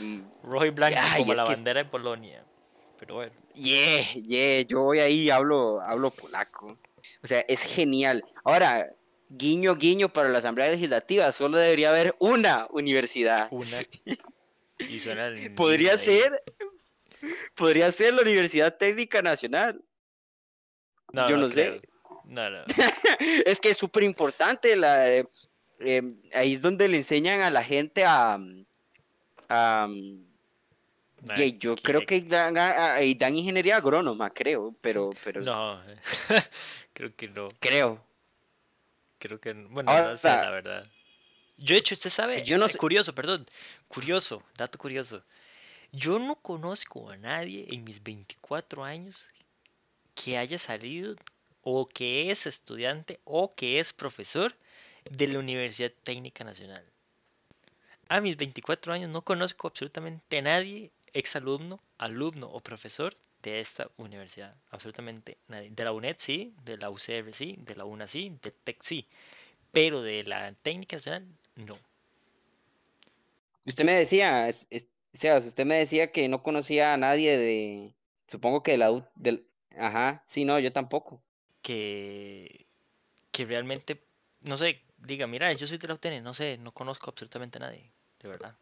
Mm, 0.00 0.20
Rojo 0.42 0.66
y 0.66 0.70
blanco 0.70 0.98
Ay, 1.00 1.22
como 1.22 1.34
la 1.34 1.44
que- 1.44 1.52
bandera 1.54 1.82
de 1.82 1.88
Polonia. 1.88 2.44
Pero 2.98 3.14
bueno, 3.14 3.32
Yeah, 3.54 4.04
yeah, 4.14 4.60
yo 4.62 4.82
voy 4.82 4.98
ahí 4.98 5.20
y 5.22 5.30
hablo, 5.30 5.80
hablo 5.80 6.10
polaco. 6.10 6.78
O 7.22 7.26
sea, 7.26 7.40
es 7.48 7.60
genial. 7.62 8.24
Ahora, 8.44 8.86
guiño, 9.30 9.76
guiño 9.76 10.12
para 10.12 10.28
la 10.28 10.38
Asamblea 10.38 10.70
Legislativa, 10.70 11.30
solo 11.32 11.56
debería 11.58 11.90
haber 11.90 12.14
una 12.18 12.66
universidad. 12.70 13.48
una. 13.50 13.82
Y 14.78 15.00
suena 15.00 15.30
Podría 15.56 15.96
ser, 15.96 16.42
podría 17.54 17.90
ser 17.92 18.14
la 18.14 18.22
Universidad 18.22 18.76
Técnica 18.76 19.22
Nacional. 19.22 19.82
No, 21.12 21.28
yo 21.28 21.36
no 21.36 21.42
no 21.42 21.48
sé. 21.48 21.80
No, 22.24 22.48
no. 22.50 22.64
Es 23.44 23.60
que 23.60 23.70
es 23.70 23.76
súper 23.78 24.02
importante. 24.02 24.74
La, 24.76 25.08
eh, 25.10 25.26
eh, 25.80 26.02
ahí 26.34 26.54
es 26.54 26.62
donde 26.62 26.88
le 26.88 26.98
enseñan 26.98 27.42
a 27.42 27.50
la 27.50 27.62
gente 27.62 28.04
a. 28.04 28.38
a 29.48 29.88
no, 29.88 31.34
que 31.34 31.52
yo 31.56 31.74
creo 31.76 32.04
que 32.04 32.20
dan, 32.22 32.58
a- 32.58 32.94
ahí 32.94 33.14
dan 33.14 33.34
ingeniería 33.36 33.76
agrónoma, 33.76 34.28
creo, 34.30 34.74
pero, 34.80 35.10
pero 35.24 35.40
No, 35.42 35.80
creo 36.92 37.14
que 37.16 37.28
no. 37.28 37.48
creo. 37.60 38.04
Creo 39.18 39.40
que 39.40 39.54
no. 39.54 39.68
Bueno, 39.70 39.90
Ahora- 39.90 40.10
no 40.10 40.16
sé, 40.16 40.28
la 40.28 40.50
verdad. 40.50 40.86
Yo, 41.56 41.74
de 41.74 41.80
hecho, 41.80 41.94
usted 41.94 42.10
sabe. 42.10 42.42
Yo 42.42 42.58
no 42.58 42.66
eh, 42.66 42.68
sé- 42.70 42.78
Curioso, 42.78 43.14
perdón. 43.14 43.46
Curioso, 43.88 44.42
dato 44.56 44.76
curioso. 44.76 45.22
Yo 45.96 46.18
no 46.18 46.34
conozco 46.34 47.08
a 47.08 47.16
nadie 47.16 47.66
en 47.70 47.84
mis 47.84 48.02
24 48.02 48.82
años 48.82 49.28
que 50.16 50.36
haya 50.36 50.58
salido 50.58 51.14
o 51.62 51.86
que 51.88 52.32
es 52.32 52.46
estudiante 52.46 53.20
o 53.22 53.54
que 53.54 53.78
es 53.78 53.92
profesor 53.92 54.56
de 55.08 55.28
la 55.28 55.38
Universidad 55.38 55.92
Técnica 56.02 56.42
Nacional. 56.42 56.84
A 58.08 58.20
mis 58.20 58.36
24 58.36 58.92
años 58.92 59.08
no 59.10 59.22
conozco 59.22 59.68
absolutamente 59.68 60.38
a 60.38 60.42
nadie, 60.42 60.90
exalumno, 61.12 61.78
alumno 61.96 62.48
o 62.48 62.60
profesor 62.60 63.14
de 63.44 63.60
esta 63.60 63.88
universidad. 63.96 64.52
Absolutamente 64.72 65.38
nadie. 65.46 65.70
De 65.70 65.84
la 65.84 65.92
UNED 65.92 66.16
sí, 66.18 66.52
de 66.64 66.76
la 66.76 66.90
UCR 66.90 67.32
sí, 67.32 67.54
de 67.60 67.76
la 67.76 67.84
UNA 67.84 68.08
sí, 68.08 68.36
de 68.42 68.50
TEC 68.50 68.82
sí. 68.82 69.06
Pero 69.70 70.02
de 70.02 70.24
la 70.24 70.52
Técnica 70.54 70.96
Nacional, 70.96 71.24
no. 71.54 71.78
Usted 73.64 73.84
me 73.84 73.92
decía, 73.92 74.50
Sebas, 75.14 75.46
usted 75.46 75.64
me 75.64 75.76
decía 75.76 76.10
que 76.12 76.28
no 76.28 76.42
conocía 76.42 76.92
a 76.92 76.96
nadie 76.96 77.38
de, 77.38 77.94
supongo 78.26 78.62
que 78.62 78.72
de 78.72 78.78
la 78.78 78.90
U- 78.92 79.06
del, 79.14 79.46
ajá, 79.78 80.22
sí, 80.26 80.44
no, 80.44 80.58
yo 80.58 80.72
tampoco. 80.72 81.22
Que, 81.62 82.66
que 83.30 83.44
realmente, 83.44 84.02
no 84.42 84.56
sé, 84.56 84.82
diga, 84.98 85.26
mira, 85.26 85.52
yo 85.52 85.66
soy 85.66 85.78
de 85.78 85.88
la 85.88 85.94
UTN, 85.94 86.20
no 86.20 86.34
sé, 86.34 86.58
no 86.58 86.72
conozco 86.72 87.10
absolutamente 87.10 87.58
a 87.58 87.60
nadie, 87.60 87.92
de 88.20 88.28
verdad. 88.28 88.56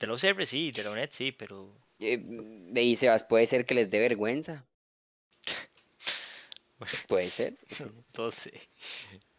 De 0.00 0.06
la 0.08 0.14
UCR 0.14 0.44
sí, 0.46 0.72
de 0.72 0.82
la 0.82 0.90
UNED 0.90 1.10
sí, 1.12 1.30
pero 1.32 1.72
Eh, 2.00 2.18
de 2.20 2.80
ahí, 2.80 2.96
Sebas, 2.96 3.22
puede 3.22 3.46
ser 3.46 3.64
que 3.64 3.74
les 3.74 3.88
dé 3.88 4.00
vergüenza, 4.00 4.66
puede 7.08 7.30
ser. 7.30 7.56
sé. 8.32 8.52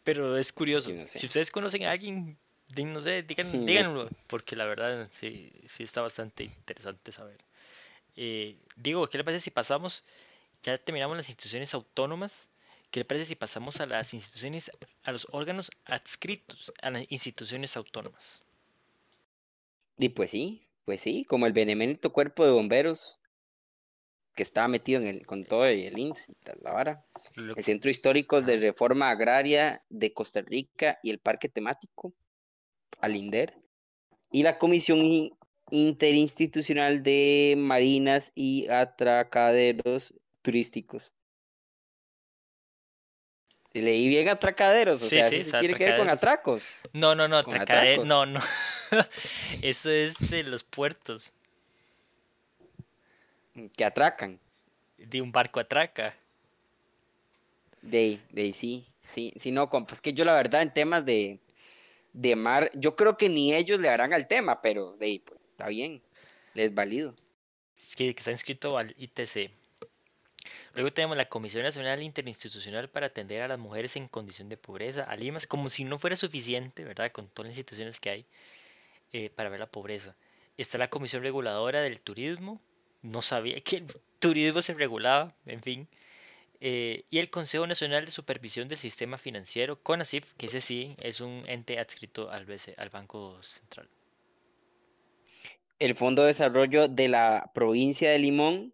Pero 0.04 0.38
es 0.38 0.52
curioso. 0.54 0.92
no 0.94 1.06
sé. 1.08 1.20
Si 1.20 1.26
ustedes 1.26 1.52
conocen 1.52 1.84
a 1.84 1.92
alguien, 1.92 2.38
no 2.78 3.00
sé, 3.00 3.24
digan, 3.24 3.66
díganlo, 3.66 4.10
porque 4.28 4.56
la 4.56 4.66
verdad 4.66 5.10
sí, 5.12 5.52
sí 5.68 5.84
está 5.84 6.02
bastante 6.02 6.44
interesante 6.44 7.12
saber. 7.12 7.40
Eh, 8.16 8.58
digo, 8.76 9.08
¿qué 9.08 9.18
le 9.18 9.24
parece 9.24 9.44
si 9.44 9.52
pasamos, 9.52 10.04
ya 10.64 10.78
terminamos 10.78 11.18
las 11.18 11.30
instituciones 11.30 11.74
autónomas, 11.74 12.48
¿qué 12.92 13.00
le 13.00 13.06
parece 13.06 13.26
si 13.26 13.36
pasamos 13.36 13.80
a 13.80 13.86
las 13.86 14.14
instituciones, 14.14 14.72
a 15.04 15.12
los 15.12 15.28
órganos 15.32 15.72
adscritos 15.86 16.72
a 16.82 16.92
las 16.92 17.06
instituciones 17.10 17.76
autónomas? 17.76 18.44
Y 19.98 20.10
pues 20.10 20.32
sí, 20.32 20.68
pues 20.86 21.02
sí, 21.02 21.26
como 21.26 21.46
el 21.46 21.54
benemérito 21.54 22.12
cuerpo 22.12 22.46
de 22.46 22.52
bomberos 22.52 23.20
que 24.36 24.44
estaba 24.44 24.68
metido 24.68 25.02
en 25.02 25.08
el, 25.08 25.26
con 25.26 25.46
todo 25.46 25.66
el 25.66 25.98
INSS 25.98 26.30
y 26.30 26.36
tal, 26.36 26.60
la 26.62 26.74
vara. 26.74 27.06
El 27.36 27.64
Centro 27.64 27.90
Histórico 27.90 28.42
de 28.42 28.58
Reforma 28.58 29.10
Agraria 29.10 29.84
de 29.90 30.12
Costa 30.14 30.42
Rica 30.42 31.00
y 31.04 31.12
el 31.12 31.20
Parque 31.20 31.50
Temático, 31.50 32.14
Alinder, 33.04 33.54
y 34.32 34.44
la 34.44 34.58
Comisión 34.58 35.00
In- 35.00 35.34
Interinstitucional 35.72 37.04
de 37.04 37.56
Marinas 37.58 38.32
y 38.36 38.68
Atracaderos 38.70 40.14
Turísticos. 40.42 41.14
Leí 43.74 44.08
bien 44.08 44.30
atracaderos, 44.30 45.02
o 45.02 45.08
Sí, 45.10 45.16
sea, 45.16 45.30
sí, 45.30 45.38
eso 45.38 45.58
tiene 45.60 45.76
que 45.76 45.86
ver 45.86 45.98
con 45.98 46.08
atracaderos. 46.10 46.76
atracos. 46.76 46.92
No, 46.94 47.16
no, 47.16 47.28
no, 47.28 47.44
¿Con 47.44 47.56
atracade- 47.56 47.94
atracos? 47.94 48.08
no, 48.08 48.26
no. 48.26 48.40
Eso 49.64 49.90
es 49.90 50.30
de 50.30 50.44
los 50.44 50.64
puertos, 50.64 51.34
Que 53.76 53.86
atracan. 53.86 54.40
de 54.98 55.22
un 55.22 55.32
barco 55.32 55.60
atraca. 55.60 56.16
De, 57.82 58.20
de 58.32 58.54
sí, 58.54 58.86
sí, 59.02 59.34
sí, 59.38 59.52
no, 59.52 59.70
compa, 59.70 59.94
es 59.96 60.02
que 60.02 60.14
yo 60.14 60.24
la 60.24 60.36
verdad 60.36 60.62
en 60.62 60.72
temas 60.74 61.04
de, 61.06 61.40
de 62.14 62.36
mar, 62.36 62.72
yo 62.76 62.96
creo 62.96 63.18
que 63.18 63.30
ni 63.30 63.54
ellos 63.54 63.80
le 63.80 63.90
harán 63.90 64.14
al 64.14 64.28
tema, 64.28 64.62
pero 64.62 64.96
de 64.98 65.08
ahí, 65.08 65.20
pues 65.20 65.46
está 65.46 65.68
bien, 65.68 66.02
les 66.54 66.74
valido. 66.74 67.16
Es 67.78 67.96
que, 67.96 68.10
está 68.10 68.32
inscrito 68.32 68.78
al 68.78 68.96
ITC. 68.98 69.52
Luego 70.76 70.90
tenemos 70.92 71.18
la 71.18 71.30
Comisión 71.30 71.64
Nacional 71.64 72.02
Interinstitucional 72.02 72.90
para 72.90 73.08
atender 73.08 73.42
a 73.42 73.48
las 73.48 73.60
mujeres 73.60 73.96
en 73.96 74.08
condición 74.08 74.50
de 74.50 74.58
pobreza, 74.58 75.04
a 75.04 75.16
Limas, 75.16 75.46
como 75.46 75.70
si 75.70 75.84
no 75.84 76.00
fuera 76.00 76.16
suficiente, 76.16 76.84
¿verdad? 76.84 77.12
Con 77.12 77.28
todas 77.28 77.50
las 77.50 77.58
instituciones 77.58 78.00
que 78.00 78.10
hay 78.10 78.26
eh, 79.12 79.30
para 79.30 79.50
ver 79.50 79.60
la 79.60 79.68
pobreza. 79.68 80.16
Está 80.58 80.78
la 80.78 80.90
Comisión 80.90 81.22
Reguladora 81.22 81.82
del 81.82 82.02
Turismo, 82.02 82.62
no 83.04 83.22
sabía 83.22 83.62
que 83.62 83.78
el 83.78 83.88
turismo 84.20 84.62
se 84.62 84.74
regulaba, 84.74 85.36
en 85.46 85.62
fin. 85.62 85.88
Eh, 86.66 87.04
y 87.10 87.20
el 87.20 87.30
Consejo 87.30 87.68
Nacional 87.68 88.06
de 88.06 88.12
Supervisión 88.12 88.70
del 88.70 88.78
Sistema 88.78 89.18
Financiero, 89.18 89.84
CONACIF, 89.84 90.32
que 90.38 90.46
ese 90.46 90.62
sí 90.62 90.96
es 91.02 91.20
un 91.20 91.44
ente 91.46 91.78
adscrito 91.78 92.32
al, 92.32 92.46
BC 92.46 92.76
al 92.78 92.90
Banco 92.90 93.44
Central. 93.44 93.90
El 95.78 95.94
Fondo 95.94 96.22
de 96.22 96.30
Desarrollo 96.30 96.88
de 96.88 97.10
la 97.10 97.52
provincia 97.54 98.12
de 98.12 98.20
Limón, 98.20 98.74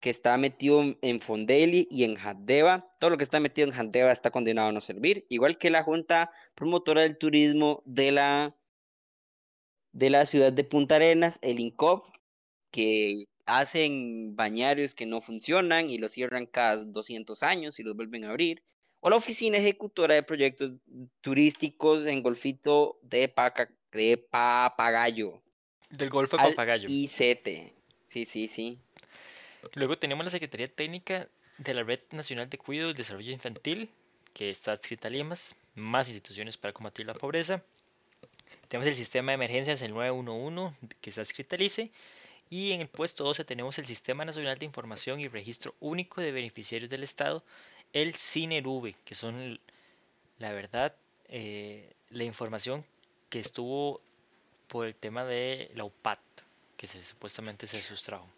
que 0.00 0.10
está 0.10 0.36
metido 0.36 0.82
en- 1.00 1.20
Fondeli 1.20 1.86
y 1.92 2.02
en 2.02 2.16
Jandeva, 2.16 2.92
todo 2.98 3.10
lo 3.10 3.18
que 3.18 3.22
está 3.22 3.38
metido 3.38 3.68
en 3.68 3.74
Jandeva 3.74 4.10
está 4.10 4.32
condenado 4.32 4.70
a 4.70 4.72
no 4.72 4.80
servir, 4.80 5.24
igual 5.28 5.58
que 5.58 5.70
la 5.70 5.84
Junta 5.84 6.32
Promotora 6.56 7.02
del 7.02 7.18
Turismo 7.18 7.84
de 7.84 8.10
la, 8.10 8.56
de 9.92 10.10
la 10.10 10.26
ciudad 10.26 10.52
de 10.52 10.64
Punta 10.64 10.96
Arenas, 10.96 11.38
el 11.42 11.60
INCOP, 11.60 12.04
que 12.72 13.26
hacen 13.48 14.36
bañarios 14.36 14.94
que 14.94 15.06
no 15.06 15.20
funcionan 15.20 15.90
y 15.90 15.98
los 15.98 16.12
cierran 16.12 16.46
cada 16.46 16.84
200 16.84 17.42
años 17.42 17.78
y 17.80 17.82
los 17.82 17.96
vuelven 17.96 18.24
a 18.24 18.30
abrir, 18.30 18.62
o 19.00 19.10
la 19.10 19.16
Oficina 19.16 19.56
Ejecutora 19.58 20.14
de 20.14 20.22
Proyectos 20.22 20.72
Turísticos 21.20 22.06
en 22.06 22.22
Golfito 22.22 22.98
de, 23.02 23.28
Paca- 23.28 23.70
de 23.92 24.18
Papagayo, 24.18 25.42
Del 25.90 26.10
Golfo 26.10 26.36
de 26.36 26.44
Papagayo. 26.50 26.86
ICT. 26.88 27.72
Sí, 28.04 28.24
sí, 28.24 28.48
sí. 28.48 28.78
Luego 29.74 29.98
tenemos 29.98 30.24
la 30.24 30.30
Secretaría 30.30 30.68
Técnica 30.68 31.28
de 31.58 31.74
la 31.74 31.82
Red 31.82 32.00
Nacional 32.12 32.48
de 32.50 32.58
Cuidado 32.58 32.90
y 32.90 32.94
Desarrollo 32.94 33.32
Infantil, 33.32 33.90
que 34.34 34.50
está 34.50 34.72
adscrita 34.72 35.08
a 35.08 35.10
Limas, 35.10 35.54
más 35.74 36.08
instituciones 36.08 36.56
para 36.56 36.72
combatir 36.72 37.06
la 37.06 37.14
pobreza. 37.14 37.62
Tenemos 38.68 38.88
el 38.88 38.96
Sistema 38.96 39.32
de 39.32 39.36
Emergencias, 39.36 39.80
el 39.82 39.94
911, 39.94 40.76
que 41.00 41.10
está 41.10 41.22
adscrita 41.22 41.56
al 41.56 41.62
ICE. 41.62 41.90
Y 42.50 42.72
en 42.72 42.80
el 42.80 42.88
puesto 42.88 43.24
12 43.24 43.44
tenemos 43.44 43.78
el 43.78 43.86
Sistema 43.86 44.24
Nacional 44.24 44.58
de 44.58 44.64
Información 44.66 45.20
y 45.20 45.28
Registro 45.28 45.74
Único 45.80 46.20
de 46.20 46.32
Beneficiarios 46.32 46.90
del 46.90 47.02
Estado, 47.02 47.44
el 47.92 48.14
CINERV, 48.14 48.94
que 49.04 49.14
son, 49.14 49.60
la 50.38 50.52
verdad, 50.52 50.94
eh, 51.28 51.92
la 52.10 52.24
información 52.24 52.84
que 53.28 53.40
estuvo 53.40 54.00
por 54.68 54.86
el 54.86 54.94
tema 54.94 55.24
de 55.24 55.70
la 55.74 55.84
UPAT, 55.84 56.20
que 56.76 56.86
se, 56.86 57.02
supuestamente 57.02 57.66
se 57.66 57.82
sustrajo. 57.82 58.28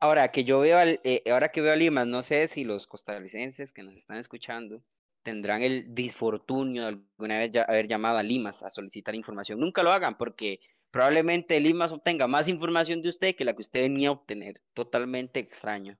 Ahora 0.00 0.30
que 0.32 0.44
yo 0.44 0.60
veo, 0.60 0.78
al- 0.78 1.00
eh, 1.04 1.22
ahora 1.30 1.50
que 1.50 1.60
veo 1.60 1.72
a 1.72 1.76
Limas, 1.76 2.06
no 2.06 2.22
sé 2.22 2.48
si 2.48 2.64
los 2.64 2.86
costarricenses 2.86 3.72
que 3.72 3.82
nos 3.82 3.94
están 3.94 4.16
escuchando 4.18 4.82
tendrán 5.22 5.62
el 5.62 5.94
disfortunio 5.94 6.82
de 6.82 6.88
alguna 6.88 7.38
vez 7.38 7.54
haber 7.56 7.86
llamado 7.86 8.18
a 8.18 8.22
Limas 8.22 8.62
a 8.62 8.70
solicitar 8.70 9.14
información. 9.14 9.60
Nunca 9.60 9.82
lo 9.82 9.92
hagan 9.92 10.18
porque 10.18 10.60
probablemente 10.92 11.58
Limas 11.58 11.90
obtenga 11.90 12.28
más 12.28 12.48
información 12.48 13.02
de 13.02 13.08
usted 13.08 13.34
que 13.34 13.44
la 13.44 13.54
que 13.54 13.62
usted 13.62 13.80
venía 13.80 14.10
a 14.10 14.12
obtener. 14.12 14.60
Totalmente 14.74 15.40
extraño. 15.40 15.98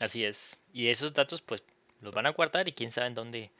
Así 0.00 0.24
es. 0.24 0.58
Y 0.72 0.88
esos 0.88 1.14
datos, 1.14 1.40
pues, 1.42 1.62
los 2.00 2.12
van 2.12 2.26
a 2.26 2.30
guardar 2.30 2.66
y 2.66 2.72
quién 2.72 2.90
sabe 2.90 3.06
en 3.06 3.14
dónde 3.14 3.52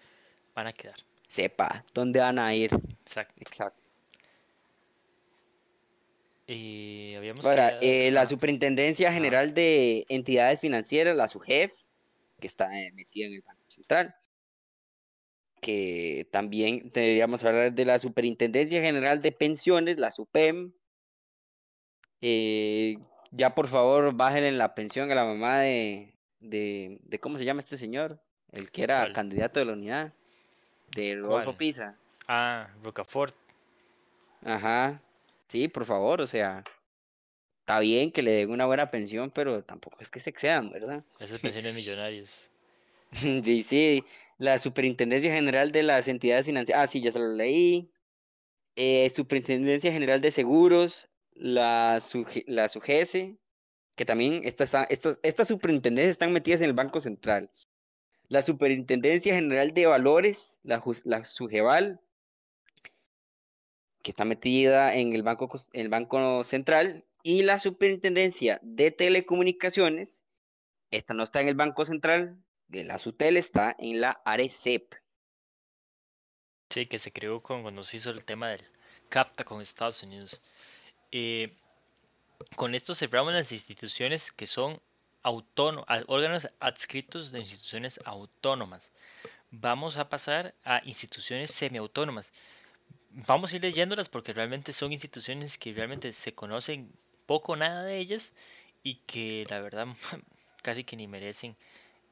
van 0.54 0.66
a 0.66 0.72
quedar. 0.72 0.96
Sepa 1.28 1.84
dónde 1.94 2.18
van 2.18 2.40
a 2.40 2.52
ir. 2.54 2.70
Exacto. 3.04 3.34
Exacto. 3.40 3.82
Y 6.46 7.14
habíamos 7.14 7.46
Ahora, 7.46 7.78
eh, 7.80 8.10
la 8.10 8.26
Superintendencia. 8.26 9.12
General 9.12 9.54
de 9.54 10.04
Entidades 10.08 10.60
Financieras, 10.60 11.16
la 11.16 11.28
SUGEF, 11.28 11.72
que 12.40 12.46
está 12.46 12.66
eh, 12.78 12.92
metida 12.92 13.26
en 13.26 13.34
el 13.34 13.42
Banco 13.42 13.62
Central, 13.68 14.14
que 15.64 16.28
también 16.30 16.90
deberíamos 16.92 17.42
hablar 17.42 17.72
de 17.72 17.86
la 17.86 17.98
Superintendencia 17.98 18.82
General 18.82 19.22
de 19.22 19.32
Pensiones, 19.32 19.96
la 19.96 20.12
SUPEM. 20.12 20.74
Eh, 22.20 22.98
ya 23.30 23.54
por 23.54 23.68
favor, 23.68 24.12
bájenle 24.14 24.52
la 24.52 24.74
pensión 24.74 25.10
a 25.10 25.14
la 25.14 25.24
mamá 25.24 25.60
de, 25.60 26.12
de, 26.40 26.98
de 27.02 27.18
¿cómo 27.18 27.38
se 27.38 27.46
llama 27.46 27.60
este 27.60 27.78
señor? 27.78 28.20
El 28.52 28.70
que 28.70 28.82
era 28.82 29.00
¿Cuál? 29.00 29.12
candidato 29.14 29.58
de 29.58 29.64
la 29.64 29.72
unidad, 29.72 30.12
de 30.94 31.16
Rodolfo 31.16 31.52
¿Cuál? 31.52 31.56
Pisa. 31.56 31.98
Ah, 32.28 32.68
Rocafort. 32.82 33.34
Ajá. 34.44 35.00
Sí, 35.48 35.68
por 35.68 35.86
favor, 35.86 36.20
o 36.20 36.26
sea, 36.26 36.62
está 37.60 37.80
bien 37.80 38.12
que 38.12 38.22
le 38.22 38.32
den 38.32 38.50
una 38.50 38.66
buena 38.66 38.90
pensión, 38.90 39.30
pero 39.30 39.64
tampoco 39.64 39.96
es 40.00 40.10
que 40.10 40.20
se 40.20 40.28
excedan, 40.28 40.70
¿verdad? 40.70 41.02
Esas 41.18 41.40
pensiones 41.40 41.74
millonarias. 41.74 42.50
Y 43.44 43.62
sí, 43.62 44.04
la 44.38 44.58
Superintendencia 44.58 45.32
General 45.32 45.72
de 45.72 45.82
las 45.82 46.08
Entidades 46.08 46.44
Financieras, 46.44 46.84
ah, 46.84 46.90
sí, 46.90 47.00
ya 47.00 47.12
se 47.12 47.18
lo 47.18 47.32
leí. 47.32 47.90
Eh, 48.76 49.10
Superintendencia 49.14 49.92
General 49.92 50.20
de 50.20 50.30
Seguros, 50.30 51.08
la, 51.32 51.98
SUGE- 52.00 52.44
la 52.46 52.68
SUGESE, 52.68 53.38
que 53.94 54.04
también 54.04 54.42
esta 54.44 54.64
estas, 54.90 55.20
estas 55.22 55.48
superintendencias 55.48 56.12
están 56.12 56.32
metidas 56.32 56.60
en 56.60 56.66
el 56.66 56.72
Banco 56.72 56.98
Central. 57.00 57.50
La 58.28 58.42
Superintendencia 58.42 59.34
General 59.34 59.72
de 59.72 59.86
Valores, 59.86 60.58
la, 60.64 60.82
la 61.04 61.24
SUGEVAL, 61.24 62.00
que 64.02 64.10
está 64.10 64.24
metida 64.24 64.94
en 64.96 65.14
el 65.14 65.22
Banco, 65.22 65.48
en 65.72 65.80
el 65.82 65.88
Banco 65.88 66.42
Central, 66.42 67.04
y 67.22 67.42
la 67.42 67.58
Superintendencia 67.58 68.58
de 68.62 68.90
Telecomunicaciones, 68.90 70.24
esta 70.90 71.14
no 71.14 71.22
está 71.22 71.40
en 71.40 71.48
el 71.48 71.54
Banco 71.54 71.84
Central, 71.84 72.43
de 72.68 72.84
la 72.84 72.98
SUTEL 72.98 73.36
está 73.36 73.74
en 73.78 74.00
la 74.00 74.20
ARECEP. 74.24 74.94
Sí, 76.70 76.86
que 76.86 76.98
se 76.98 77.12
creó 77.12 77.42
con, 77.42 77.62
cuando 77.62 77.84
se 77.84 77.98
hizo 77.98 78.10
el 78.10 78.24
tema 78.24 78.48
del 78.48 78.64
CAPTA 79.08 79.44
con 79.44 79.60
Estados 79.60 80.02
Unidos. 80.02 80.40
Eh, 81.12 81.56
con 82.56 82.74
esto 82.74 82.94
cerramos 82.94 83.34
las 83.34 83.52
instituciones 83.52 84.32
que 84.32 84.46
son 84.46 84.80
autónomos, 85.22 85.86
órganos 86.06 86.48
adscritos 86.60 87.32
de 87.32 87.40
instituciones 87.40 88.00
autónomas. 88.04 88.90
Vamos 89.50 89.96
a 89.96 90.08
pasar 90.08 90.54
a 90.64 90.82
instituciones 90.84 91.52
semiautónomas. 91.52 92.32
Vamos 93.10 93.52
a 93.52 93.56
ir 93.56 93.62
leyéndolas 93.62 94.08
porque 94.08 94.32
realmente 94.32 94.72
son 94.72 94.92
instituciones 94.92 95.56
que 95.58 95.72
realmente 95.72 96.12
se 96.12 96.34
conocen 96.34 96.92
poco 97.26 97.52
o 97.52 97.56
nada 97.56 97.84
de 97.84 97.98
ellas 97.98 98.32
y 98.82 98.96
que 99.06 99.44
la 99.48 99.60
verdad 99.60 99.86
casi 100.62 100.84
que 100.84 100.96
ni 100.96 101.06
merecen 101.06 101.56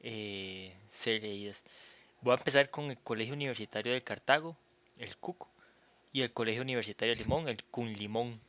eh, 0.03 0.75
ser 0.87 1.23
leídas. 1.23 1.63
Voy 2.21 2.33
a 2.33 2.37
empezar 2.37 2.69
con 2.69 2.91
el 2.91 2.97
Colegio 2.99 3.33
Universitario 3.33 3.93
de 3.93 4.03
Cartago, 4.03 4.55
el 4.97 5.17
CUCO, 5.17 5.49
y 6.11 6.21
el 6.21 6.31
Colegio 6.31 6.61
Universitario 6.61 7.15
de 7.15 7.23
Limón, 7.23 7.47
el 7.49 7.63
CUN 7.63 7.93
Limón. 7.93 8.39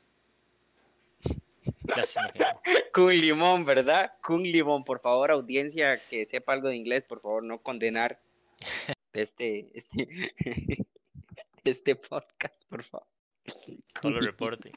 Con 2.92 3.08
limón, 3.08 3.64
¿verdad? 3.64 4.12
Con 4.22 4.42
limón, 4.42 4.84
por 4.84 5.00
favor, 5.00 5.30
audiencia 5.30 5.98
que 6.06 6.24
sepa 6.24 6.52
algo 6.52 6.68
de 6.68 6.76
inglés, 6.76 7.04
por 7.04 7.20
favor, 7.20 7.44
no 7.44 7.58
condenar 7.58 8.20
este, 9.12 9.66
este, 9.74 10.08
este 11.64 11.96
podcast, 11.96 12.54
por 12.68 12.82
favor. 12.84 13.06
Solo 14.00 14.20
reporte. 14.20 14.72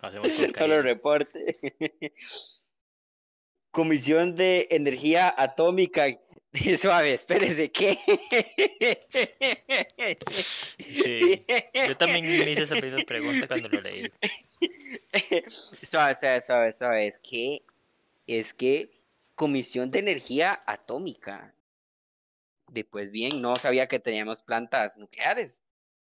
Hacemos 0.00 0.28
Solo 0.56 0.82
reporte. 0.82 1.58
Comisión 3.70 4.36
de 4.36 4.66
Energía 4.70 5.32
Atómica. 5.36 6.06
Suave, 6.80 7.14
espérese, 7.14 7.70
¿qué? 7.70 7.96
Sí, 10.78 11.44
Yo 11.86 11.96
también 11.96 12.24
me 12.26 12.50
hice 12.50 12.62
esa 12.64 12.74
misma 12.74 13.02
pregunta 13.06 13.46
cuando 13.46 13.68
lo 13.68 13.80
leí. 13.80 14.10
Suave, 15.82 16.16
suave, 16.18 16.40
suave, 16.40 16.72
suave. 16.72 17.06
Es 17.06 17.18
que, 17.18 17.62
es 18.26 18.54
que 18.54 18.90
Comisión 19.34 19.90
de 19.90 20.00
Energía 20.00 20.62
Atómica. 20.66 21.54
Después 22.68 23.10
bien, 23.10 23.40
no 23.42 23.56
sabía 23.56 23.86
que 23.88 23.98
teníamos 23.98 24.42
plantas 24.42 24.98
nucleares. 24.98 25.60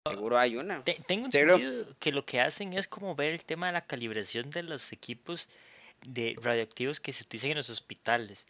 Seguro 0.09 0.39
hay 0.39 0.57
una. 0.57 0.83
Te- 0.85 1.01
tengo 1.07 1.27
entendido 1.27 1.87
que 1.99 2.13
lo 2.13 2.25
que 2.25 2.41
hacen 2.41 2.73
es 2.73 2.87
como 2.87 3.15
ver 3.17 3.33
el 3.33 3.45
tema 3.45 3.67
de 3.67 3.73
la 3.73 3.87
calibración 3.87 4.51
de 4.51 4.63
los 4.63 4.93
equipos 4.93 5.49
de 6.05 6.37
radioactivos 6.41 7.01
que 7.01 7.13
se 7.13 7.23
utilizan 7.25 7.51
en 7.51 7.57
los 7.57 7.71
hospitales. 7.71 8.47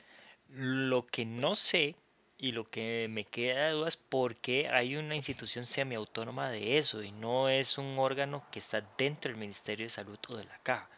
Lo 0.48 1.06
que 1.06 1.24
no 1.24 1.54
sé 1.54 1.96
y 2.38 2.52
lo 2.52 2.64
que 2.64 3.06
me 3.10 3.24
queda 3.24 3.66
de 3.66 3.72
duda 3.72 3.88
es 3.88 3.96
por 3.96 4.36
qué 4.36 4.68
hay 4.68 4.96
una 4.96 5.16
institución 5.16 5.64
semiautónoma 5.64 6.50
de 6.50 6.78
eso 6.78 7.02
y 7.02 7.10
no 7.12 7.48
es 7.48 7.78
un 7.78 7.98
órgano 7.98 8.44
que 8.50 8.58
está 8.58 8.82
dentro 8.98 9.30
del 9.30 9.40
Ministerio 9.40 9.86
de 9.86 9.90
Salud 9.90 10.18
o 10.28 10.36
de 10.36 10.44
la 10.44 10.58
caja, 10.62 10.88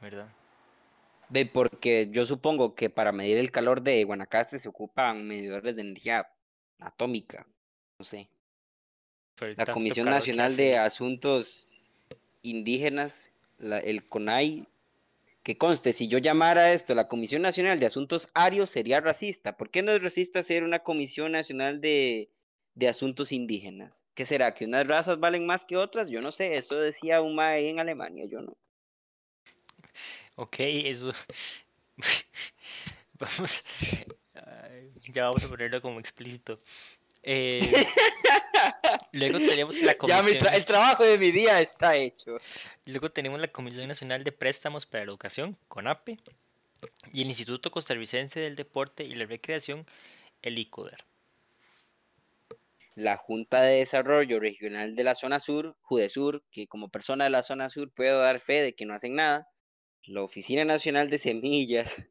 ¿verdad? 0.00 0.28
De 1.30 1.46
porque 1.46 2.08
yo 2.10 2.26
supongo 2.26 2.74
que 2.74 2.90
para 2.90 3.12
medir 3.12 3.38
el 3.38 3.52
calor 3.52 3.82
de 3.82 4.04
Guanacaste 4.04 4.58
se 4.58 4.68
ocupan 4.68 5.26
medidores 5.26 5.76
de 5.76 5.82
energía 5.82 6.28
atómica. 6.80 7.46
No 7.98 8.04
sé. 8.04 8.28
La 9.56 9.66
Comisión 9.66 10.10
Nacional 10.10 10.56
de. 10.56 10.76
Asuntos 10.76 11.74
Indígenas, 12.42 13.30
la- 13.58 13.78
el 13.78 14.06
CONAI, 14.06 14.66
que 15.42 15.56
conste, 15.56 15.92
si 15.92 16.08
yo 16.08 16.18
llamara 16.18 16.72
esto 16.72 16.94
la 16.94 17.08
Comisión 17.08 17.42
Nacional 17.42 17.80
de 17.80 17.86
Asuntos 17.86 18.28
Arios, 18.34 18.70
sería 18.70 19.00
racista. 19.00 19.56
¿Por 19.56 19.70
qué 19.70 19.82
no 19.82 19.92
es 19.92 20.02
racista 20.02 20.42
ser 20.42 20.64
una 20.64 20.80
Comisión 20.80 21.32
Nacional 21.32 21.80
de, 21.80 22.30
de 22.74 22.88
Asuntos 22.88 23.32
Indígenas? 23.32 24.04
¿Qué 24.14 24.24
será? 24.24 24.54
¿Que 24.54 24.66
unas 24.66 24.86
razas 24.86 25.18
valen 25.18 25.46
más 25.46 25.64
que 25.64 25.76
otras? 25.76 26.08
Yo 26.08 26.20
no 26.20 26.30
sé, 26.30 26.56
eso 26.56 26.76
decía 26.76 27.22
un 27.22 27.34
mae 27.34 27.68
en 27.68 27.80
Alemania, 27.80 28.26
yo 28.26 28.42
no. 28.42 28.56
Ok, 30.36 30.56
eso. 30.58 31.12
Vamos. 33.18 33.64
Ay, 34.34 34.92
Ya 35.12 35.24
vamos 35.24 35.44
a 35.44 35.48
ponerlo 35.48 35.82
como 35.82 36.00
explícito. 36.00 36.62
Eh, 37.22 37.60
luego 39.12 39.38
tenemos 39.38 39.76
la 39.80 39.92
Ya 39.92 39.98
comisión. 39.98 40.42
tra- 40.42 40.54
el 40.54 40.64
trabajo 40.64 41.04
de 41.04 41.18
mi 41.18 41.30
día 41.30 41.60
está 41.60 41.96
hecho. 41.96 42.38
Luego 42.86 43.10
tenemos 43.10 43.40
la 43.40 43.48
Comisión 43.48 43.86
Nacional 43.88 44.24
de 44.24 44.32
Préstamos 44.32 44.86
para 44.86 45.04
la 45.04 45.10
Educación, 45.10 45.56
CONAPE, 45.68 46.18
y 47.12 47.22
el 47.22 47.28
Instituto 47.28 47.70
Costarricense 47.70 48.40
del 48.40 48.56
Deporte 48.56 49.04
y 49.04 49.14
la 49.14 49.26
Recreación, 49.26 49.86
el 50.42 50.58
ICODER. 50.58 51.04
La 52.94 53.16
Junta 53.16 53.62
de 53.62 53.76
Desarrollo 53.78 54.40
Regional 54.40 54.94
de 54.96 55.04
la 55.04 55.14
Zona 55.14 55.40
Sur, 55.40 55.76
JUDESUR, 55.82 56.42
que 56.50 56.66
como 56.66 56.88
persona 56.88 57.24
de 57.24 57.30
la 57.30 57.42
Zona 57.42 57.70
Sur 57.70 57.90
puedo 57.90 58.20
dar 58.20 58.40
fe 58.40 58.62
de 58.62 58.74
que 58.74 58.84
no 58.84 58.94
hacen 58.94 59.14
nada. 59.14 59.48
La 60.04 60.22
Oficina 60.22 60.64
Nacional 60.64 61.08
de 61.08 61.18
Semillas, 61.18 62.02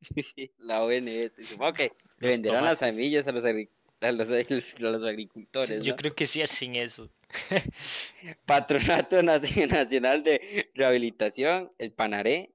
la 0.58 0.82
ONS, 0.82 1.34
supongo 1.48 1.72
que 1.74 1.92
le 2.18 2.28
venderán 2.28 2.64
las 2.64 2.78
semillas 2.80 3.28
a 3.28 3.32
los, 3.32 3.44
agri- 3.44 3.68
a 4.00 4.12
los, 4.12 4.30
a 4.30 4.44
los 4.78 5.02
agricultores. 5.02 5.82
Yo 5.82 5.92
¿no? 5.92 5.96
creo 5.96 6.14
que 6.14 6.26
sí 6.26 6.42
hacen 6.42 6.76
eso. 6.76 7.10
Patronato 8.46 9.16
Naci- 9.22 9.68
Nacional 9.68 10.22
de 10.22 10.70
Rehabilitación, 10.74 11.70
el 11.78 11.92
PANARE. 11.92 12.52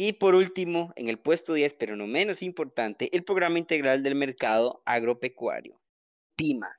Y 0.00 0.12
por 0.12 0.36
último, 0.36 0.92
en 0.94 1.08
el 1.08 1.18
puesto 1.18 1.54
10, 1.54 1.74
pero 1.74 1.96
no 1.96 2.06
menos 2.06 2.42
importante, 2.42 3.14
el 3.16 3.24
Programa 3.24 3.58
Integral 3.58 4.04
del 4.04 4.14
Mercado 4.14 4.80
Agropecuario, 4.84 5.80
PIMA. 6.36 6.78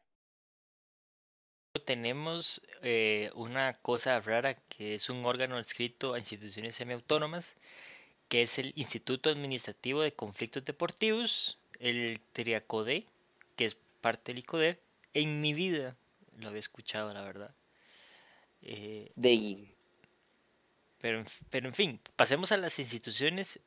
Tenemos 1.86 2.62
eh, 2.82 3.30
una 3.36 3.74
cosa 3.74 4.22
rara 4.22 4.56
que 4.70 4.96
es 4.96 5.10
un 5.10 5.26
órgano 5.26 5.58
adscrito 5.58 6.14
a 6.14 6.20
instituciones 6.20 6.76
semiautónomas, 6.76 7.56
que 8.30 8.42
es 8.42 8.58
el 8.58 8.72
Instituto 8.76 9.30
Administrativo 9.30 10.02
de 10.02 10.14
Conflictos 10.14 10.64
Deportivos, 10.64 11.60
el 11.80 12.22
TRIACODE, 12.32 13.06
que 13.58 13.66
es 13.66 13.78
parte 14.02 14.32
del 14.32 14.40
ICODER. 14.40 14.82
En 15.14 15.42
mi 15.42 15.54
vida 15.54 15.96
lo 16.38 16.50
había 16.50 16.60
escuchado, 16.60 17.14
la 17.14 17.22
verdad. 17.22 17.54
Eh, 18.62 19.12
De 19.16 19.76
Pero, 21.00 21.24
pero 21.50 21.68
en 21.68 21.74
fin, 21.74 22.00
pasemos 22.16 22.52
a 22.52 22.58
las 22.58 22.78
instituciones 22.80 23.60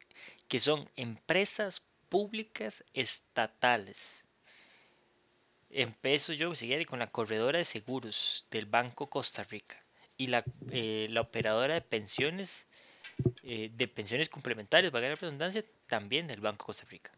que 0.49 0.61
son 0.61 0.89
empresas 0.97 1.83
públicas 2.09 2.85
estatales. 2.93 4.25
Empiezo 5.71 6.35
yo 6.35 6.53
con 6.87 6.99
la 6.99 7.11
corredora 7.11 7.59
de 7.59 7.65
seguros 7.65 8.47
del 8.51 8.67
Banco 8.67 9.09
Costa 9.09 9.43
Rica 9.45 9.83
y 10.19 10.27
la, 10.27 10.45
eh, 10.71 11.07
la 11.11 11.23
operadora 11.23 11.73
de 11.73 11.81
pensiones 11.81 12.67
eh, 13.43 13.71
de 13.73 13.89
pensiones 13.89 14.29
complementarias, 14.29 14.93
valga 14.93 15.09
la 15.11 15.15
redundancia, 15.17 15.65
también 15.87 16.27
del 16.27 16.41
Banco 16.41 16.67
Costa 16.67 16.85
Rica. 16.89 17.13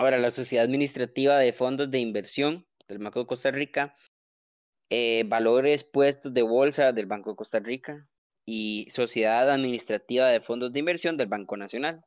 Ahora, 0.00 0.16
la 0.16 0.30
Sociedad 0.30 0.64
Administrativa 0.64 1.38
de 1.38 1.52
Fondos 1.52 1.90
de 1.90 1.98
Inversión 1.98 2.66
del 2.88 3.00
Banco 3.00 3.20
de 3.20 3.26
Costa 3.26 3.50
Rica, 3.50 3.94
eh, 4.88 5.24
valores 5.26 5.84
puestos 5.84 6.32
de 6.32 6.40
bolsa 6.40 6.92
del 6.92 7.04
Banco 7.04 7.28
de 7.28 7.36
Costa 7.36 7.58
Rica 7.58 8.08
y 8.46 8.86
Sociedad 8.88 9.50
Administrativa 9.50 10.26
de 10.28 10.40
Fondos 10.40 10.72
de 10.72 10.78
Inversión 10.78 11.18
del 11.18 11.28
Banco 11.28 11.54
Nacional. 11.58 12.02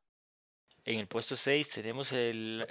En 0.86 0.98
el 1.00 1.06
puesto 1.06 1.36
6 1.36 1.70
tenemos 1.70 2.12
el, 2.14 2.66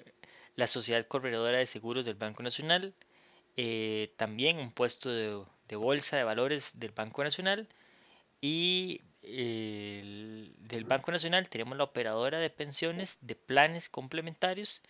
la 0.57 0.67
Sociedad 0.67 1.07
Corredora 1.07 1.59
de 1.59 1.67
Seguros 1.67 2.05
del 2.05 2.17
Banco 2.17 2.43
Nacional, 2.43 2.93
eh, 3.57 4.13
también 4.17 4.59
un 4.59 4.73
puesto 4.73 5.09
de, 5.09 5.41
de, 5.69 5.77
bolsa 5.77 6.17
de 6.17 6.25
valores 6.25 6.73
del 6.81 6.91
Banco 6.91 7.23
Nacional 7.23 7.69
y 8.41 9.03
el, 9.23 10.53
del 10.59 10.83
Banco 10.83 11.13
Nacional 11.13 11.49
tenemos 11.49 11.79
la 11.79 11.85
operadora 11.85 12.41
de 12.41 12.51
pensiones 12.51 13.19
de 13.21 13.37
planes 13.37 13.89
complementarios 13.89 14.83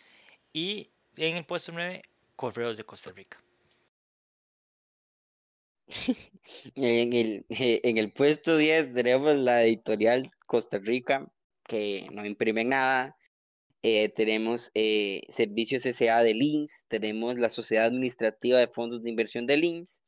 y 0.53 0.91
en 1.17 1.37
el 1.37 1.45
puesto 1.45 1.73
9 1.73 2.03
Correos 2.37 2.77
de 2.77 2.85
Costa 2.85 3.13
Rica. 3.13 3.43
en, 6.75 7.13
el, 7.13 7.47
en 7.49 7.99
el 7.99 8.13
puesto 8.13 8.57
10 8.57 8.95
tenemos 8.95 9.37
la 9.37 9.63
editorial 9.65 10.31
Costa 10.47 10.79
Rica, 10.79 11.31
que 11.65 12.09
no 12.13 12.25
imprime 12.25 12.65
nada. 12.65 13.17
Eh, 13.83 14.11
tenemos 14.11 14.71
eh, 14.75 15.23
Servicios 15.29 15.83
SA 15.83 16.23
de 16.23 16.35
LINS, 16.35 16.85
tenemos 16.89 17.37
la 17.37 17.51
Sociedad 17.51 17.87
Administrativa 17.87 18.59
de 18.59 18.69
Fondos 18.69 19.03
de 19.03 19.11
Inversión 19.11 19.47
de 19.47 19.57
LINS, 19.57 20.01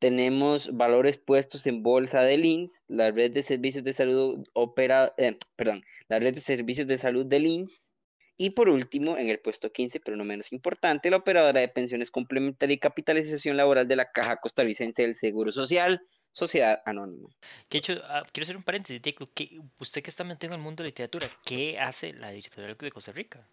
tenemos 0.00 0.76
valores 0.76 1.16
puestos 1.16 1.66
en 1.66 1.82
bolsa 1.82 2.22
de 2.22 2.36
LINS, 2.36 2.82
la 2.88 3.12
red 3.12 3.30
de 3.30 3.42
servicios 3.42 3.84
de 3.84 3.92
salud 3.92 4.44
opera, 4.54 5.14
eh, 5.18 5.38
perdón, 5.54 5.84
la 6.08 6.18
red 6.18 6.34
de 6.34 6.40
servicios 6.40 6.88
de 6.88 6.98
salud 6.98 7.24
de 7.26 7.38
LINS, 7.38 7.92
y 8.38 8.50
por 8.50 8.68
último, 8.68 9.16
en 9.16 9.28
el 9.28 9.38
puesto 9.38 9.72
15, 9.72 10.00
pero 10.00 10.16
no 10.16 10.24
menos 10.24 10.52
importante, 10.52 11.10
la 11.10 11.16
operadora 11.16 11.60
de 11.60 11.68
pensiones 11.68 12.10
complementaria 12.10 12.74
y 12.74 12.78
capitalización 12.78 13.56
laboral 13.56 13.88
de 13.88 13.96
la 13.96 14.10
Caja 14.12 14.36
Costarricense 14.36 15.02
del 15.02 15.16
Seguro 15.16 15.52
Social, 15.52 16.02
Sociedad 16.32 16.82
Anónima. 16.84 17.30
Que 17.70 17.78
hecho, 17.78 17.94
ah, 18.04 18.24
quiero 18.32 18.44
hacer 18.44 18.56
un 18.58 18.62
paréntesis, 18.62 19.00
Diego, 19.00 19.26
que 19.34 19.58
usted 19.78 20.02
que 20.02 20.10
está 20.10 20.22
metido 20.24 20.52
en 20.52 20.60
el 20.60 20.64
mundo 20.64 20.82
de 20.82 20.88
literatura, 20.90 21.30
¿qué 21.44 21.78
hace 21.78 22.12
la 22.12 22.30
editorial 22.32 22.76
de 22.76 22.92
Costa 22.92 23.12
Rica? 23.12 23.46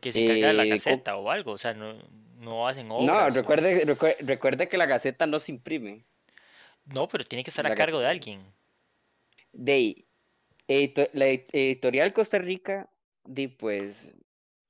Que 0.00 0.12
se 0.12 0.26
carga 0.26 0.52
la 0.52 0.64
Eh, 0.64 0.68
Gaceta 0.70 1.16
o 1.16 1.30
algo, 1.30 1.52
o 1.52 1.58
sea, 1.58 1.74
no, 1.74 1.94
no 2.38 2.66
hacen 2.68 2.88
No, 2.88 2.96
obras. 2.98 3.32
o- 3.32 3.40
recuerde, 3.40 3.84
recue- 3.86 4.16
recuerde 4.20 4.68
que 4.68 4.78
la 4.78 4.86
Gaceta 4.86 5.26
no 5.26 5.38
se 5.40 5.52
imprime. 5.52 6.04
No, 6.86 7.08
pero 7.08 7.24
tiene 7.24 7.44
que 7.44 7.50
estar 7.50 7.66
a 7.66 7.74
cargo 7.74 8.00
de 8.00 8.06
alguien. 8.06 8.42
De 9.52 10.04
edito- 10.68 11.08
la 11.14 11.26
ed- 11.28 11.46
editorial 11.52 12.12
Costa 12.12 12.38
Rica, 12.38 12.90
di 13.24 13.48
pues, 13.48 14.14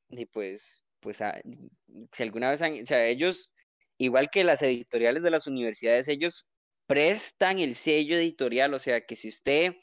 di 0.09 0.27
pues, 0.27 0.83
pues, 1.01 1.21
ah, 1.23 1.41
si 2.13 2.23
alguna 2.23 2.51
vez 2.51 2.63
han, 2.63 2.83
o 2.83 2.87
sea, 2.87 3.07
ellos, 3.07 3.53
igual 3.99 4.29
que 4.31 4.45
las 4.45 4.63
editoriales 4.63 5.23
de 5.23 5.31
las 5.31 5.47
universidades, 5.47 6.09
ellos 6.09 6.47
prestan 6.87 7.61
el 7.61 7.75
sello 7.75 8.17
editorial, 8.17 8.75
o 8.75 8.79
sea, 8.79 9.03
que 9.07 9.17
si 9.17 9.29
usted 9.29 9.75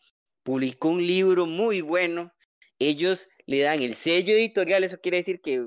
publicó 0.44 0.90
un 0.90 1.06
libro 1.06 1.46
muy 1.46 1.82
bueno, 1.82 2.32
ellos 2.80 3.28
le 3.46 3.62
dan 3.62 3.82
el 3.82 3.96
sello 3.96 4.34
editorial, 4.34 4.84
eso 4.84 5.00
quiere 5.02 5.18
decir 5.18 5.42
que 5.42 5.66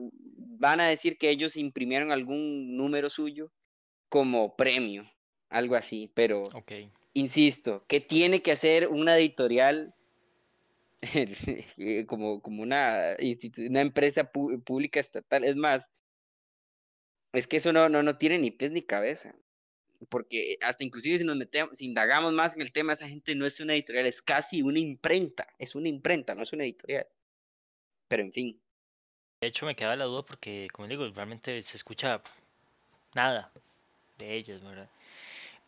van 0.61 0.80
a 0.80 0.88
decir 0.88 1.16
que 1.18 1.30
ellos 1.30 1.57
imprimieron 1.57 2.11
algún 2.12 2.76
número 2.76 3.09
suyo 3.11 3.53
como 4.09 4.57
premio, 4.57 5.11
algo 5.51 5.76
así, 5.76 6.12
pero 6.14 6.42
Ok. 6.53 6.72
insisto, 7.14 7.84
¿qué 7.88 8.01
tiene 8.01 8.42
que 8.42 8.53
hacer 8.53 8.88
una 8.88 9.16
editorial 9.18 9.94
como, 12.07 12.42
como 12.42 12.62
una, 12.62 13.16
una 13.68 13.80
empresa 13.80 14.30
pública 14.30 15.01
estatal? 15.01 15.44
Es 15.44 15.57
más, 15.57 15.88
es 17.32 17.46
que 17.46 17.57
eso 17.59 17.72
no, 17.72 17.88
no, 17.88 18.03
no 18.03 18.18
tiene 18.18 18.38
ni 18.38 18.51
pies 18.51 18.70
ni 18.72 18.82
cabeza. 18.82 19.34
Porque 20.09 20.59
hasta 20.62 20.84
inclusive 20.84 21.18
si 21.18 21.24
nos 21.24 21.36
metemos, 21.36 21.78
si 21.78 21.84
indagamos 21.86 22.32
más 22.32 22.55
en 22.57 22.62
el 22.62 22.72
tema, 22.72 22.92
esa 22.92 23.09
gente 23.09 23.34
no 23.34 23.46
es 23.46 23.59
una 23.61 23.74
editorial, 23.74 24.07
es 24.07 24.22
casi 24.22 24.62
una 24.62 24.78
imprenta, 24.78 25.49
es 25.59 25.74
una 25.74 25.88
imprenta, 25.88 26.34
no 26.34 26.42
es 26.44 26.53
una 26.53 26.64
editorial. 26.64 27.09
Pero 28.09 28.22
en 28.22 28.32
fin, 28.32 28.62
De 29.40 29.49
hecho, 29.49 29.66
me 29.66 29.74
quedaba 29.76 29.96
la 29.96 30.05
duda 30.05 30.24
porque, 30.24 30.68
como 30.72 30.88
digo, 30.88 31.09
realmente 31.11 31.62
se 31.62 31.76
escucha 31.76 32.22
nada 33.14 33.53
de 34.18 34.34
ellos, 34.36 34.62
¿verdad? 34.62 34.90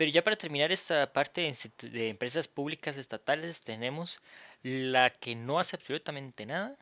Pero 0.01 0.13
ya 0.13 0.25
para 0.25 0.37
terminar 0.37 0.73
esta 0.73 1.13
parte 1.13 1.43
de, 1.43 1.89
de 1.91 2.09
empresas 2.09 2.49
públicas 2.49 2.97
estatales, 2.97 3.61
tenemos 3.61 4.23
la 4.63 5.11
que 5.11 5.35
no 5.35 5.59
hace 5.59 5.77
absolutamente 5.77 6.47
nada, 6.47 6.75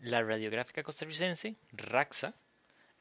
la 0.00 0.22
Radiográfica 0.22 0.82
Costarricense, 0.82 1.56
RAXA. 1.72 2.34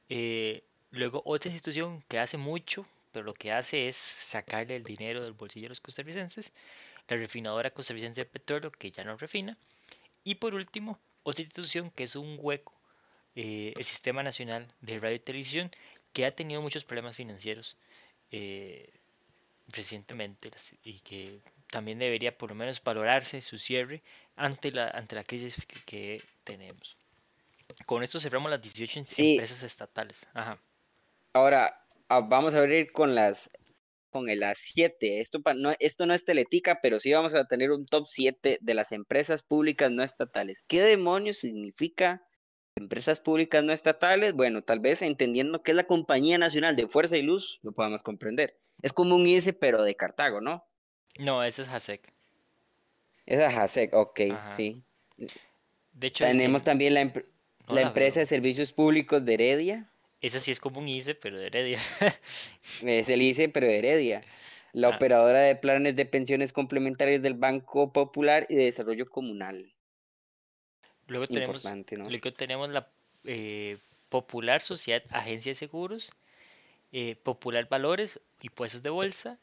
eh, 0.10 0.66
luego 0.92 1.22
otra 1.24 1.50
institución 1.50 2.04
que 2.10 2.20
hace 2.20 2.36
mucho, 2.36 2.86
pero 3.14 3.24
lo 3.24 3.34
que 3.34 3.54
hace 3.54 3.88
es 3.88 3.96
sacarle 3.96 4.76
el 4.76 4.84
dinero 4.84 5.24
del 5.24 5.32
bolsillo 5.32 5.68
a 5.68 5.70
los 5.70 5.80
costarricenses, 5.80 6.52
la 7.08 7.16
Refinadora 7.16 7.72
Costarricense 7.72 8.20
de 8.20 8.26
Petróleo, 8.26 8.70
que 8.70 8.92
ya 8.92 9.06
no 9.06 9.16
refina. 9.16 9.58
Y 10.26 10.36
por 10.36 10.56
último, 10.56 11.00
otra 11.24 11.42
institución 11.42 11.90
que 11.90 12.04
es 12.04 12.18
un 12.18 12.38
hueco 12.38 12.74
eh, 13.36 13.74
el 13.78 13.86
Sistema 13.86 14.24
Nacional 14.24 14.68
de 14.82 15.00
Radio 15.00 15.16
y 15.16 15.20
Televisión, 15.20 15.72
que 16.12 16.26
ha 16.26 16.32
tenido 16.32 16.62
muchos 16.62 16.84
problemas 16.84 17.16
financieros 17.16 17.78
eh, 18.30 18.92
recientemente 19.68 20.52
y 20.84 21.00
que 21.00 21.42
también 21.72 22.00
debería 22.00 22.38
por 22.38 22.50
lo 22.50 22.56
menos 22.56 22.84
valorarse 22.84 23.42
su 23.42 23.58
cierre 23.58 24.04
ante 24.36 24.72
la, 24.72 24.88
ante 24.90 25.16
la 25.16 25.24
crisis 25.24 25.66
que, 25.66 25.80
que 25.86 26.24
tenemos. 26.44 26.98
Con 27.86 28.04
esto 28.04 28.20
cerramos 28.20 28.52
las 28.52 28.62
18 28.62 29.00
em- 29.00 29.06
Sí. 29.06 29.32
empresas 29.32 29.64
estatales. 29.64 30.28
Ajá. 30.34 30.62
ahora 31.34 31.86
ah, 32.10 32.22
vamos 32.22 32.54
a 32.54 32.60
abrir 32.60 32.92
con 32.92 33.16
las 33.16 33.50
con 34.12 34.30
el 34.30 34.42
las 34.42 34.60
7. 34.60 35.22
Esto, 35.22 35.42
no, 35.56 35.74
esto 35.80 36.06
no 36.06 36.14
es 36.14 36.24
teletica, 36.24 36.80
pero 36.82 37.00
sí 37.00 37.12
vamos 37.12 37.34
a 37.34 37.46
tener 37.48 37.72
un 37.72 37.88
top 37.88 38.06
7 38.08 38.60
de 38.62 38.74
las 38.76 38.92
empresas 38.92 39.42
públicas 39.42 39.90
no 39.90 40.04
estatales. 40.04 40.64
¿Qué 40.68 40.84
demonios 40.84 41.38
significa 41.38 42.22
empresas 42.76 43.20
públicas 43.20 43.64
no 43.64 43.74
estatales? 43.74 44.34
Bueno, 44.34 44.64
tal 44.64 44.80
vez 44.80 45.02
entendiendo 45.02 45.64
que 45.64 45.72
es 45.72 45.76
la 45.76 45.86
Compañía 45.88 46.38
Nacional 46.38 46.76
de 46.76 46.88
Fuerza 46.88 47.18
y 47.18 47.24
Luz, 47.24 47.60
lo 47.64 47.72
podamos 47.72 48.04
comprender. 48.04 48.60
Es 48.84 48.94
como 48.94 49.16
un 49.16 49.26
ICE, 49.26 49.54
pero 49.54 49.82
de 49.82 49.96
Cartago, 49.96 50.40
¿no? 50.42 50.64
No, 51.18 51.44
ese 51.44 51.64
es 51.64 51.68
HASEC. 51.70 52.14
Esa 53.26 53.48
es 53.50 53.58
ASEC, 53.58 53.94
ok, 53.94 54.20
Ajá. 54.32 54.56
sí. 54.56 54.84
De 55.94 56.08
hecho, 56.08 56.26
en- 56.26 56.34
Tenemos 56.38 56.64
también 56.64 56.94
la, 56.94 57.02
empre- 57.02 57.26
no 57.68 57.76
la 57.76 57.82
la 57.82 57.88
empresa 57.88 58.20
de 58.20 58.26
servicios 58.28 58.72
públicos 58.74 59.24
de 59.26 59.34
Heredia. 59.36 59.90
Esa 60.22 60.40
sí 60.40 60.52
es 60.52 60.60
como 60.60 60.80
un 60.80 60.88
ICE, 60.88 61.16
pero 61.16 61.38
de 61.40 61.48
Heredia. 61.48 61.80
Es 62.84 63.10
el 63.10 63.22
ICE, 63.22 63.50
pero 63.50 63.68
de 63.68 63.80
Heredia. 63.80 64.24
La 64.74 64.88
Ah. 64.88 64.96
operadora 64.96 65.40
de 65.40 65.56
planes 65.56 65.96
de 65.96 66.06
pensiones 66.06 66.52
complementarias 66.52 67.22
del 67.22 67.36
Banco 67.36 67.94
Popular 67.94 68.46
y 68.50 68.56
de 68.56 68.66
Desarrollo 68.66 69.06
Comunal. 69.06 69.72
Luego 71.08 71.28
tenemos 71.28 71.58
Importante, 71.58 71.98
¿no? 71.98 72.10
Luego 72.10 72.34
tenemos 72.34 72.70
la 72.70 72.90
eh, 73.26 73.78
Popular 74.10 74.62
Sociedad 74.62 75.04
Agencia 75.12 75.52
de 75.52 75.56
Seguros, 75.56 76.12
eh, 76.92 77.16
Popular 77.22 77.68
Valores 77.70 78.20
y 78.44 78.50
Puestos 78.50 78.84
de 78.84 78.90
Bolsa, 78.90 79.40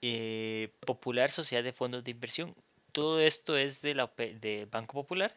eh, 0.00 0.72
Popular 0.86 1.30
Sociedad 1.32 1.64
de 1.64 1.72
Fondos 1.72 2.04
de 2.04 2.12
Inversión. 2.12 2.54
Todo 2.92 3.20
esto 3.20 3.56
es 3.56 3.82
de 3.82 3.94
la 3.94 4.10
de 4.16 4.68
Banco 4.70 4.94
Popular. 4.94 5.36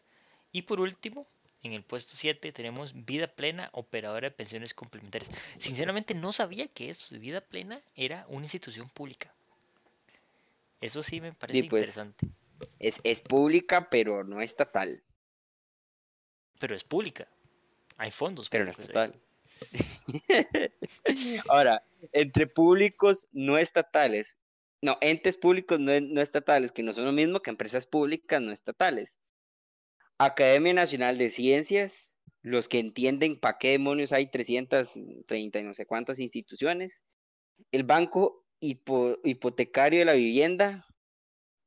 Y 0.52 0.62
por 0.62 0.80
último, 0.80 1.28
en 1.64 1.74
el 1.74 1.82
puesto 1.84 2.16
7 2.16 2.52
tenemos 2.52 2.94
Vida 3.06 3.26
Plena, 3.26 3.72
operadora 3.74 4.30
de 4.30 4.36
pensiones 4.36 4.76
complementarias. 4.76 5.32
Sinceramente 5.58 6.14
no 6.14 6.32
sabía 6.32 6.68
que 6.68 6.92
eso, 6.92 7.20
Vida 7.20 7.42
Plena 7.42 7.82
era 7.96 8.28
una 8.30 8.46
institución 8.46 8.90
pública. 8.90 9.34
Eso 10.82 11.02
sí 11.02 11.22
me 11.22 11.34
parece 11.34 11.64
pues, 11.68 11.88
interesante. 11.90 12.28
Es, 12.78 13.02
es 13.04 13.22
pública, 13.22 13.90
pero 13.90 14.24
no 14.24 14.40
estatal. 14.40 15.02
Pero 16.60 16.76
es 16.76 16.84
pública. 16.84 17.28
Hay 17.98 18.12
fondos 18.12 18.50
Pero 18.50 18.66
no 18.66 18.72
es 18.72 18.78
públicos 18.78 18.96
ahí. 18.98 19.20
Ahora, 21.50 21.84
entre 22.12 22.48
públicos 22.48 23.30
no 23.32 23.58
estatales, 23.58 24.38
no, 24.82 24.98
entes 25.02 25.38
públicos 25.38 25.80
no, 25.80 26.00
no 26.00 26.22
estatales, 26.22 26.72
que 26.72 26.84
no 26.84 26.94
son 26.94 27.06
lo 27.06 27.12
mismo 27.12 27.42
que 27.42 27.50
empresas 27.50 27.86
públicas 27.86 28.42
no 28.42 28.52
estatales. 28.52 29.20
Academia 30.18 30.74
Nacional 30.74 31.18
de 31.18 31.30
Ciencias, 31.30 32.16
los 32.42 32.70
que 32.70 32.80
entienden 32.80 33.40
para 33.40 33.58
qué 33.58 33.72
demonios 33.72 34.12
hay 34.12 34.28
330 34.28 35.60
y 35.60 35.64
no 35.64 35.74
sé 35.74 35.86
cuántas 35.86 36.20
instituciones. 36.20 37.04
El 37.72 37.84
Banco 37.84 38.46
Hipo- 38.62 39.20
Hipotecario 39.24 40.00
de 40.00 40.06
la 40.06 40.14
Vivienda, 40.14 40.86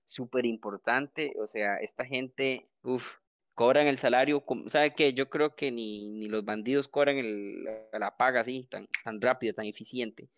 súper 0.04 0.46
importante. 0.46 1.34
O 1.38 1.46
sea, 1.46 1.76
esta 1.76 2.04
gente, 2.04 2.70
uff, 2.82 3.16
cobran 3.58 3.88
el 3.88 3.98
salario. 3.98 4.44
¿Sabe 4.68 4.94
qué? 4.94 5.12
Yo 5.12 5.28
creo 5.28 5.56
que 5.56 5.72
ni, 5.72 6.06
ni 6.06 6.28
los 6.28 6.44
bandidos 6.44 6.86
cobran 6.86 7.16
el, 7.18 7.64
la, 7.92 8.16
paga 8.16 8.42
así, 8.42 8.68
tan, 8.70 8.86
tan 9.02 9.20
rápida, 9.20 9.52
tan 9.52 9.66
eficiente. 9.66 10.28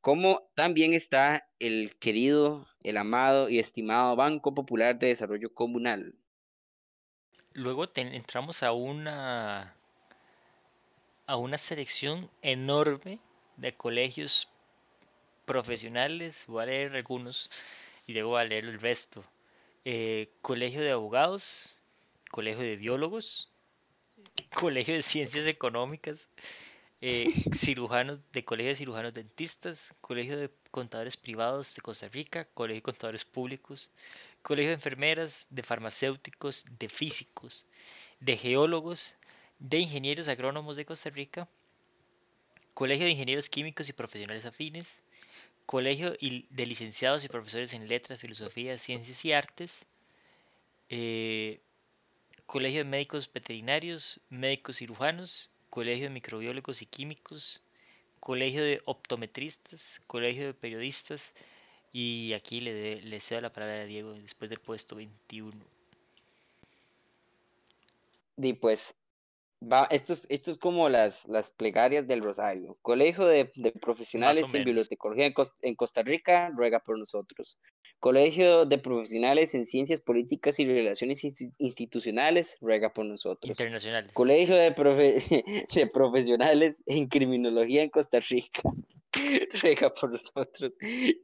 Como 0.00 0.50
también 0.56 0.92
está 0.92 1.48
el 1.60 1.94
querido, 2.00 2.66
el 2.82 2.96
amado 2.96 3.48
y 3.48 3.60
estimado 3.60 4.16
Banco 4.16 4.56
Popular 4.56 4.98
de 4.98 5.06
Desarrollo 5.06 5.54
Comunal. 5.54 6.16
Luego 7.52 7.88
entramos 7.94 8.64
a 8.64 8.72
una 8.72 9.76
a 11.26 11.36
una 11.36 11.58
selección 11.58 12.28
enorme 12.42 13.20
de 13.56 13.76
colegios 13.76 14.48
profesionales. 15.44 16.46
Voy 16.48 16.64
a 16.64 16.66
leer 16.66 16.96
algunos 16.96 17.52
y 18.04 18.14
luego 18.14 18.30
voy 18.30 18.40
a 18.40 18.46
leer 18.46 18.64
el 18.64 18.80
resto. 18.80 19.22
Eh, 19.84 20.32
colegio 20.40 20.80
de 20.80 20.90
abogados, 20.90 21.81
colegio 22.32 22.64
de 22.64 22.76
biólogos, 22.76 23.52
colegio 24.56 24.94
de 24.94 25.02
ciencias 25.02 25.46
económicas, 25.46 26.30
eh, 27.02 27.26
cirujanos 27.54 28.20
de 28.32 28.42
colegio 28.44 28.70
de 28.70 28.74
cirujanos 28.76 29.12
dentistas, 29.12 29.94
colegio 30.00 30.38
de 30.38 30.50
contadores 30.70 31.16
privados 31.18 31.74
de 31.74 31.82
Costa 31.82 32.08
Rica, 32.08 32.46
colegio 32.54 32.78
de 32.78 32.82
contadores 32.90 33.24
públicos, 33.26 33.90
colegio 34.40 34.70
de 34.70 34.76
enfermeras, 34.76 35.46
de 35.50 35.62
farmacéuticos, 35.62 36.64
de 36.78 36.88
físicos, 36.88 37.66
de 38.18 38.36
geólogos, 38.36 39.14
de 39.58 39.78
ingenieros 39.80 40.26
agrónomos 40.26 40.76
de 40.76 40.86
Costa 40.86 41.10
Rica, 41.10 41.48
colegio 42.72 43.04
de 43.04 43.12
ingenieros 43.12 43.50
químicos 43.50 43.90
y 43.90 43.92
profesionales 43.92 44.46
afines, 44.46 45.04
colegio 45.66 46.16
de 46.18 46.66
licenciados 46.66 47.24
y 47.24 47.28
profesores 47.28 47.74
en 47.74 47.88
letras, 47.88 48.18
filosofía, 48.20 48.78
ciencias 48.78 49.22
y 49.26 49.32
artes, 49.34 49.86
eh, 50.88 51.60
colegio 52.52 52.80
de 52.80 52.90
médicos 52.90 53.32
veterinarios, 53.32 54.20
médicos 54.28 54.76
cirujanos, 54.76 55.50
colegio 55.70 56.04
de 56.04 56.10
microbiólogos 56.10 56.82
y 56.82 56.86
químicos, 56.86 57.62
colegio 58.20 58.62
de 58.62 58.82
optometristas, 58.84 60.02
colegio 60.06 60.48
de 60.48 60.52
periodistas, 60.52 61.32
y 61.94 62.34
aquí 62.34 62.60
le, 62.60 62.74
de- 62.74 63.20
cedo 63.20 63.40
la 63.40 63.54
palabra 63.54 63.80
a 63.80 63.84
Diego 63.86 64.12
después 64.12 64.50
del 64.50 64.60
puesto 64.60 64.96
21. 64.96 65.64
Y 68.36 68.52
pues, 68.52 68.96
va, 69.70 69.86
esto 69.90 70.12
es, 70.12 70.26
esto 70.28 70.50
es 70.50 70.58
como 70.58 70.88
las, 70.88 71.26
las 71.28 71.52
plegarias 71.52 72.06
del 72.06 72.22
Rosario. 72.22 72.76
Colegio 72.82 73.24
de, 73.26 73.52
de 73.56 73.72
Profesionales 73.72 74.52
en. 74.54 74.64
Bibliotecología 74.64 75.26
en, 75.26 75.34
Cos- 75.34 75.54
en 75.62 75.74
Costa 75.74 76.02
Rica, 76.02 76.50
ruega 76.54 76.80
por 76.80 76.98
nosotros. 76.98 77.58
Colegio 78.00 78.66
de 78.66 78.78
Profesionales 78.78 79.54
en 79.54 79.66
Ciencias 79.66 80.00
Políticas 80.00 80.58
y 80.58 80.66
Relaciones 80.66 81.22
Insti- 81.24 81.52
Institucionales, 81.58 82.56
ruega 82.60 82.92
por 82.92 83.04
nosotros. 83.06 83.48
Internacionales. 83.50 84.12
Colegio 84.12 84.56
de, 84.56 84.74
profe- 84.74 85.66
de 85.74 85.86
Profesionales 85.86 86.82
en 86.86 87.06
Criminología 87.08 87.82
en 87.82 87.90
Costa 87.90 88.18
Rica, 88.20 88.62
ruega 89.62 89.92
por 89.94 90.10
nosotros. 90.12 90.76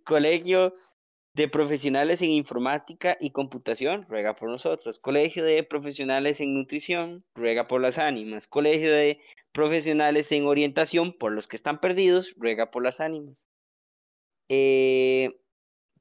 Colegio 0.04 0.74
de 1.34 1.48
Profesionales 1.48 2.22
en 2.22 2.30
Informática 2.30 3.16
y 3.20 3.30
Computación, 3.30 4.02
ruega 4.08 4.34
por 4.34 4.50
nosotros. 4.50 4.98
Colegio 4.98 5.44
de 5.44 5.62
Profesionales 5.62 6.40
en 6.40 6.54
Nutrición, 6.54 7.24
ruega 7.34 7.68
por 7.68 7.80
las 7.80 7.98
ánimas. 7.98 8.46
Colegio 8.46 8.92
de 8.92 9.20
Profesionales 9.52 10.30
en 10.32 10.46
Orientación, 10.46 11.12
por 11.12 11.32
los 11.32 11.46
que 11.46 11.56
están 11.56 11.80
perdidos, 11.80 12.34
ruega 12.36 12.70
por 12.70 12.82
las 12.82 13.00
ánimas. 13.00 13.46
Eh, 14.48 15.40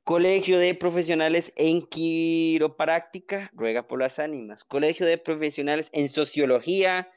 Colegio 0.03 0.57
de 0.57 0.73
Profesionales 0.73 1.51
en 1.57 1.81
Quiropráctica, 1.81 3.51
ruega 3.53 3.87
por 3.87 3.99
las 3.99 4.19
ánimas. 4.19 4.63
Colegio 4.63 5.05
de 5.05 5.17
Profesionales 5.17 5.89
en 5.91 6.07
Sociología 6.07 7.11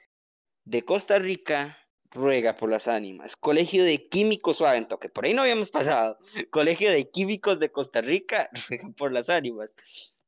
de 0.64 0.82
Costa 0.82 1.20
Rica, 1.20 1.78
ruega 2.12 2.56
por 2.56 2.70
las 2.70 2.88
ánimas. 2.88 3.36
Colegio 3.36 3.84
de 3.84 4.08
Químicos 4.08 4.58
Suave, 4.58 4.86
que 5.00 5.08
por 5.08 5.24
ahí 5.24 5.34
no 5.34 5.42
habíamos 5.42 5.70
pasado. 5.70 6.18
Colegio 6.50 6.90
de 6.90 7.08
Químicos 7.08 7.58
de 7.58 7.70
Costa 7.70 8.00
Rica, 8.00 8.50
ruega 8.68 8.90
por 8.96 9.12
las 9.12 9.28
ánimas. 9.28 9.72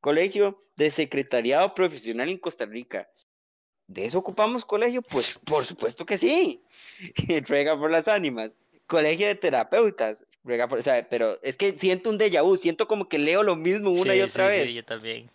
Colegio 0.01 0.59
de 0.76 0.91
Secretariado 0.91 1.74
Profesional 1.74 2.28
en 2.28 2.39
Costa 2.39 2.66
Rica. 2.66 3.09
¿De 3.87 4.07
eso 4.07 4.18
ocupamos 4.18 4.64
colegio? 4.64 5.03
Pues 5.03 5.39
por 5.45 5.64
supuesto 5.64 6.07
que 6.07 6.18
sí. 6.18 6.62
ruega 7.49 7.78
por 7.78 7.91
las 7.91 8.09
ánimas. 8.09 8.57
Colegio 8.87 9.26
de 9.26 9.35
Terapeutas, 9.35 10.24
ruega 10.45 10.68
por, 10.68 10.78
o 10.78 10.83
sea, 10.83 11.09
pero 11.09 11.39
es 11.43 11.57
que 11.57 11.72
siento 11.78 12.11
un 12.11 12.18
déjà 12.18 12.43
vu, 12.43 12.57
siento 12.57 12.89
como 12.89 13.09
que 13.09 13.18
leo 13.18 13.43
lo 13.43 13.57
mismo 13.57 13.91
una 13.91 14.14
y 14.14 14.20
otra 14.20 14.51
sí, 14.51 14.57
vez. 14.57 14.64
sí, 14.66 14.74
yo 14.74 14.85
también. 14.85 15.30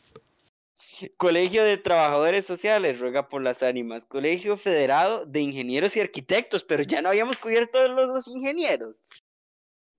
Colegio 1.18 1.64
de 1.64 1.78
Trabajadores 1.78 2.46
Sociales, 2.46 3.00
ruega 3.00 3.30
por 3.30 3.42
las 3.42 3.64
ánimas. 3.64 4.06
Colegio 4.06 4.58
Federado 4.58 5.26
de 5.26 5.42
Ingenieros 5.42 5.96
y 5.98 6.02
Arquitectos, 6.02 6.64
pero 6.64 6.84
ya 6.84 7.02
no 7.02 7.10
habíamos 7.10 7.40
cubierto 7.40 7.72
todos 7.80 7.90
los 7.90 8.08
dos 8.08 8.28
ingenieros. 8.28 9.04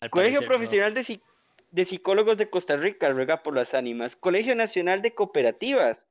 Al 0.00 0.10
Colegio 0.10 0.38
parecer 0.40 0.48
no. 0.48 0.54
Profesional 0.56 0.94
de, 0.94 1.00
Psi- 1.00 1.22
de 1.72 1.84
Psicólogos 1.84 2.36
de 2.36 2.48
Costa 2.48 2.76
Rica, 2.76 3.10
ruega 3.10 3.42
por 3.42 3.54
las 3.56 3.74
ánimas. 3.74 4.14
Colegio 4.14 4.54
Nacional 4.54 5.02
de 5.02 5.14
Cooperativas. 5.14 6.06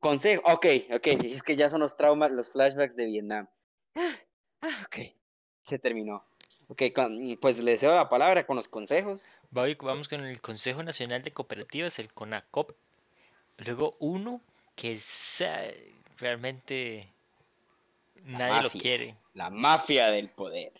Consejo, 0.00 0.42
ok, 0.44 0.66
ok, 0.94 1.06
es 1.24 1.42
que 1.42 1.56
ya 1.56 1.68
son 1.68 1.80
los 1.80 1.96
traumas, 1.96 2.30
los 2.30 2.52
flashbacks 2.52 2.94
de 2.94 3.06
Vietnam. 3.06 3.48
Ah, 3.96 4.14
ah, 4.60 4.82
ok, 4.86 4.96
se 5.64 5.78
terminó. 5.78 6.24
Ok, 6.68 6.82
con- 6.94 7.18
pues 7.40 7.58
le 7.58 7.72
deseo 7.72 7.96
la 7.96 8.08
palabra 8.10 8.46
con 8.46 8.54
los 8.56 8.68
consejos. 8.68 9.28
Vamos 9.50 10.08
con 10.08 10.20
el 10.24 10.40
Consejo 10.42 10.82
Nacional 10.82 11.22
de 11.22 11.32
Cooperativas, 11.32 11.98
el 11.98 12.12
CONACOP. 12.12 12.76
Luego 13.58 13.96
uno 13.98 14.40
que 14.76 14.98
realmente 16.18 17.08
La 18.26 18.38
nadie 18.38 18.62
lo 18.62 18.70
quiere. 18.70 19.16
La 19.34 19.50
mafia 19.50 20.10
del 20.10 20.28
poder. 20.28 20.72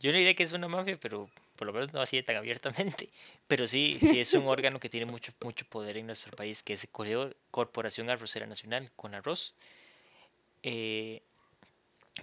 Yo 0.00 0.12
no 0.12 0.18
diría 0.18 0.34
que 0.34 0.42
es 0.42 0.52
una 0.52 0.68
mafia, 0.68 0.98
pero 1.00 1.30
por 1.56 1.66
lo 1.66 1.72
menos 1.72 1.92
no 1.92 2.00
así 2.00 2.16
de 2.16 2.22
tan 2.22 2.36
abiertamente. 2.36 3.10
Pero 3.46 3.66
sí, 3.66 3.98
sí 4.00 4.20
es 4.20 4.32
un 4.32 4.46
órgano 4.48 4.80
que 4.80 4.88
tiene 4.88 5.04
mucho, 5.04 5.32
mucho 5.42 5.66
poder 5.66 5.98
en 5.98 6.06
nuestro 6.06 6.32
país, 6.32 6.62
que 6.62 6.72
es 6.72 6.84
el 6.84 7.36
Corporación 7.50 8.08
Arrocera 8.08 8.46
Nacional, 8.46 8.90
con 8.96 9.14
arroz. 9.14 9.54
Eh, 10.62 11.22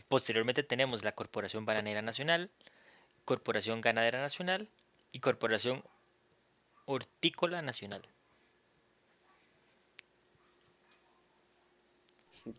posteriormente 0.08 0.64
tenemos 0.64 1.04
la 1.04 1.12
Corporación 1.12 1.64
Bananera 1.64 2.02
Nacional, 2.02 2.50
Corporación 3.24 3.82
Ganadera 3.82 4.20
Nacional 4.20 4.68
y 5.12 5.20
Corporación 5.20 5.84
Hortícola 6.86 7.62
Nacional. 7.62 8.02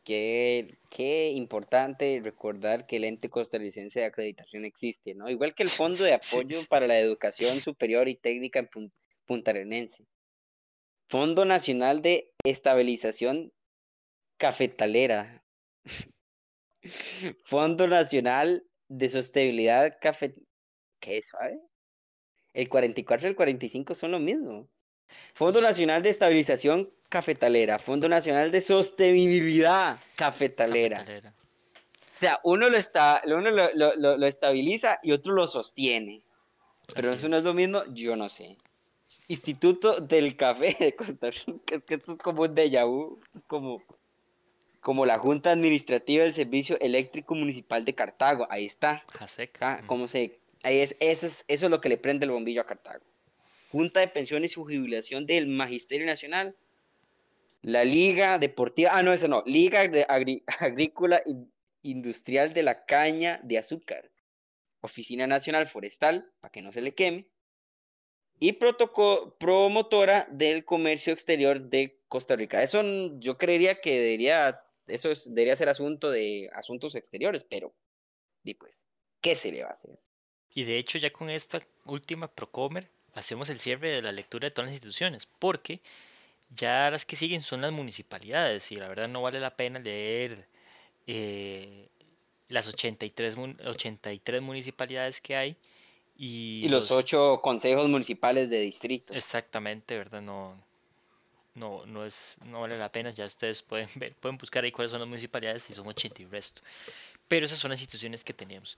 Qué, 0.05 0.79
qué 0.91 1.31
importante 1.33 2.21
recordar 2.23 2.87
que 2.87 2.97
el 2.97 3.05
ente 3.05 3.29
costarricense 3.29 3.99
de 4.01 4.07
acreditación 4.07 4.65
existe, 4.65 5.15
¿no? 5.15 5.29
Igual 5.29 5.55
que 5.55 5.65
el 5.65 5.71
Fondo 5.71 6.05
de 6.05 6.15
Apoyo 6.15 6.61
para 6.69 6.87
la 6.87 6.99
Educación 6.99 7.61
Superior 7.61 8.09
y 8.09 8.15
Técnica 8.15 8.61
en 8.61 8.69
Pun- 8.69 8.93
Puntarenense. 9.27 10.05
Fondo 11.09 11.45
Nacional 11.45 12.01
de 12.01 12.33
Estabilización 12.45 13.53
Cafetalera. 14.37 15.45
Fondo 17.45 17.87
Nacional 17.87 18.65
de 18.89 19.09
Sostenibilidad 19.09 19.99
Cafe... 20.01 20.35
¿Qué 21.01 21.21
suave? 21.23 21.59
El 22.55 22.69
44 22.69 23.27
y 23.27 23.31
el 23.31 23.37
45 23.37 23.95
son 23.95 24.13
lo 24.13 24.21
mismo. 24.21 24.69
Fondo 25.35 25.61
Nacional 25.61 26.03
de 26.03 26.11
Estabilización 26.11 26.93
Cafetalera, 27.13 27.79
Fondo 27.79 28.09
Nacional 28.09 28.51
de 28.51 28.63
Sostenibilidad 28.63 29.99
Cafetalera. 30.17 30.99
Cafetalera. 31.01 31.35
O 32.17 32.19
sea, 32.19 32.41
uno 32.43 32.71
lo 32.71 32.79
está, 32.79 33.21
uno 33.27 33.51
lo, 33.51 33.71
lo- 33.75 33.95
lo- 33.97 34.17
lo 34.17 34.27
estabiliza 34.27 34.99
y 35.03 35.13
otro 35.13 35.35
lo 35.35 35.47
sostiene. 35.47 36.23
Pero 36.95 37.09
Así 37.09 37.19
eso 37.19 37.29
no 37.29 37.37
es 37.37 37.45
lo 37.45 37.53
mismo, 37.53 37.83
yo 37.93 38.17
no 38.17 38.31
sé. 38.31 38.57
Instituto 39.29 40.01
del 40.01 40.37
Café 40.37 40.75
de 40.81 40.97
Costa 40.97 41.31
Rica, 41.31 41.53
es 41.77 41.85
que 41.85 41.95
esto 41.97 42.13
es 42.13 42.19
como 42.19 42.43
un 42.43 42.55
déjà 42.55 42.87
vu, 42.87 43.21
es 43.35 43.45
como, 43.45 43.83
como 44.81 45.05
la 45.05 45.19
Junta 45.19 45.51
Administrativa 45.53 46.25
del 46.25 46.33
Servicio 46.33 46.79
Eléctrico 46.81 47.35
Municipal 47.35 47.85
de 47.85 47.95
Cartago, 47.95 48.47
ahí 48.51 48.65
está. 48.65 49.05
JASEC. 49.19 49.59
Ah, 49.61 49.77
ujú. 49.81 49.87
¿cómo 49.87 50.09
se? 50.09 50.39
Ahí 50.63 50.79
es, 50.81 50.97
eso 51.01 51.27
es, 51.27 51.45
eso 51.47 51.67
es 51.67 51.71
lo 51.71 51.81
que 51.83 51.89
le 51.91 51.99
prende 51.99 52.25
el 52.25 52.31
bombillo 52.33 52.63
a 52.63 52.67
Cartago. 52.67 53.05
Junta 53.71 54.01
de 54.01 54.09
Pensiones 54.09 54.53
y 54.53 54.55
Jubilación 54.55 55.27
del 55.27 55.47
Magisterio 55.47 56.07
Nacional. 56.07 56.55
La 57.63 57.85
Liga 57.85 58.39
Deportiva, 58.39 58.91
ah, 58.93 59.03
no, 59.03 59.13
eso 59.13 59.29
no, 59.29 59.43
Liga 59.47 59.87
de 59.89 60.05
Agri- 60.07 60.43
Agrícola 60.61 61.23
In- 61.27 61.53
Industrial 61.83 62.53
de 62.53 62.63
la 62.63 62.85
Caña 62.85 63.41
de 63.43 63.59
Azúcar. 63.59 64.11
Oficina 64.81 65.27
Nacional 65.29 65.69
Forestal, 65.69 66.33
para 66.41 66.51
que 66.51 66.61
no 66.63 66.73
se 66.73 66.81
le 66.81 66.93
queme. 66.95 67.29
Y 68.41 68.55
promotora 69.39 70.27
del 70.31 70.65
comercio 70.65 71.13
exterior 71.13 71.61
de 71.61 72.01
Costa 72.09 72.35
Rica. 72.35 72.63
Eso 72.63 72.83
yo 73.21 73.39
creería 73.39 73.81
que 73.81 74.01
debería, 74.01 74.61
eso 74.89 75.13
es- 75.13 75.33
debería 75.33 75.57
ser 75.57 75.69
asunto 75.69 76.11
de 76.11 76.51
asuntos 76.55 76.97
exteriores, 76.97 77.45
pero, 77.45 77.73
y 78.43 78.55
pues, 78.55 78.85
¿qué 79.21 79.37
se 79.37 79.53
le 79.53 79.63
va 79.63 79.69
a 79.69 79.73
hacer? 79.73 79.99
Y 80.55 80.65
de 80.65 80.79
hecho 80.79 80.99
ya 80.99 81.11
con 81.11 81.31
esta 81.31 81.65
última 81.87 82.27
Procomer 82.33 82.91
hacemos 83.15 83.49
el 83.49 83.61
cierre 83.61 83.91
de 83.91 84.03
la 84.03 84.11
lectura 84.13 84.49
de 84.49 84.51
todas 84.51 84.67
las 84.67 84.75
instituciones, 84.75 85.27
porque 85.39 85.81
ya 86.55 86.91
las 86.91 87.05
que 87.05 87.17
siguen 87.17 87.41
son 87.41 87.63
las 87.63 87.73
municipalidades 87.73 88.71
y 88.73 88.77
la 88.77 88.89
verdad 88.89 89.09
no 89.09 89.23
vale 89.23 89.41
la 89.41 89.57
pena 89.57 89.79
leer 89.79 90.47
eh, 91.07 91.89
las 92.49 92.69
83, 92.69 93.37
83 93.65 94.43
municipalidades 94.43 95.21
que 95.21 95.37
hay 95.37 95.57
y, 96.17 96.65
Y 96.65 96.69
los 96.69 96.91
ocho 96.91 97.41
consejos 97.43 97.89
municipales 97.89 98.51
de 98.51 98.61
distrito. 98.61 99.15
Exactamente, 99.15 99.97
¿verdad? 99.97 100.21
No, 100.21 100.63
no, 101.55 101.87
no 101.87 102.05
es, 102.05 102.39
no 102.45 102.61
vale 102.61 102.79
la 102.79 102.93
pena, 102.93 103.11
ya 103.11 103.25
ustedes 103.25 103.63
pueden 103.63 103.89
ver, 103.97 104.15
pueden 104.15 104.39
buscar 104.39 104.65
ahí 104.65 104.73
cuáles 104.73 104.91
son 104.91 105.01
las 105.01 105.09
municipalidades 105.09 105.69
y 105.71 105.73
son 105.73 105.87
80 105.87 106.23
y 106.23 106.27
resto. 106.27 106.63
Pero 107.29 107.47
esas 107.47 107.59
son 107.59 107.71
las 107.71 107.81
instituciones 107.81 108.25
que 108.25 108.35
tenemos. 108.35 108.77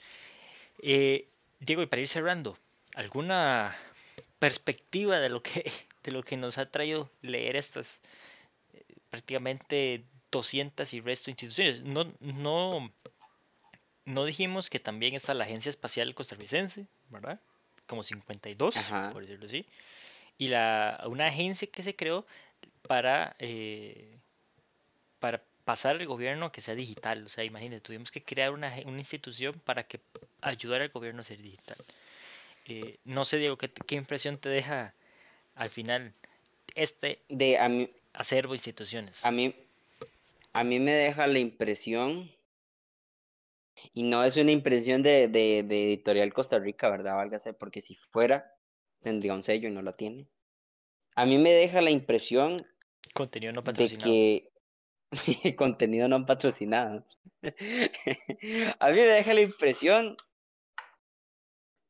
Eh, 0.80 1.28
Diego, 1.60 1.82
y 1.82 1.86
para 1.86 2.02
ir 2.02 2.08
cerrando, 2.08 2.56
¿alguna 2.94 3.76
perspectiva 4.38 5.18
de 5.18 5.28
lo 5.28 5.42
que, 5.42 5.70
de 6.04 6.12
lo 6.12 6.22
que 6.22 6.36
nos 6.36 6.58
ha 6.58 6.70
traído 6.70 7.10
leer 7.22 7.56
estas 7.56 8.02
eh, 8.74 8.84
prácticamente 9.10 10.04
200 10.30 10.92
y 10.94 11.00
resto 11.00 11.30
instituciones? 11.30 11.82
No, 11.82 12.12
no, 12.20 12.92
no 14.04 14.24
dijimos 14.24 14.70
que 14.70 14.78
también 14.78 15.14
está 15.14 15.34
la 15.34 15.44
Agencia 15.44 15.70
Espacial 15.70 16.14
Costarricense, 16.14 16.86
¿verdad? 17.08 17.40
Como 17.86 18.02
52, 18.02 18.76
Ajá. 18.76 19.10
por 19.12 19.22
decirlo 19.22 19.46
así. 19.46 19.66
Y 20.36 20.48
la, 20.48 21.02
una 21.06 21.26
agencia 21.26 21.68
que 21.70 21.82
se 21.82 21.96
creó 21.96 22.26
para, 22.86 23.34
eh, 23.38 24.18
para 25.20 25.42
pasar 25.64 25.96
el 25.96 26.06
gobierno 26.06 26.46
a 26.46 26.52
que 26.52 26.60
sea 26.60 26.74
digital. 26.74 27.24
O 27.24 27.28
sea, 27.28 27.44
imagínate, 27.44 27.80
tuvimos 27.80 28.10
que 28.10 28.22
crear 28.22 28.50
una, 28.52 28.72
una 28.84 28.98
institución 28.98 29.58
para 29.64 29.84
que 29.84 30.00
ayudara 30.42 30.84
al 30.84 30.90
gobierno 30.90 31.20
a 31.20 31.24
ser 31.24 31.40
digital. 31.40 31.78
Eh, 32.66 32.98
no 33.04 33.24
sé, 33.24 33.38
Diego, 33.38 33.56
¿qué, 33.56 33.68
te- 33.68 33.82
qué 33.86 33.94
impresión 33.94 34.38
te 34.38 34.48
deja 34.48 34.94
al 35.54 35.70
final 35.70 36.14
este 36.74 37.22
De, 37.28 37.58
a 37.58 37.68
mí, 37.68 37.90
acervo 38.12 38.52
de 38.52 38.58
instituciones? 38.58 39.24
a 39.24 39.30
mí, 39.30 39.54
a 40.52 40.64
mí 40.64 40.80
me 40.80 40.92
deja 40.92 41.26
la 41.26 41.38
impresión, 41.38 42.30
y 43.92 44.04
no 44.04 44.24
es 44.24 44.36
una 44.36 44.52
impresión 44.52 45.02
de, 45.02 45.28
de, 45.28 45.62
de 45.62 45.84
Editorial 45.86 46.32
Costa 46.32 46.58
Rica, 46.58 46.88
¿verdad? 46.90 47.16
Válgase, 47.16 47.52
porque 47.52 47.80
si 47.80 47.96
fuera, 48.10 48.54
tendría 49.02 49.34
un 49.34 49.42
sello 49.42 49.68
y 49.68 49.72
no 49.72 49.82
lo 49.82 49.94
tiene. 49.94 50.28
A 51.16 51.26
mí 51.26 51.38
me 51.38 51.50
deja 51.50 51.80
la 51.80 51.90
impresión 51.90 52.64
Contenido 53.12 53.52
no 53.52 53.60
de 53.60 53.66
patrocinado. 53.66 54.04
que 54.04 54.52
contenido 55.56 56.08
no 56.08 56.26
patrocinado. 56.26 57.06
A 58.80 58.90
mí 58.90 58.96
me 58.96 59.02
deja 59.02 59.34
la 59.34 59.42
impresión 59.42 60.16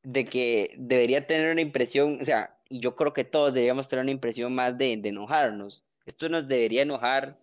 de 0.03 0.27
que 0.27 0.75
debería 0.77 1.27
tener 1.27 1.51
una 1.51 1.63
impresión, 1.63 2.19
o 2.21 2.25
sea, 2.25 2.59
y 2.75 2.81
yo 2.81 2.97
creo 2.97 3.13
que 3.13 3.23
todos 3.25 3.55
deberíamos 3.55 3.89
tener 3.89 4.03
una 4.03 4.11
impresión 4.11 4.53
más 4.55 4.77
de, 4.77 4.97
de 4.97 5.09
enojarnos. 5.11 5.85
Esto 6.07 6.29
nos 6.29 6.49
debería 6.49 6.83
enojar, 6.83 7.39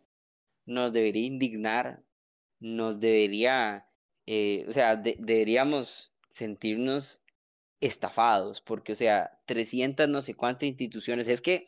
nos 0.66 0.92
debería 0.92 1.26
indignar, 1.26 2.04
nos 2.60 3.00
debería, 3.00 3.88
eh, 4.26 4.66
o 4.68 4.74
sea, 4.74 4.98
de- 4.98 5.16
deberíamos 5.20 6.14
sentirnos 6.28 7.24
estafados, 7.80 8.60
porque, 8.62 8.92
o 8.92 8.96
sea, 8.98 9.42
300 9.46 10.10
no 10.10 10.22
sé 10.22 10.36
cuántas 10.36 10.68
instituciones, 10.68 11.28
es 11.30 11.42
que 11.42 11.66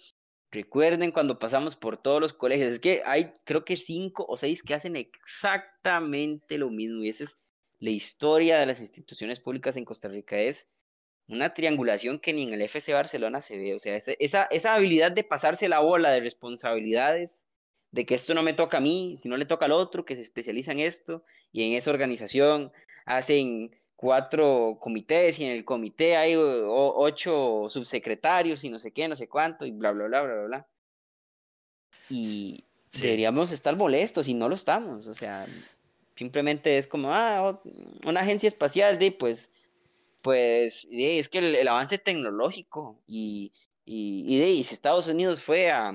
recuerden 0.52 1.12
cuando 1.12 1.40
pasamos 1.40 1.78
por 1.78 1.98
todos 1.98 2.20
los 2.20 2.34
colegios, 2.34 2.74
es 2.74 2.80
que 2.82 3.02
hay 3.06 3.32
creo 3.46 3.64
que 3.66 3.78
cinco 3.78 4.26
o 4.28 4.36
seis 4.38 4.62
que 4.62 4.74
hacen 4.76 4.98
exactamente 4.98 6.58
lo 6.58 6.70
mismo, 6.70 7.02
y 7.04 7.10
esa 7.10 7.24
es 7.24 7.38
la 7.80 7.92
historia 7.92 8.60
de 8.60 8.66
las 8.66 8.82
instituciones 8.82 9.40
públicas 9.40 9.78
en 9.78 9.86
Costa 9.86 10.10
Rica, 10.10 10.38
es 10.38 10.70
una 11.28 11.54
triangulación 11.54 12.20
que 12.20 12.34
ni 12.34 12.44
en 12.44 12.54
el 12.54 12.62
FC 12.62 12.94
Barcelona 12.94 13.42
se 13.42 13.58
ve, 13.58 13.76
o 13.76 13.80
sea, 13.80 13.96
esa, 13.96 14.44
esa, 14.44 14.74
habilidad 14.76 15.12
de 15.12 15.24
pasarse 15.24 15.70
la 15.70 15.80
bola 15.80 16.12
de 16.12 16.22
responsabilidades, 16.22 17.42
de 17.92 18.06
que 18.06 18.16
esto 18.16 18.34
no 18.34 18.44
me 18.44 18.54
toca 18.54 18.78
a 18.78 18.82
mí, 18.82 19.18
si 19.22 19.30
no 19.30 19.38
le 19.38 19.46
toca 19.46 19.66
al 19.66 19.72
otro, 19.72 20.06
que 20.06 20.16
se 20.16 20.22
especializa 20.22 20.72
en 20.72 20.80
esto, 20.80 21.24
y 21.52 21.68
en 21.68 21.74
esa 21.76 21.92
organización 21.92 22.72
hacen 23.06 23.76
cuatro 23.96 24.78
comités 24.82 25.40
y 25.40 25.46
en 25.46 25.52
el 25.52 25.64
comité 25.64 26.18
hay 26.18 26.36
ocho 26.38 27.68
subsecretarios 27.70 28.64
y 28.64 28.70
no 28.70 28.80
sé 28.80 28.92
qué, 28.92 29.08
no 29.08 29.16
sé 29.16 29.30
cuánto, 29.30 29.66
y 29.66 29.72
bla, 29.72 29.92
bla, 29.92 30.08
bla, 30.08 30.22
bla, 30.24 30.34
bla, 30.34 30.46
bla. 30.46 30.68
Y 32.10 32.66
Sí. 32.92 33.02
deberíamos 33.02 33.52
estar 33.52 33.76
molestos 33.76 34.28
y 34.28 34.36
no 34.36 34.50
lo 34.50 34.56
estamos, 34.56 35.08
o 35.08 35.16
sea, 35.16 35.48
simplemente 36.16 36.78
es 36.78 36.88
como, 36.88 37.12
ah, 37.12 37.60
una 38.06 38.22
agencia 38.22 38.48
espacial, 38.48 39.00
de, 39.00 39.12
pues, 39.12 39.52
pues, 40.24 40.88
es 40.92 41.30
que 41.30 41.40
el, 41.40 41.68
avance 41.68 41.98
tecnológico 42.00 43.04
y, 43.06 43.54
y, 43.86 44.26
y 44.28 44.40
de, 44.40 44.64
si 44.64 44.74
Estados 44.74 45.08
Unidos 45.08 45.44
fue 45.44 45.70
a, 45.70 45.94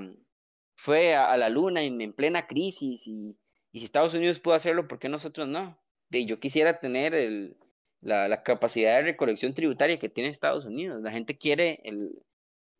fue 0.75 1.15
a, 1.15 1.35
la 1.35 1.49
luna 1.49 1.81
en, 1.81 1.99
en 1.99 2.13
plena 2.13 2.47
crisis 2.47 3.07
y, 3.07 3.37
y 3.71 3.79
si 3.79 3.85
Estados 3.85 4.13
Unidos 4.13 4.39
pudo 4.39 4.53
hacerlo, 4.53 4.87
¿por 4.87 4.99
qué 4.99 5.09
nosotros 5.09 5.47
no? 5.47 5.77
De, 6.09 6.25
yo 6.25 6.39
quisiera 6.39 6.79
tener 6.79 7.15
el, 7.15 7.57
la, 8.01 8.27
la 8.27 8.43
capacidad 8.43 8.97
de 8.97 9.03
recolección 9.03 9.53
tributaria 9.55 9.99
que 9.99 10.09
tiene 10.09 10.29
Estados 10.29 10.65
Unidos. 10.65 11.01
La 11.01 11.11
gente 11.11 11.35
quiere, 11.35 11.81
el, 11.83 12.23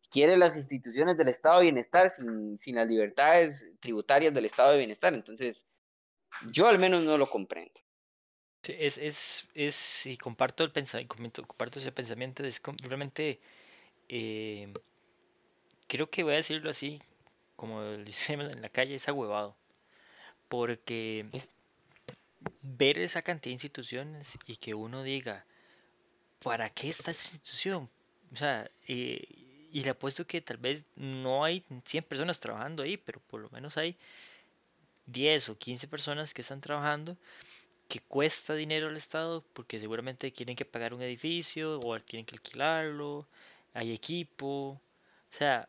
quiere 0.08 0.36
las 0.36 0.56
instituciones 0.56 1.16
del 1.16 1.28
Estado 1.28 1.58
de 1.58 1.64
Bienestar 1.64 2.10
sin, 2.10 2.58
sin 2.58 2.76
las 2.76 2.86
libertades 2.86 3.74
tributarias 3.80 4.32
del 4.32 4.44
Estado 4.44 4.72
de 4.72 4.78
Bienestar. 4.78 5.14
Entonces, 5.14 5.66
yo 6.52 6.68
al 6.68 6.78
menos 6.78 7.02
no 7.02 7.18
lo 7.18 7.28
comprendo. 7.28 7.80
Sí, 8.62 8.74
es, 8.78 8.98
es, 8.98 9.48
es, 9.54 10.06
y 10.06 10.16
comparto 10.18 10.64
el 10.64 10.72
pensamiento, 10.72 11.46
comparto 11.46 11.78
ese 11.78 11.92
pensamiento, 11.92 12.44
es 12.44 12.60
realmente, 12.82 13.40
eh, 14.08 14.72
creo 15.88 16.08
que 16.10 16.22
voy 16.22 16.32
a 16.34 16.36
decirlo 16.36 16.70
así, 16.70 17.00
como 17.56 17.82
decimos 17.82 18.48
en 18.48 18.62
la 18.62 18.68
calle, 18.70 18.94
es 18.96 19.08
ahuevado, 19.08 19.56
porque 20.48 21.26
Es- 21.32 21.52
ver 22.62 22.98
esa 22.98 23.22
cantidad 23.22 23.50
de 23.50 23.54
instituciones 23.54 24.38
y 24.46 24.56
que 24.56 24.74
uno 24.74 25.02
diga, 25.02 25.44
¿para 26.42 26.70
qué 26.70 26.88
está 26.90 27.10
esa 27.12 27.30
institución? 27.34 27.90
O 28.32 28.36
sea, 28.36 28.70
eh, 28.88 29.24
y 29.72 29.84
le 29.84 29.90
apuesto 29.90 30.26
que 30.26 30.40
tal 30.42 30.58
vez 30.58 30.84
no 30.96 31.44
hay 31.44 31.64
100 31.86 32.04
personas 32.04 32.40
trabajando 32.40 32.82
ahí, 32.82 32.96
pero 32.96 33.20
por 33.28 33.40
lo 33.40 33.50
menos 33.50 33.76
hay 33.78 33.96
10 35.06 35.48
o 35.48 35.58
15 35.58 35.86
personas 35.88 36.32
que 36.34 36.42
están 36.42 36.60
trabajando 36.60 37.16
que 37.90 38.00
cuesta 38.00 38.54
dinero 38.54 38.88
al 38.88 38.96
Estado 38.96 39.44
porque 39.52 39.80
seguramente 39.80 40.30
tienen 40.30 40.56
que 40.56 40.64
pagar 40.64 40.94
un 40.94 41.02
edificio 41.02 41.80
o 41.80 42.00
tienen 42.00 42.24
que 42.24 42.36
alquilarlo, 42.36 43.26
hay 43.74 43.92
equipo, 43.92 44.80
o 45.32 45.36
sea, 45.38 45.68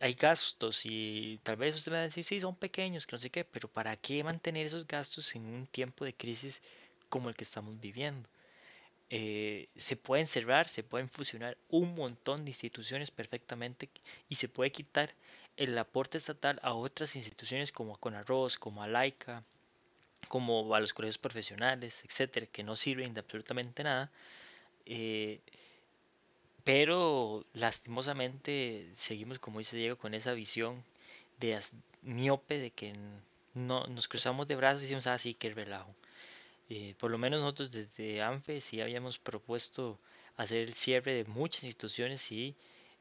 hay 0.00 0.14
gastos 0.14 0.82
y 0.84 1.40
tal 1.42 1.56
vez 1.56 1.74
usted 1.76 1.92
me 1.92 1.98
va 1.98 2.02
a 2.02 2.04
decir, 2.04 2.24
sí, 2.24 2.40
son 2.40 2.56
pequeños, 2.56 3.06
que 3.06 3.16
no 3.16 3.20
sé 3.20 3.30
qué, 3.30 3.44
pero 3.44 3.68
¿para 3.68 3.96
qué 3.96 4.22
mantener 4.24 4.66
esos 4.66 4.86
gastos 4.86 5.34
en 5.34 5.46
un 5.46 5.66
tiempo 5.66 6.04
de 6.04 6.14
crisis 6.14 6.62
como 7.08 7.28
el 7.28 7.34
que 7.34 7.44
estamos 7.44 7.78
viviendo? 7.80 8.28
Eh, 9.10 9.68
se 9.76 9.96
pueden 9.96 10.26
cerrar, 10.26 10.68
se 10.68 10.84
pueden 10.84 11.08
fusionar 11.08 11.56
un 11.68 11.94
montón 11.94 12.44
de 12.44 12.50
instituciones 12.52 13.10
perfectamente 13.10 13.90
y 14.28 14.36
se 14.36 14.48
puede 14.48 14.70
quitar 14.70 15.14
el 15.56 15.76
aporte 15.78 16.18
estatal 16.18 16.60
a 16.62 16.74
otras 16.74 17.16
instituciones 17.16 17.72
como 17.72 17.96
Conarroz, 17.98 18.58
como 18.58 18.82
a 18.82 18.86
Laica, 18.86 19.44
como 20.28 20.74
a 20.74 20.80
los 20.80 20.92
colegios 20.94 21.18
profesionales, 21.18 22.04
etcétera, 22.04 22.46
que 22.46 22.62
no 22.62 22.76
sirven 22.76 23.14
de 23.14 23.20
absolutamente 23.20 23.84
nada. 23.84 24.10
eh, 24.86 25.40
pero 26.64 27.46
lastimosamente 27.54 28.90
seguimos, 28.94 29.38
como 29.38 29.58
dice 29.58 29.76
Diego, 29.76 29.96
con 29.96 30.12
esa 30.14 30.32
visión 30.32 30.84
de 31.40 31.58
miope 32.02 32.58
de 32.58 32.70
que 32.70 32.94
no 33.54 33.86
nos 33.86 34.06
cruzamos 34.06 34.46
de 34.48 34.56
brazos 34.56 34.82
y 34.82 34.84
decimos, 34.84 35.06
ah, 35.06 35.16
sí, 35.18 35.34
qué 35.34 35.50
relajo. 35.50 35.94
Eh, 36.68 36.94
por 36.98 37.10
lo 37.10 37.18
menos 37.18 37.40
nosotros 37.40 37.72
desde 37.72 38.20
ANFE 38.22 38.60
sí 38.60 38.80
habíamos 38.82 39.18
propuesto 39.18 39.98
hacer 40.36 40.58
el 40.58 40.74
cierre 40.74 41.14
de 41.14 41.24
muchas 41.24 41.64
instituciones 41.64 42.30
y 42.30 42.54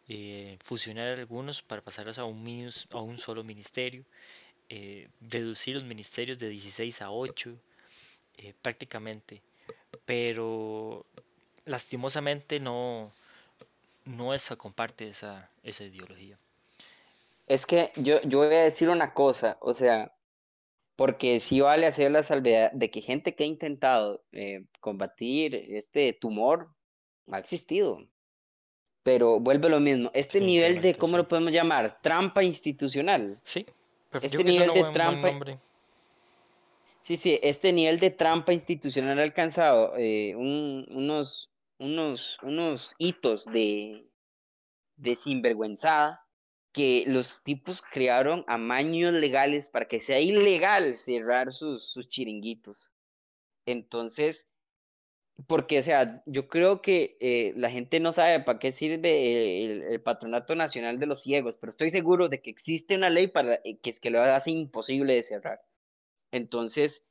eh, 0.07 0.57
fusionar 0.63 1.09
algunos 1.19 1.61
para 1.61 1.81
pasarlos 1.81 2.17
a 2.17 2.23
un, 2.23 2.71
a 2.91 3.01
un 3.01 3.17
solo 3.17 3.43
ministerio, 3.43 4.05
eh, 4.69 5.07
reducir 5.21 5.75
los 5.75 5.83
ministerios 5.83 6.39
de 6.39 6.49
16 6.49 7.01
a 7.01 7.11
8 7.11 7.57
eh, 8.37 8.53
prácticamente. 8.61 9.41
Pero 10.05 11.05
lastimosamente 11.65 12.59
no, 12.59 13.11
no 14.05 14.33
esa 14.33 14.55
comparte 14.55 15.09
esa, 15.09 15.49
esa 15.63 15.83
ideología. 15.83 16.37
Es 17.47 17.65
que 17.65 17.91
yo, 17.95 18.21
yo 18.23 18.39
voy 18.39 18.53
a 18.55 18.63
decir 18.63 18.89
una 18.89 19.13
cosa, 19.13 19.57
o 19.61 19.73
sea, 19.73 20.13
porque 20.97 21.39
sí 21.39 21.61
vale 21.61 21.85
hacer 21.85 22.11
la 22.11 22.23
salvedad 22.23 22.71
de 22.73 22.89
que 22.89 23.01
gente 23.01 23.35
que 23.35 23.43
ha 23.43 23.47
intentado 23.47 24.23
eh, 24.33 24.65
combatir 24.81 25.55
este 25.55 26.11
tumor 26.11 26.69
ha 27.31 27.39
existido. 27.39 28.05
Pero 29.03 29.39
vuelve 29.39 29.69
lo 29.69 29.79
mismo, 29.79 30.11
este 30.13 30.41
nivel 30.41 30.81
de, 30.81 30.95
¿cómo 30.95 31.15
lo 31.15 31.27
podemos 31.27 31.53
llamar? 31.53 32.01
Trampa 32.01 32.43
institucional. 32.43 33.39
Sí, 33.43 33.65
pero 34.09 34.25
Este 34.25 34.43
nivel 34.43 34.73
de 34.73 34.79
buen, 34.81 34.93
trampa-. 34.93 35.47
Sí, 37.01 37.15
sí, 37.15 37.39
este 37.41 37.71
nivel 37.71 37.99
de 37.99 38.11
trampa 38.11 38.53
institucional 38.53 39.19
ha 39.19 39.23
alcanzado 39.23 39.93
eh, 39.97 40.35
un- 40.35 40.85
unos, 40.89 41.49
unos, 41.79 42.37
unos 42.43 42.95
hitos 42.97 43.45
de, 43.45 44.09
de 44.97 45.15
sinvergüenzada 45.15 46.25
que 46.73 47.05
los 47.07 47.41
tipos 47.43 47.81
crearon 47.81 48.43
amaños 48.47 49.13
legales 49.13 49.69
para 49.69 49.87
que 49.87 50.01
sea 50.01 50.19
ilegal 50.19 50.95
cerrar 50.97 51.53
sus, 51.53 51.89
sus 51.89 52.07
chiringuitos. 52.09 52.91
Entonces, 53.65 54.47
porque, 55.45 55.79
o 55.79 55.83
sea, 55.83 56.23
yo 56.25 56.47
creo 56.47 56.81
que 56.81 57.17
eh, 57.19 57.53
la 57.55 57.69
gente 57.69 57.99
no 57.99 58.11
sabe 58.11 58.39
para 58.39 58.57
qué 58.57 58.71
sirve 58.71 59.65
el, 59.65 59.83
el 59.83 60.01
Patronato 60.01 60.55
Nacional 60.55 60.97
de 60.97 61.05
los 61.05 61.21
Ciegos, 61.21 61.57
pero 61.57 61.69
estoy 61.69 61.91
seguro 61.91 62.27
de 62.27 62.41
que 62.41 62.49
existe 62.49 62.95
una 62.95 63.09
ley 63.11 63.27
para 63.27 63.55
eh, 63.63 63.77
que 63.81 63.93
que 63.93 64.09
lo 64.09 64.21
hace 64.21 64.51
imposible 64.51 65.13
de 65.15 65.23
cerrar. 65.23 65.61
Entonces, 66.31 67.05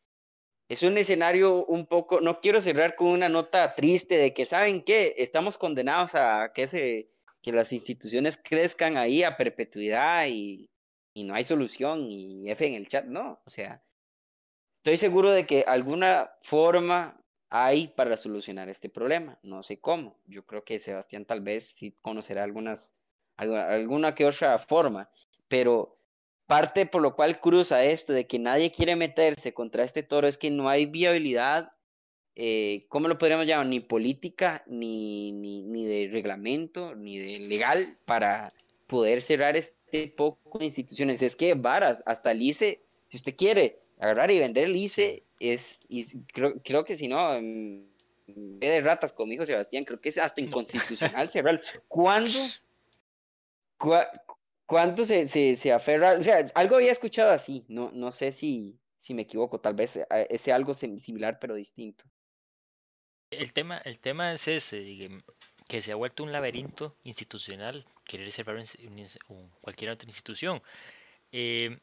es 0.69 0.83
un 0.83 0.99
escenario 0.99 1.65
un 1.67 1.87
poco, 1.87 2.21
no 2.21 2.41
quiero 2.41 2.61
cerrar 2.61 2.97
con 2.97 3.09
una 3.09 3.29
nota 3.29 3.75
triste 3.77 4.19
de 4.19 4.35
que, 4.35 4.47
¿saben 4.47 4.83
qué? 4.83 5.15
Estamos 5.19 5.59
condenados 5.59 6.15
a 6.17 6.53
que, 6.53 6.67
se, 6.67 7.09
que 7.43 7.53
las 7.53 7.73
instituciones 7.73 8.37
crezcan 8.43 8.97
ahí 8.97 9.23
a 9.23 9.37
perpetuidad 9.37 10.27
y, 10.29 10.69
y 11.15 11.25
no 11.25 11.35
hay 11.35 11.45
solución 11.45 12.01
y 12.11 12.51
F 12.51 12.67
en 12.67 12.75
el 12.75 12.89
chat, 12.89 13.07
no, 13.07 13.41
o 13.45 13.51
sea, 13.51 13.85
estoy 14.75 14.97
seguro 14.97 15.31
de 15.33 15.47
que 15.47 15.65
alguna 15.67 16.33
forma 16.43 17.25
hay 17.51 17.89
para 17.89 18.17
solucionar 18.17 18.69
este 18.69 18.89
problema, 18.89 19.39
no 19.43 19.63
sé 19.63 19.79
cómo, 19.79 20.17
yo 20.27 20.45
creo 20.45 20.65
que 20.65 20.81
Sebastián 20.81 21.25
tal 21.25 21.41
vez 21.41 21.65
sí 21.65 21.95
conocerá 22.03 22.43
algunas, 22.45 22.97
alguna 23.37 24.15
que 24.15 24.27
otra 24.27 24.59
forma, 24.59 25.11
pero 25.49 25.97
parte 26.47 26.87
por 26.87 27.03
lo 27.03 27.15
cual 27.15 27.41
cruza 27.41 27.85
esto 27.85 28.13
de 28.13 28.27
que 28.27 28.39
nadie 28.39 28.71
quiere 28.71 28.97
meterse 28.97 29.53
contra 29.55 29.85
este 29.85 30.03
toro 30.03 30.27
es 30.27 30.39
que 30.39 30.51
no 30.51 30.69
hay 30.69 30.87
viabilidad, 30.87 31.73
eh, 32.35 32.87
¿cómo 32.89 33.09
lo 33.09 33.19
podríamos 33.19 33.47
llamar? 33.47 33.67
Ni 33.67 33.81
política, 33.81 34.63
ni, 34.67 35.33
ni, 35.33 35.63
ni, 35.63 35.87
de 35.87 36.09
reglamento, 36.13 36.95
ni 36.95 37.19
de 37.19 37.39
legal 37.41 37.99
para 38.05 38.53
poder 38.87 39.23
cerrar 39.23 39.57
este 39.57 40.09
poco 40.09 40.59
de 40.59 40.67
instituciones. 40.67 41.23
Es 41.23 41.35
que 41.35 41.55
varas, 41.55 42.03
hasta 42.05 42.33
el 42.33 42.43
ICE, 42.43 42.85
si 43.09 43.17
usted 43.17 43.37
quiere 43.37 43.86
agarrar 43.99 44.31
y 44.31 44.39
vender 44.39 44.65
el 44.65 44.77
ICE, 44.77 45.23
es, 45.41 45.81
y 45.89 46.07
creo, 46.27 46.55
creo 46.63 46.85
que 46.85 46.97
si 46.97 47.09
no, 47.09 47.35
en 47.35 47.89
vez 48.27 48.71
de 48.71 48.81
ratas 48.81 49.13
conmigo, 49.13 49.47
Sebastián, 49.47 49.85
creo 49.85 50.01
que 50.01 50.09
es 50.09 50.19
hasta 50.19 50.41
inconstitucional 50.41 51.31
cerrar. 51.31 51.61
¿Cuándo? 51.89 52.39
¿Cuánto 54.67 55.05
se, 55.05 55.29
se, 55.29 55.55
se, 55.57 55.73
aferra? 55.73 56.15
O 56.19 56.23
sea, 56.23 56.45
algo 56.55 56.77
había 56.77 56.93
escuchado 56.93 57.31
así, 57.31 57.65
no, 57.69 57.91
no 57.93 58.11
sé 58.11 58.33
si, 58.33 58.79
si 58.99 59.15
me 59.15 59.23
equivoco, 59.23 59.61
tal 59.61 59.75
vez 59.75 59.97
eh, 59.97 60.39
sea 60.39 60.57
algo 60.57 60.75
similar 60.75 61.39
pero 61.39 61.55
distinto. 61.55 62.05
El 63.31 63.53
tema, 63.53 63.79
el 63.79 64.01
tema 64.01 64.33
es 64.33 64.49
ese, 64.49 65.09
que 65.69 65.83
se 65.83 65.93
ha 65.93 65.97
vuelto 65.97 66.23
un 66.23 66.33
laberinto 66.33 66.97
institucional 67.05 67.85
querer 68.05 68.31
cerrar 68.33 68.57
un, 68.57 69.51
cualquier 69.61 69.91
otra 69.91 70.09
institución. 70.09 70.63
Eh, 71.33 71.79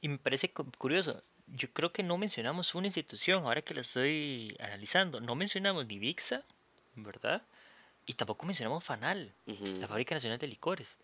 y 0.00 0.08
me 0.08 0.18
parece 0.18 0.52
curioso, 0.52 1.22
yo 1.46 1.72
creo 1.72 1.92
que 1.92 2.02
no 2.02 2.18
mencionamos 2.18 2.74
una 2.74 2.88
institución, 2.88 3.44
ahora 3.44 3.62
que 3.62 3.74
lo 3.74 3.80
estoy 3.80 4.56
analizando, 4.60 5.20
no 5.20 5.34
mencionamos 5.34 5.86
ni 5.86 5.98
VIXA, 5.98 6.42
¿verdad? 6.96 7.42
Y 8.06 8.14
tampoco 8.14 8.46
mencionamos 8.46 8.84
FANAL, 8.84 9.32
uh 9.46 9.52
-huh. 9.52 9.80
la 9.80 9.88
Fábrica 9.88 10.14
Nacional 10.14 10.38
de 10.38 10.46
Licores. 10.46 10.98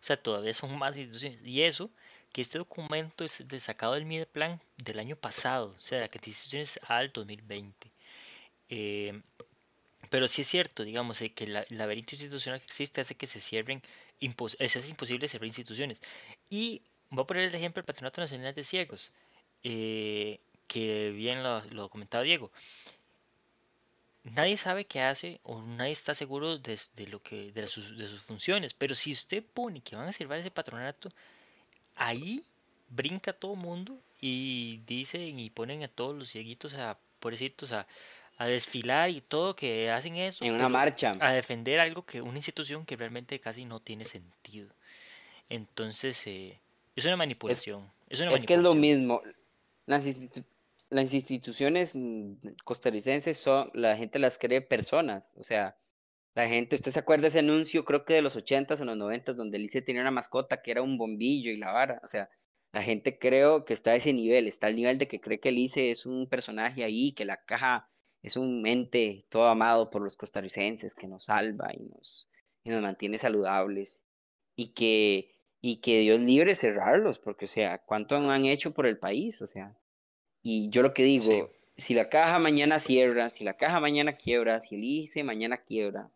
O 0.00 0.04
sea, 0.04 0.16
todavía 0.16 0.54
son 0.54 0.76
más 0.78 0.96
instituciones. 0.96 1.40
Y 1.44 1.62
eso, 1.62 1.90
que 2.32 2.40
este 2.40 2.58
documento 2.58 3.24
es 3.24 3.46
de 3.46 3.60
sacado 3.60 3.94
del 3.94 4.06
Mideplan 4.06 4.60
del 4.78 4.98
año 4.98 5.16
pasado, 5.16 5.74
o 5.76 5.80
sea, 5.80 5.98
de 6.00 6.04
instituciones 6.24 6.80
al 6.88 7.12
2020. 7.12 7.90
Eh, 8.70 9.20
pero 10.08 10.26
sí 10.26 10.42
es 10.42 10.48
cierto, 10.48 10.84
digamos, 10.84 11.20
eh, 11.20 11.32
que 11.32 11.46
la, 11.46 11.62
el 11.62 11.78
laberinto 11.78 12.14
institucional 12.14 12.60
que 12.60 12.66
existe 12.66 13.00
hace 13.00 13.14
que 13.14 13.26
se 13.26 13.40
cierren, 13.40 13.82
impos 14.20 14.56
es, 14.58 14.76
es 14.76 14.88
imposible 14.88 15.28
cerrar 15.28 15.46
instituciones. 15.46 16.00
Y 16.48 16.82
voy 17.10 17.22
a 17.22 17.26
poner 17.26 17.44
el 17.44 17.54
ejemplo 17.54 17.80
del 17.80 17.86
Patronato 17.86 18.20
Nacional 18.20 18.54
de 18.54 18.64
Ciegos, 18.64 19.12
eh, 19.62 20.40
que 20.66 21.10
bien 21.10 21.42
lo, 21.42 21.62
lo 21.66 21.88
comentaba 21.88 22.24
Diego 22.24 22.50
nadie 24.24 24.56
sabe 24.56 24.84
qué 24.84 25.02
hace 25.02 25.40
o 25.44 25.62
nadie 25.62 25.92
está 25.92 26.14
seguro 26.14 26.58
de, 26.58 26.78
de 26.94 27.06
lo 27.06 27.22
que 27.22 27.52
de 27.52 27.66
sus, 27.66 27.96
de 27.96 28.08
sus, 28.08 28.22
funciones. 28.22 28.74
Pero 28.74 28.94
si 28.94 29.12
usted 29.12 29.42
pone 29.42 29.80
que 29.80 29.96
van 29.96 30.08
a 30.08 30.12
cerrar 30.12 30.38
ese 30.38 30.50
patronato, 30.50 31.10
ahí 31.96 32.44
brinca 32.88 33.32
todo 33.32 33.54
mundo 33.54 33.98
y 34.20 34.80
dicen 34.86 35.38
y 35.38 35.50
ponen 35.50 35.82
a 35.82 35.88
todos 35.88 36.16
los 36.16 36.30
cieguitos 36.30 36.74
a 36.74 36.98
pobrecitos 37.20 37.72
a, 37.72 37.86
a 38.38 38.46
desfilar 38.46 39.10
y 39.10 39.20
todo 39.20 39.54
que 39.54 39.90
hacen 39.90 40.16
eso 40.16 40.44
en 40.44 40.54
una 40.54 40.68
marcha 40.68 41.12
a 41.20 41.32
defender 41.32 41.80
algo 41.80 42.04
que 42.04 42.20
una 42.20 42.38
institución 42.38 42.84
que 42.84 42.96
realmente 42.96 43.38
casi 43.40 43.64
no 43.64 43.80
tiene 43.80 44.04
sentido. 44.04 44.68
Entonces 45.48 46.26
eh, 46.26 46.58
es 46.96 47.04
una 47.04 47.16
manipulación. 47.16 47.90
Es, 48.08 48.18
es, 48.18 48.20
una 48.20 48.28
es 48.28 48.34
manipulación. 48.34 48.46
que 48.46 48.54
es 48.54 48.60
lo 48.60 48.74
mismo. 48.74 49.22
Las 49.86 50.06
instituciones 50.06 50.60
las 50.90 51.14
instituciones 51.14 51.92
costarricenses 52.64 53.38
son, 53.38 53.70
la 53.74 53.96
gente 53.96 54.18
las 54.18 54.38
cree 54.38 54.60
personas, 54.60 55.36
o 55.38 55.44
sea, 55.44 55.78
la 56.34 56.48
gente, 56.48 56.76
¿usted 56.76 56.90
se 56.92 56.98
acuerda 56.98 57.22
de 57.22 57.28
ese 57.28 57.38
anuncio, 57.40 57.84
creo 57.84 58.04
que 58.04 58.14
de 58.14 58.22
los 58.22 58.36
80s 58.36 58.80
o 58.80 58.84
los 58.84 58.96
90s, 58.96 59.34
donde 59.34 59.56
Alicia 59.56 59.84
tenía 59.84 60.02
una 60.02 60.10
mascota 60.10 60.62
que 60.62 60.72
era 60.72 60.82
un 60.82 60.98
bombillo 60.98 61.50
y 61.50 61.56
la 61.56 61.72
vara? 61.72 62.00
O 62.04 62.06
sea, 62.06 62.28
la 62.72 62.82
gente 62.82 63.18
creo 63.18 63.64
que 63.64 63.72
está 63.72 63.92
a 63.92 63.96
ese 63.96 64.12
nivel, 64.12 64.46
está 64.46 64.66
al 64.68 64.76
nivel 64.76 64.98
de 64.98 65.08
que 65.08 65.20
cree 65.20 65.40
que 65.40 65.48
Alice 65.48 65.90
es 65.90 66.06
un 66.06 66.28
personaje 66.28 66.84
ahí, 66.84 67.12
que 67.12 67.24
la 67.24 67.44
caja 67.44 67.88
es 68.22 68.36
un 68.36 68.66
ente 68.66 69.26
todo 69.28 69.46
amado 69.48 69.90
por 69.90 70.02
los 70.02 70.16
costarricenses, 70.16 70.94
que 70.94 71.08
nos 71.08 71.24
salva 71.24 71.70
y 71.72 71.82
nos, 71.82 72.28
y 72.64 72.70
nos 72.70 72.82
mantiene 72.82 73.18
saludables, 73.18 74.02
y 74.56 74.72
que, 74.72 75.34
y 75.60 75.76
que 75.76 76.00
Dios 76.00 76.20
libre 76.20 76.54
cerrarlos, 76.54 77.18
porque, 77.18 77.44
o 77.44 77.48
sea, 77.48 77.78
¿cuánto 77.78 78.16
han 78.16 78.44
hecho 78.46 78.72
por 78.72 78.86
el 78.86 78.98
país? 78.98 79.42
O 79.42 79.46
sea, 79.46 79.76
y 80.42 80.70
yo 80.70 80.82
lo 80.82 80.94
que 80.94 81.02
digo, 81.02 81.24
sí. 81.24 81.42
si 81.76 81.94
la 81.94 82.08
caja 82.08 82.38
mañana 82.38 82.78
cierra, 82.78 83.28
si 83.30 83.44
la 83.44 83.56
caja 83.56 83.80
mañana 83.80 84.14
quiebra, 84.14 84.60
si 84.60 84.76
el 84.76 84.84
ICE 84.84 85.22
mañana 85.22 85.58
quiebra, 85.58 86.10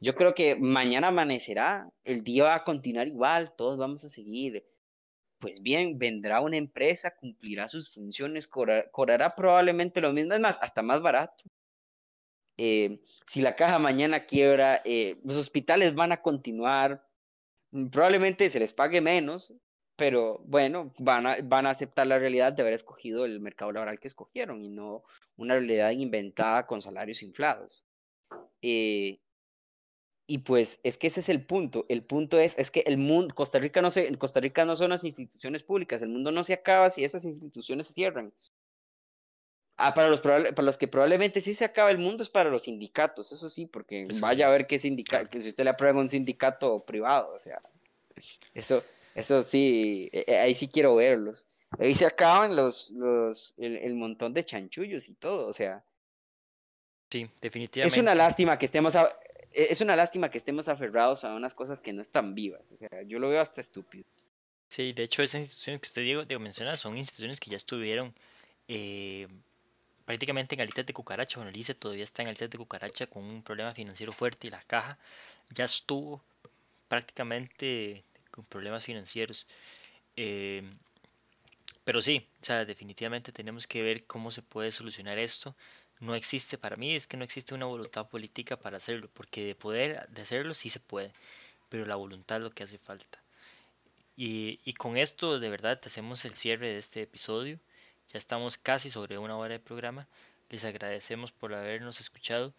yo 0.00 0.14
creo 0.14 0.34
que 0.34 0.56
mañana 0.56 1.08
amanecerá, 1.08 1.90
el 2.04 2.24
día 2.24 2.44
va 2.44 2.54
a 2.56 2.64
continuar 2.64 3.06
igual, 3.06 3.54
todos 3.56 3.78
vamos 3.78 4.04
a 4.04 4.08
seguir. 4.08 4.66
Pues 5.38 5.62
bien, 5.62 5.98
vendrá 5.98 6.40
una 6.40 6.56
empresa, 6.56 7.14
cumplirá 7.14 7.68
sus 7.68 7.92
funciones, 7.92 8.46
cobrar, 8.46 8.90
cobrará 8.90 9.34
probablemente 9.34 10.00
lo 10.00 10.12
mismo, 10.12 10.34
es 10.34 10.40
más, 10.40 10.58
hasta 10.60 10.82
más 10.82 11.00
barato. 11.02 11.44
Eh, 12.56 13.00
si 13.26 13.40
la 13.40 13.56
caja 13.56 13.78
mañana 13.78 14.26
quiebra, 14.26 14.80
eh, 14.84 15.20
los 15.24 15.36
hospitales 15.36 15.94
van 15.94 16.12
a 16.12 16.22
continuar, 16.22 17.06
probablemente 17.90 18.48
se 18.50 18.60
les 18.60 18.72
pague 18.72 19.00
menos, 19.00 19.52
pero 19.96 20.40
bueno, 20.46 20.92
van 20.98 21.26
a, 21.26 21.36
van 21.44 21.66
a 21.66 21.70
aceptar 21.70 22.06
la 22.06 22.18
realidad 22.18 22.52
de 22.52 22.62
haber 22.62 22.74
escogido 22.74 23.24
el 23.24 23.40
mercado 23.40 23.72
laboral 23.72 23.98
que 23.98 24.08
escogieron 24.08 24.62
y 24.62 24.68
no 24.68 25.04
una 25.36 25.54
realidad 25.54 25.90
inventada 25.90 26.66
con 26.66 26.82
salarios 26.82 27.22
inflados. 27.22 27.84
Eh, 28.62 29.18
y 30.26 30.38
pues 30.38 30.80
es 30.84 30.96
que 30.96 31.08
ese 31.08 31.20
es 31.20 31.28
el 31.28 31.44
punto. 31.44 31.84
El 31.88 32.02
punto 32.04 32.38
es, 32.38 32.54
es 32.56 32.70
que 32.70 32.82
el 32.86 32.96
mundo, 32.96 33.34
Costa 33.34 33.58
Rica 33.58 33.82
no 33.82 33.90
se, 33.90 34.16
Costa 34.16 34.40
Rica 34.40 34.64
no 34.64 34.74
son 34.74 34.90
las 34.90 35.04
instituciones 35.04 35.62
públicas, 35.62 36.00
el 36.02 36.08
mundo 36.08 36.30
no 36.30 36.44
se 36.44 36.54
acaba 36.54 36.90
si 36.90 37.04
esas 37.04 37.24
instituciones 37.24 37.88
cierran. 37.88 38.32
Ah, 39.76 39.92
para 39.92 40.08
los, 40.08 40.20
para 40.20 40.62
los 40.62 40.78
que 40.78 40.86
probablemente 40.86 41.40
sí 41.40 41.52
se 41.52 41.64
acaba 41.64 41.90
el 41.90 41.98
mundo 41.98 42.22
es 42.22 42.30
para 42.30 42.48
los 42.48 42.62
sindicatos, 42.62 43.32
eso 43.32 43.50
sí, 43.50 43.66
porque 43.66 44.02
eso 44.02 44.20
vaya 44.20 44.38
sí. 44.38 44.42
a 44.44 44.50
ver 44.50 44.66
qué 44.68 44.78
sindicato, 44.78 45.28
que 45.28 45.42
si 45.42 45.48
usted 45.48 45.64
le 45.64 45.70
aprueba 45.70 46.00
un 46.00 46.08
sindicato 46.08 46.84
privado, 46.84 47.32
o 47.34 47.38
sea, 47.40 47.60
eso, 48.54 48.84
eso 49.16 49.42
sí, 49.42 50.10
ahí 50.28 50.54
sí 50.54 50.68
quiero 50.68 50.94
verlos. 50.94 51.46
Ahí 51.78 51.94
se 51.94 52.06
acaban 52.06 52.54
los, 52.54 52.92
los, 52.92 53.54
el, 53.56 53.76
el, 53.78 53.94
montón 53.94 54.32
de 54.32 54.44
chanchullos 54.44 55.08
y 55.08 55.14
todo, 55.14 55.48
o 55.48 55.52
sea. 55.52 55.84
Sí, 57.10 57.28
definitivamente. 57.40 57.96
Es 57.96 58.00
una 58.00 58.14
lástima 58.14 58.58
que 58.58 58.66
estemos, 58.66 58.94
a, 58.94 59.12
es 59.52 59.80
una 59.80 59.96
lástima 59.96 60.30
que 60.30 60.38
estemos 60.38 60.68
aferrados 60.68 61.24
a 61.24 61.34
unas 61.34 61.54
cosas 61.54 61.82
que 61.82 61.92
no 61.92 62.02
están 62.02 62.34
vivas, 62.34 62.72
o 62.72 62.76
sea, 62.76 63.02
yo 63.02 63.18
lo 63.18 63.28
veo 63.28 63.40
hasta 63.40 63.60
estúpido. 63.60 64.04
Sí, 64.68 64.92
de 64.92 65.04
hecho 65.04 65.22
esas 65.22 65.42
instituciones 65.42 65.80
que 65.80 65.88
usted 65.88 66.02
Diego, 66.02 66.24
Diego 66.24 66.42
menciona 66.42 66.76
son 66.76 66.96
instituciones 66.96 67.38
que 67.38 67.50
ya 67.50 67.56
estuvieron 67.56 68.14
eh, 68.66 69.28
prácticamente 70.04 70.54
en 70.54 70.60
alitas 70.60 70.86
de 70.86 70.92
cucaracha, 70.92 71.38
bueno, 71.38 71.50
el 71.50 71.56
ICE 71.56 71.74
todavía 71.74 72.04
está 72.04 72.22
en 72.22 72.28
alitas 72.28 72.50
de 72.50 72.58
cucaracha 72.58 73.06
con 73.06 73.24
un 73.24 73.42
problema 73.42 73.74
financiero 73.74 74.12
fuerte 74.12 74.48
y 74.48 74.50
la 74.50 74.62
caja 74.62 74.98
ya 75.50 75.64
estuvo 75.64 76.22
prácticamente 76.88 78.04
con 78.30 78.44
problemas 78.44 78.84
financieros. 78.84 79.46
Eh, 80.16 80.62
pero 81.84 82.00
sí, 82.00 82.26
o 82.42 82.44
sea, 82.44 82.64
definitivamente 82.64 83.32
tenemos 83.32 83.66
que 83.66 83.82
ver 83.82 84.04
cómo 84.06 84.30
se 84.30 84.42
puede 84.42 84.72
solucionar 84.72 85.18
esto. 85.18 85.54
No 86.00 86.14
existe, 86.14 86.58
para 86.58 86.76
mí 86.76 86.94
es 86.94 87.06
que 87.06 87.16
no 87.16 87.24
existe 87.24 87.54
una 87.54 87.66
voluntad 87.66 88.08
política 88.08 88.56
para 88.58 88.78
hacerlo, 88.78 89.08
porque 89.12 89.44
de 89.44 89.54
poder 89.54 90.08
de 90.08 90.22
hacerlo 90.22 90.54
sí 90.54 90.70
se 90.70 90.80
puede, 90.80 91.12
pero 91.68 91.86
la 91.86 91.96
voluntad 91.96 92.38
es 92.38 92.44
lo 92.44 92.50
que 92.50 92.64
hace 92.64 92.78
falta. 92.78 93.22
Y, 94.16 94.60
y 94.64 94.74
con 94.74 94.96
esto 94.96 95.40
de 95.40 95.50
verdad 95.50 95.80
hacemos 95.84 96.24
el 96.24 96.34
cierre 96.34 96.68
de 96.68 96.78
este 96.78 97.02
episodio. 97.02 97.58
Ya 98.14 98.18
estamos 98.18 98.58
casi 98.58 98.92
sobre 98.92 99.18
una 99.18 99.36
hora 99.36 99.54
de 99.54 99.58
programa. 99.58 100.06
Les 100.48 100.64
agradecemos 100.64 101.32
por 101.32 101.52
habernos 101.52 101.98
escuchado, 101.98 102.54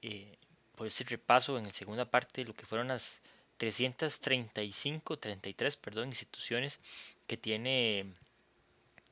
eh, 0.00 0.38
por 0.74 0.86
este 0.86 1.04
repaso 1.04 1.58
en 1.58 1.64
la 1.64 1.72
segunda 1.74 2.06
parte 2.06 2.40
de 2.40 2.48
lo 2.48 2.54
que 2.54 2.64
fueron 2.64 2.88
las 2.88 3.20
335, 3.58 5.18
33, 5.18 5.76
perdón, 5.76 6.08
instituciones 6.08 6.80
que 7.26 7.36
tiene 7.36 8.06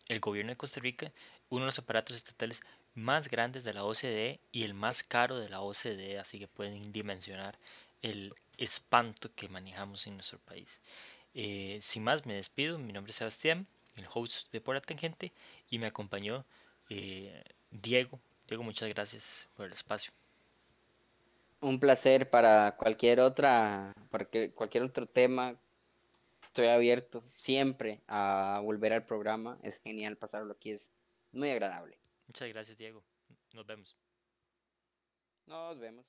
el 0.09 0.21
gobierno 0.21 0.53
de 0.53 0.57
Costa 0.57 0.81
Rica, 0.81 1.13
uno 1.51 1.65
de 1.65 1.67
los 1.67 1.79
aparatos 1.79 2.17
estatales 2.17 2.63
más 2.95 3.29
grandes 3.29 3.63
de 3.63 3.75
la 3.75 3.85
OCDE 3.85 4.41
y 4.53 4.63
el 4.63 4.73
más 4.73 5.03
caro 5.03 5.39
de 5.39 5.51
la 5.51 5.61
OCDE, 5.61 6.19
así 6.19 6.39
que 6.39 6.49
pueden 6.49 6.93
dimensionar 6.93 7.59
el 8.01 8.35
espanto 8.57 9.35
que 9.35 9.51
manejamos 9.51 10.07
en 10.07 10.15
nuestro 10.15 10.39
país. 10.39 10.81
Eh, 11.35 11.79
sin 11.83 12.05
más, 12.05 12.25
me 12.25 12.33
despido. 12.33 12.79
Mi 12.79 12.95
nombre 12.95 13.11
es 13.11 13.17
Sebastián, 13.17 13.67
el 13.97 14.07
host 14.13 14.51
de 14.53 14.61
Por 14.61 14.75
la 14.75 14.81
Tangente, 14.81 15.33
y 15.71 15.79
me 15.79 15.87
acompañó 15.87 16.45
eh, 16.91 17.43
Diego. 17.71 18.21
Diego, 18.47 18.63
muchas 18.63 18.89
gracias 18.89 19.49
por 19.57 19.67
el 19.67 19.73
espacio. 19.73 20.13
Un 21.61 21.81
placer 21.81 22.29
para 22.29 22.77
cualquier 22.77 23.21
otra, 23.21 23.95
para 24.11 24.27
que- 24.27 24.51
cualquier 24.53 24.85
otro 24.85 25.07
tema. 25.07 25.57
Estoy 26.43 26.67
abierto 26.67 27.25
siempre 27.37 28.01
a 28.07 28.61
volver 28.63 28.93
al 28.93 29.07
programa. 29.07 29.59
Es 29.63 29.81
genial 29.81 30.17
pasarlo 30.17 30.53
aquí, 30.53 30.73
es 30.73 30.91
muy 31.33 31.51
agradable. 31.51 31.97
Muchas 32.27 32.49
gracias, 32.49 32.77
Diego. 32.77 33.03
Nos 33.55 33.67
vemos. 33.67 33.97
Nos 35.47 35.79
vemos. 35.79 36.05